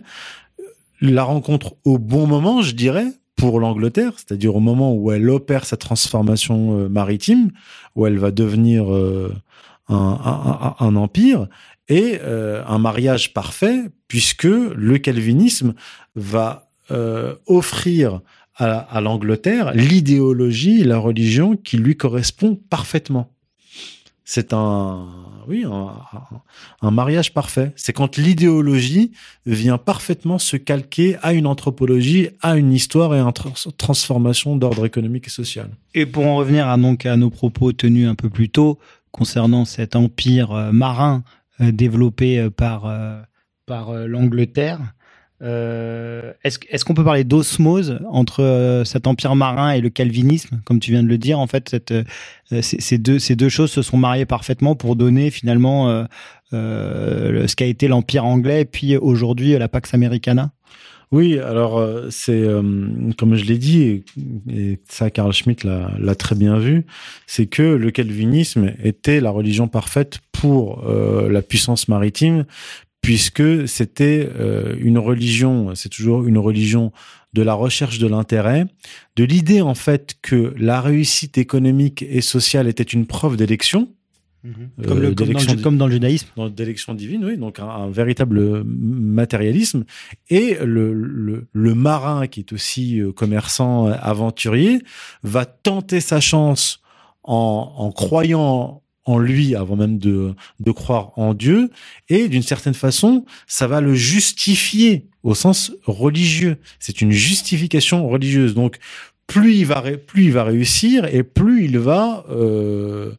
La 0.99 1.23
rencontre 1.23 1.75
au 1.85 1.97
bon 1.97 2.27
moment, 2.27 2.61
je 2.61 2.73
dirais, 2.73 3.07
pour 3.41 3.59
l'Angleterre, 3.59 4.13
c'est-à-dire 4.17 4.55
au 4.55 4.59
moment 4.59 4.93
où 4.93 5.11
elle 5.11 5.27
opère 5.27 5.65
sa 5.65 5.75
transformation 5.75 6.77
euh, 6.77 6.89
maritime, 6.89 7.49
où 7.95 8.05
elle 8.05 8.19
va 8.19 8.29
devenir 8.29 8.93
euh, 8.93 9.33
un, 9.89 10.95
empire, 10.95 11.47
et 11.89 12.19
euh, 12.21 12.63
un 12.67 12.77
mariage 12.77 13.33
parfait, 13.33 13.79
puisque 14.07 14.43
le 14.43 14.97
calvinisme 14.99 15.73
va 16.15 16.67
offrir 17.47 18.19
à, 18.55 18.79
à 18.79 18.99
l'Angleterre 18.99 19.71
l'idéologie, 19.73 20.83
la 20.83 20.97
religion 20.97 21.55
qui 21.55 21.77
lui 21.77 21.95
correspond 21.95 22.59
parfaitement. 22.69 23.31
C'est 24.33 24.53
un, 24.53 25.07
mariage 26.81 27.33
parfait. 27.33 27.73
C'est 27.75 27.91
quand 27.91 28.15
l'idéologie 28.15 29.11
vient 29.45 29.77
parfaitement 29.77 30.39
se 30.39 30.55
calquer 30.55 31.17
à 31.21 31.33
une 31.33 31.45
anthropologie, 31.45 32.29
à 32.41 32.55
une 32.55 32.71
histoire 32.71 33.13
et 33.13 33.19
à 33.19 33.23
une 33.23 33.33
tra 33.33 33.51
transformation 33.77 34.55
d'ordre 34.55 34.85
économique 34.85 35.27
et 35.27 35.29
social. 35.29 35.69
Et 35.93 36.05
pour 36.05 36.25
en 36.27 36.37
revenir 36.37 36.69
à, 36.69 36.77
donc, 36.77 37.03
nos 37.03 37.29
propos 37.29 37.73
tenus 37.73 38.07
un 38.07 38.15
peu 38.15 38.29
plus 38.29 38.47
tôt 38.47 38.79
concernant 39.11 39.65
cet 39.65 39.97
empire 39.97 40.53
euh, 40.53 40.71
marin 40.71 41.25
euh, 41.59 41.73
développé 41.73 42.39
euh, 42.39 42.49
par, 42.49 42.89
par 43.65 43.93
l'Angleterre, 43.93 44.79
euh, 45.41 46.33
est-ce 46.43 46.59
est 46.69 46.83
qu'on 46.83 46.93
peut 46.93 47.03
parler 47.03 47.23
d'osmose 47.23 47.99
entre 48.09 48.43
euh, 48.43 48.83
cet 48.83 49.07
empire 49.07 49.35
marin 49.35 49.71
et 49.71 49.81
le 49.81 49.89
calvinisme, 49.89 50.61
comme 50.65 50.79
tu 50.79 50.91
viens 50.91 51.01
de 51.01 51.07
le 51.07 51.17
dire 51.17 51.39
En 51.39 51.47
fait, 51.47 51.91
euh, 51.91 52.03
ces, 52.61 52.97
deux, 52.97 53.17
ces 53.17 53.35
deux 53.35 53.49
choses 53.49 53.71
se 53.71 53.81
sont 53.81 53.97
mariées 53.97 54.25
parfaitement 54.25 54.75
pour 54.75 54.95
donner 54.95 55.31
finalement 55.31 56.05
ce 56.51 57.55
qu'a 57.55 57.65
été 57.65 57.87
l'empire 57.87 58.25
anglais 58.25 58.61
et 58.61 58.65
puis 58.65 58.97
aujourd'hui 58.97 59.57
la 59.57 59.67
Pax 59.67 59.93
Americana. 59.93 60.51
Oui, 61.11 61.39
alors 61.39 61.85
c'est 62.09 62.41
comme 63.17 63.35
je 63.35 63.45
l'ai 63.45 63.57
dit 63.57 64.03
et, 64.49 64.79
ça 64.87 65.09
Carl 65.09 65.33
Schmitt 65.33 65.63
l'a 65.63 66.15
très 66.15 66.35
bien 66.35 66.57
vu, 66.57 66.85
c'est 67.25 67.47
que 67.47 67.63
le 67.63 67.91
calvinisme 67.91 68.73
était 68.83 69.19
la 69.21 69.29
religion 69.29 69.67
parfaite 69.67 70.19
pour 70.31 70.85
la 70.85 71.41
puissance 71.41 71.87
maritime 71.87 72.45
puisque 73.01 73.67
c'était 73.67 74.29
euh, 74.39 74.75
une 74.79 74.97
religion, 74.97 75.73
c'est 75.75 75.89
toujours 75.89 76.27
une 76.27 76.37
religion 76.37 76.91
de 77.33 77.41
la 77.41 77.53
recherche 77.53 77.97
de 77.99 78.07
l'intérêt, 78.07 78.65
de 79.15 79.23
l'idée 79.23 79.61
en 79.61 79.75
fait 79.75 80.15
que 80.21 80.53
la 80.57 80.81
réussite 80.81 81.37
économique 81.37 82.03
et 82.03 82.21
sociale 82.21 82.67
était 82.67 82.83
une 82.83 83.07
preuve 83.07 83.37
d'élection. 83.37 83.89
Mmh. 84.43 84.51
Comme, 84.87 85.03
euh, 85.03 85.13
comme, 85.13 85.33
dans 85.33 85.39
le, 85.39 85.61
comme, 85.61 85.77
dans 85.77 85.85
le, 85.85 85.93
judaïsme. 85.93 86.27
D'élection 86.49 86.95
divine, 86.95 87.23
oui, 87.23 87.37
donc 87.37 87.59
un, 87.59 87.67
un, 87.67 87.89
véritable 87.91 88.63
matérialisme. 88.63 89.83
Et 90.29 90.57
le, 90.63 91.47
marin, 91.53 92.25
qui 92.25 92.39
est 92.39 92.51
aussi 92.51 92.99
euh, 92.99 93.11
commerçant, 93.11 93.85
aventurier, 93.87 94.81
va 95.21 95.45
tenter 95.45 96.01
sa 96.01 96.19
chance 96.19 96.81
en, 97.23 97.71
en 97.77 97.91
croyant 97.91 98.81
en 99.11 99.19
lui 99.19 99.55
avant 99.55 99.75
même 99.75 99.97
de, 99.97 100.33
croire 100.71 101.11
en 101.17 101.33
Dieu. 101.33 101.69
Et 102.09 102.27
d'une 102.27 102.41
certaine 102.43 102.73
façon, 102.73 103.25
ça 103.47 103.67
va 103.67 103.81
le 103.81 103.93
justifier 103.93 105.07
au 105.23 105.35
sens 105.35 105.73
religieux. 105.85 106.57
C'est 106.79 107.01
une 107.01 107.11
justification 107.11 108.07
religieuse. 108.07 108.53
Donc, 108.55 108.77
plus 109.27 109.55
il 109.55 109.65
va, 109.65 109.81
plus 109.81 110.25
il 110.25 110.31
va 110.31 110.43
réussir 110.43 111.05
et 111.05 111.23
plus 111.23 111.65
il 111.65 111.77
va 111.77 112.25
euh, 112.29 113.11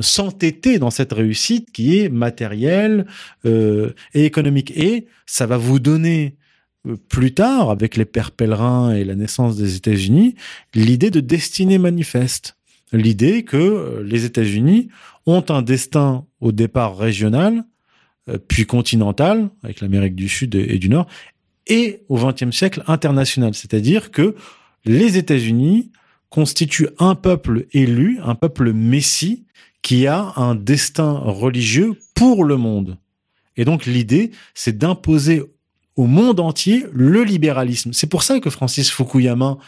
s'entêter 0.00 0.78
dans 0.78 0.90
cette 0.90 1.12
réussite 1.12 1.70
qui 1.72 1.98
est 1.98 2.08
matérielle 2.08 3.06
euh, 3.44 3.92
et 4.14 4.24
économique. 4.24 4.72
Et 4.76 5.06
ça 5.26 5.46
va 5.46 5.56
vous 5.56 5.78
donner 5.78 6.36
euh, 6.86 6.96
plus 7.08 7.32
tard, 7.34 7.70
avec 7.70 7.96
les 7.96 8.04
pères 8.04 8.32
pèlerins 8.32 8.94
et 8.94 9.04
la 9.04 9.14
naissance 9.14 9.56
des 9.56 9.76
États-Unis, 9.76 10.34
l'idée 10.74 11.10
de 11.10 11.20
destinée 11.20 11.78
manifeste 11.78 12.56
l'idée 12.92 13.42
que 13.42 14.02
les 14.04 14.24
États-Unis 14.24 14.88
ont 15.26 15.44
un 15.48 15.62
destin 15.62 16.24
au 16.40 16.52
départ 16.52 16.96
régional, 16.96 17.64
euh, 18.28 18.38
puis 18.38 18.66
continental, 18.66 19.50
avec 19.62 19.80
l'Amérique 19.80 20.14
du 20.14 20.28
Sud 20.28 20.54
et 20.54 20.78
du 20.78 20.88
Nord, 20.88 21.06
et 21.66 22.02
au 22.08 22.16
XXe 22.16 22.50
siècle 22.56 22.82
international. 22.86 23.54
C'est-à-dire 23.54 24.10
que 24.10 24.34
les 24.84 25.16
États-Unis 25.16 25.90
constituent 26.30 26.88
un 26.98 27.14
peuple 27.14 27.66
élu, 27.72 28.18
un 28.22 28.34
peuple 28.34 28.72
messie, 28.72 29.44
qui 29.82 30.06
a 30.08 30.32
un 30.36 30.56
destin 30.56 31.12
religieux 31.12 31.94
pour 32.14 32.44
le 32.44 32.56
monde. 32.56 32.98
Et 33.56 33.64
donc 33.64 33.86
l'idée, 33.86 34.32
c'est 34.52 34.76
d'imposer 34.76 35.42
au 35.94 36.06
monde 36.06 36.40
entier 36.40 36.84
le 36.92 37.22
libéralisme. 37.22 37.92
C'est 37.92 38.08
pour 38.08 38.22
ça 38.22 38.40
que 38.40 38.50
Francis 38.50 38.90
Fukuyama 38.90 39.58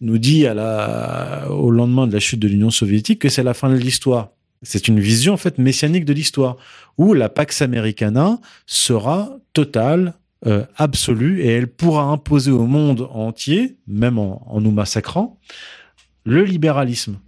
nous 0.00 0.18
dit 0.18 0.46
à 0.46 0.54
la, 0.54 1.46
au 1.50 1.70
lendemain 1.70 2.06
de 2.06 2.12
la 2.12 2.20
chute 2.20 2.40
de 2.40 2.48
l'Union 2.48 2.70
soviétique 2.70 3.20
que 3.20 3.28
c'est 3.28 3.42
la 3.42 3.54
fin 3.54 3.70
de 3.70 3.76
l'histoire. 3.76 4.30
C'est 4.62 4.88
une 4.88 5.00
vision 5.00 5.34
en 5.34 5.38
fait 5.38 5.58
messianique 5.58 6.04
de 6.04 6.12
l'histoire 6.12 6.56
où 6.98 7.14
la 7.14 7.28
Pax 7.28 7.62
Americana 7.62 8.38
sera 8.66 9.38
totale, 9.52 10.14
euh, 10.46 10.64
absolue 10.76 11.42
et 11.42 11.48
elle 11.48 11.66
pourra 11.66 12.04
imposer 12.04 12.50
au 12.50 12.66
monde 12.66 13.08
entier, 13.12 13.76
même 13.86 14.18
en, 14.18 14.42
en 14.46 14.60
nous 14.60 14.70
massacrant, 14.70 15.38
le 16.24 16.44
libéralisme. 16.44 17.18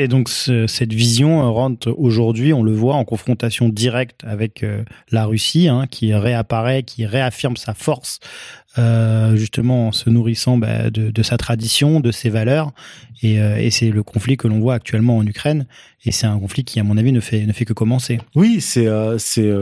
Et 0.00 0.06
donc 0.06 0.28
cette 0.28 0.92
vision 0.92 1.52
rentre 1.52 1.92
aujourd'hui, 1.98 2.52
on 2.52 2.62
le 2.62 2.72
voit, 2.72 2.94
en 2.94 3.04
confrontation 3.04 3.68
directe 3.68 4.22
avec 4.24 4.62
euh, 4.62 4.84
la 5.10 5.26
Russie, 5.26 5.66
hein, 5.66 5.86
qui 5.90 6.14
réapparaît, 6.14 6.84
qui 6.84 7.04
réaffirme 7.04 7.56
sa 7.56 7.74
force, 7.74 8.20
euh, 8.78 9.34
justement 9.34 9.88
en 9.88 9.92
se 9.92 10.08
nourrissant 10.08 10.56
bah, 10.56 10.88
de, 10.90 11.22
sa 11.24 11.36
tradition, 11.36 11.98
de 11.98 12.12
ses 12.12 12.30
valeurs. 12.30 12.70
Et, 13.22 13.40
euh, 13.40 13.68
c'est 13.70 13.90
le 13.90 14.04
conflit 14.04 14.36
que 14.36 14.46
l'on 14.46 14.60
voit 14.60 14.74
actuellement 14.74 15.16
en 15.16 15.26
Ukraine. 15.26 15.66
Et 16.04 16.12
c'est 16.12 16.28
un 16.28 16.38
conflit 16.38 16.62
qui, 16.62 16.78
à 16.78 16.84
mon 16.84 16.96
avis, 16.96 17.10
ne 17.10 17.20
fait, 17.20 17.44
ne 17.44 17.52
fait 17.52 17.64
que 17.64 17.72
commencer. 17.72 18.20
Oui, 18.36 18.60
c'est 18.60 18.86
c'est 19.18 19.52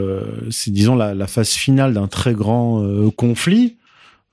disons 0.67 0.95
la, 0.95 1.27
phase 1.27 1.49
finale 1.49 1.95
d'un 1.95 2.07
très 2.07 2.33
grand 2.33 2.87
conflit. 3.17 3.77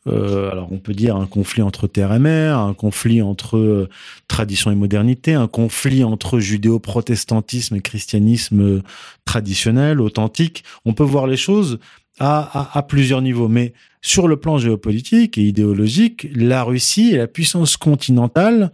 Euh, 0.06 0.50
alors 0.50 0.70
on 0.70 0.78
peut 0.78 0.92
dire 0.92 1.16
un 1.16 1.26
conflit 1.26 1.62
entre 1.62 1.86
terre 1.86 2.12
et 2.12 2.18
mer, 2.18 2.58
un 2.58 2.74
conflit 2.74 3.22
entre 3.22 3.56
euh, 3.56 3.88
tradition 4.28 4.70
et 4.70 4.74
modernité, 4.74 5.32
un 5.32 5.48
conflit 5.48 6.04
entre 6.04 6.40
judéo-protestantisme 6.40 7.76
et 7.76 7.80
christianisme 7.80 8.60
euh, 8.60 8.82
traditionnel, 9.24 10.00
authentique. 10.00 10.64
On 10.84 10.92
peut 10.92 11.04
voir 11.04 11.26
les 11.26 11.38
choses 11.38 11.78
à, 12.18 12.76
à, 12.78 12.82
plusieurs 12.82 13.22
niveaux, 13.22 13.48
mais 13.48 13.72
sur 14.02 14.28
le 14.28 14.36
plan 14.36 14.58
géopolitique 14.58 15.38
et 15.38 15.42
idéologique, 15.42 16.28
la 16.34 16.62
Russie 16.62 17.14
est 17.14 17.18
la 17.18 17.26
puissance 17.26 17.76
continentale 17.76 18.70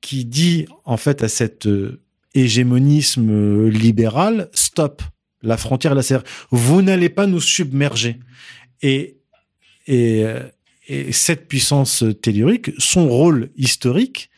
qui 0.00 0.24
dit 0.24 0.66
en 0.84 0.96
fait 0.96 1.24
à 1.24 1.28
cet 1.28 1.68
hégémonisme 2.34 3.66
libéral, 3.68 4.48
stop, 4.52 5.02
la 5.42 5.56
frontière 5.56 5.96
la 5.96 6.02
serre. 6.02 6.22
Vous 6.50 6.82
n'allez 6.82 7.08
pas 7.08 7.26
nous 7.26 7.40
submerger. 7.40 8.20
Et 8.80 9.18
et, 9.88 10.24
et 10.88 11.12
cette 11.12 11.48
puissance 11.48 12.04
tellurique, 12.22 12.70
son 12.78 13.08
rôle 13.08 13.50
historique, 13.56 14.30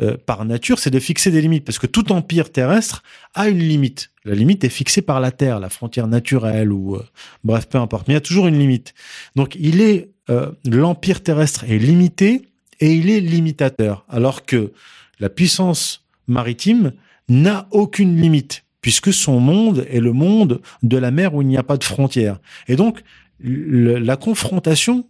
euh, 0.00 0.16
par 0.26 0.44
nature, 0.44 0.80
c'est 0.80 0.90
de 0.90 0.98
fixer 0.98 1.30
des 1.30 1.40
limites, 1.40 1.64
parce 1.64 1.78
que 1.78 1.86
tout 1.86 2.10
empire 2.10 2.50
terrestre 2.50 3.04
a 3.34 3.48
une 3.48 3.60
limite. 3.60 4.10
La 4.24 4.34
limite 4.34 4.64
est 4.64 4.68
fixée 4.68 5.02
par 5.02 5.20
la 5.20 5.30
Terre, 5.30 5.60
la 5.60 5.68
frontière 5.68 6.08
naturelle, 6.08 6.72
ou 6.72 6.96
euh, 6.96 7.04
bref, 7.44 7.68
peu 7.68 7.78
importe, 7.78 8.08
mais 8.08 8.14
il 8.14 8.16
y 8.16 8.18
a 8.18 8.22
toujours 8.22 8.48
une 8.48 8.58
limite. 8.58 8.92
Donc, 9.36 9.56
il 9.58 9.80
est 9.80 10.10
euh, 10.30 10.50
l'empire 10.64 11.22
terrestre 11.22 11.64
est 11.64 11.78
limité 11.78 12.48
et 12.80 12.92
il 12.92 13.08
est 13.08 13.20
limitateur, 13.20 14.04
alors 14.08 14.44
que 14.44 14.72
la 15.20 15.28
puissance 15.28 16.04
maritime 16.26 16.92
n'a 17.28 17.68
aucune 17.70 18.20
limite, 18.20 18.64
puisque 18.80 19.12
son 19.12 19.38
monde 19.38 19.86
est 19.88 20.00
le 20.00 20.12
monde 20.12 20.60
de 20.82 20.96
la 20.96 21.12
mer 21.12 21.34
où 21.34 21.42
il 21.42 21.48
n'y 21.48 21.56
a 21.56 21.62
pas 21.62 21.76
de 21.76 21.84
frontières. 21.84 22.40
Et 22.66 22.74
donc, 22.74 23.02
la 23.40 24.16
confrontation 24.16 25.06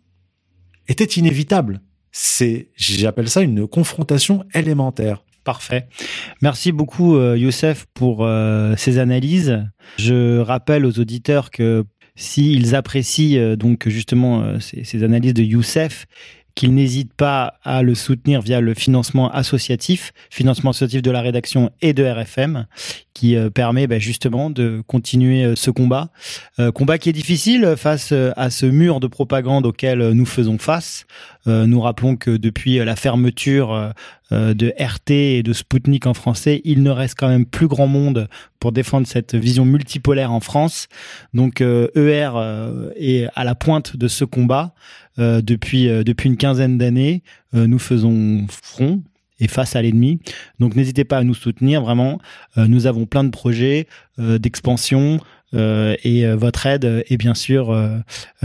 était 0.89 1.05
inévitable. 1.05 1.81
C'est, 2.13 2.69
j'appelle 2.77 3.29
ça 3.29 3.43
une 3.43 3.67
confrontation 3.67 4.45
élémentaire. 4.55 5.25
Parfait. 5.45 5.89
Merci 6.41 6.73
beaucoup, 6.73 7.17
euh, 7.17 7.37
Youssef, 7.37 7.87
pour 7.93 8.25
euh, 8.25 8.75
ces 8.79 8.99
analyses. 8.99 9.63
Je 9.99 10.39
rappelle 10.39 10.87
aux 10.87 10.99
auditeurs 10.99 11.51
que 11.51 11.85
s'ils 12.17 12.75
apprécient 12.75 13.39
euh, 13.39 13.57
donc 13.57 13.89
justement 13.89 14.59
ces, 14.61 15.03
analyses 15.03 15.35
de 15.35 15.43
Youssef, 15.43 16.07
qu'ils 16.55 16.75
n'hésitent 16.75 17.15
pas 17.15 17.55
à 17.65 17.83
le 17.83 17.95
soutenir 17.95 18.41
via 18.41 18.61
le 18.61 18.75
financement 18.75 19.31
associatif, 19.31 20.13
financement 20.31 20.71
associatif 20.71 21.03
de 21.03 21.11
la 21.11 21.21
rédaction 21.21 21.71
et 21.81 21.93
de 21.93 22.05
RFM, 22.05 22.67
qui 23.13 23.37
euh, 23.37 23.51
permet 23.51 23.87
bah, 23.87 23.99
justement 23.99 24.51
de 24.51 24.83
continuer 24.87 25.45
euh, 25.45 25.57
ce 25.57 25.71
combat. 25.71 26.11
Euh, 26.59 26.71
combat 26.73 26.99
qui 26.99 27.09
est 27.09 27.13
difficile 27.13 27.75
face 27.77 28.13
à 28.13 28.51
ce 28.51 28.67
mur 28.67 29.01
de 29.01 29.07
propagande 29.07 29.67
auquel 29.67 30.11
nous 30.11 30.27
faisons 30.27 30.59
face. 30.59 31.07
Nous 31.47 31.81
rappelons 31.81 32.17
que 32.17 32.37
depuis 32.37 32.77
la 32.77 32.97
fermeture 32.97 33.93
de 34.31 34.75
RT 34.79 35.11
et 35.11 35.43
de 35.43 35.53
Spoutnik 35.53 36.07
en 36.07 36.15
français, 36.15 36.63
il 36.65 36.83
ne 36.83 36.91
reste 36.91 37.17
quand 37.19 37.29
même 37.29 37.45
plus 37.45 37.67
grand 37.67 37.87
monde 37.87 38.29
pour 38.61 38.73
défendre 38.73 39.07
cette 39.07 39.35
vision 39.35 39.65
multipolaire 39.65 40.33
en 40.33 40.41
France. 40.41 40.89
Donc 41.35 41.61
ER 41.61 42.31
est 42.97 43.29
à 43.35 43.45
la 43.45 43.55
pointe 43.55 43.97
de 43.97 44.09
ce 44.09 44.25
combat. 44.25 44.75
depuis 45.19 45.87
depuis 46.05 46.29
une 46.29 46.37
quinzaine 46.37 46.79
d'années, 46.79 47.23
nous 47.53 47.79
faisons 47.79 48.47
front 48.51 49.03
et 49.41 49.49
face 49.49 49.77
à 49.77 49.83
l'ennemi. 49.83 50.21
Donc 50.59 50.77
n'hésitez 50.77 51.05
pas 51.05 51.19
à 51.19 51.25
nous 51.25 51.35
soutenir, 51.35 51.83
vraiment. 51.83 52.21
Euh, 52.57 52.67
nous 52.67 52.87
avons 52.87 53.07
plein 53.07 53.25
de 53.25 53.31
projets 53.31 53.87
euh, 54.19 54.39
d'expansion 54.39 55.21
euh, 55.55 55.95
et 56.03 56.27
votre 56.35 56.67
aide 56.67 57.05
est 57.09 57.17
bien 57.17 57.35
sûr 57.35 57.77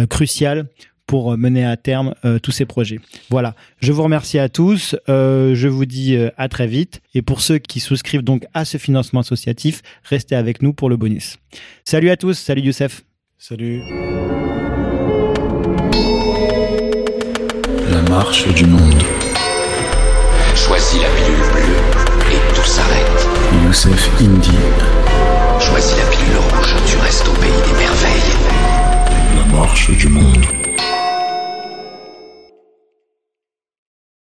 cruciale 0.10 0.68
pour 1.10 1.34
euh, 1.34 1.38
mener 1.38 1.66
à 1.66 1.76
terme 1.76 2.14
euh, 2.24 2.38
tous 2.38 2.51
ces 2.51 2.66
projets. 2.66 2.99
Voilà, 3.32 3.55
je 3.82 3.91
vous 3.91 4.03
remercie 4.03 4.38
à 4.38 4.47
tous, 4.47 4.95
euh, 5.10 5.55
je 5.55 5.68
vous 5.68 5.86
dis 5.86 6.16
à 6.38 6.47
très 6.47 6.68
vite, 6.68 7.01
et 7.16 7.24
pour 7.24 7.41
ceux 7.41 7.57
qui 7.57 7.80
souscrivent 7.80 8.22
donc 8.22 8.45
à 8.53 8.64
ce 8.64 8.78
financement 8.78 9.22
associatif, 9.22 9.82
restez 10.03 10.36
avec 10.36 10.62
nous 10.62 10.72
pour 10.72 10.88
le 10.88 10.97
bonus. 10.97 11.38
Salut 11.84 12.12
à 12.12 12.16
tous, 12.16 12.36
salut 12.36 12.62
Youssef. 12.62 13.01
Salut. 13.39 13.82
La 17.89 18.01
marche 18.07 18.47
du 18.53 18.66
monde. 18.66 19.01
Choisis 20.55 21.01
la 21.01 21.10
pilule 21.10 21.51
bleue 21.53 22.34
et 22.34 22.53
tout 22.53 22.68
s'arrête. 22.68 23.28
Youssef 23.66 24.22
Indy. 24.22 24.51
Choisis 25.60 25.97
la 25.97 26.05
pilule 26.05 26.38
rouge, 26.38 26.76
tu 26.86 26.97
restes 26.97 27.28
au 27.28 27.34
pays 27.34 27.49
des 27.66 27.80
merveilles. 27.80 28.36
La 29.38 29.57
marche 29.57 29.89
du 29.97 30.07
monde. 30.07 30.59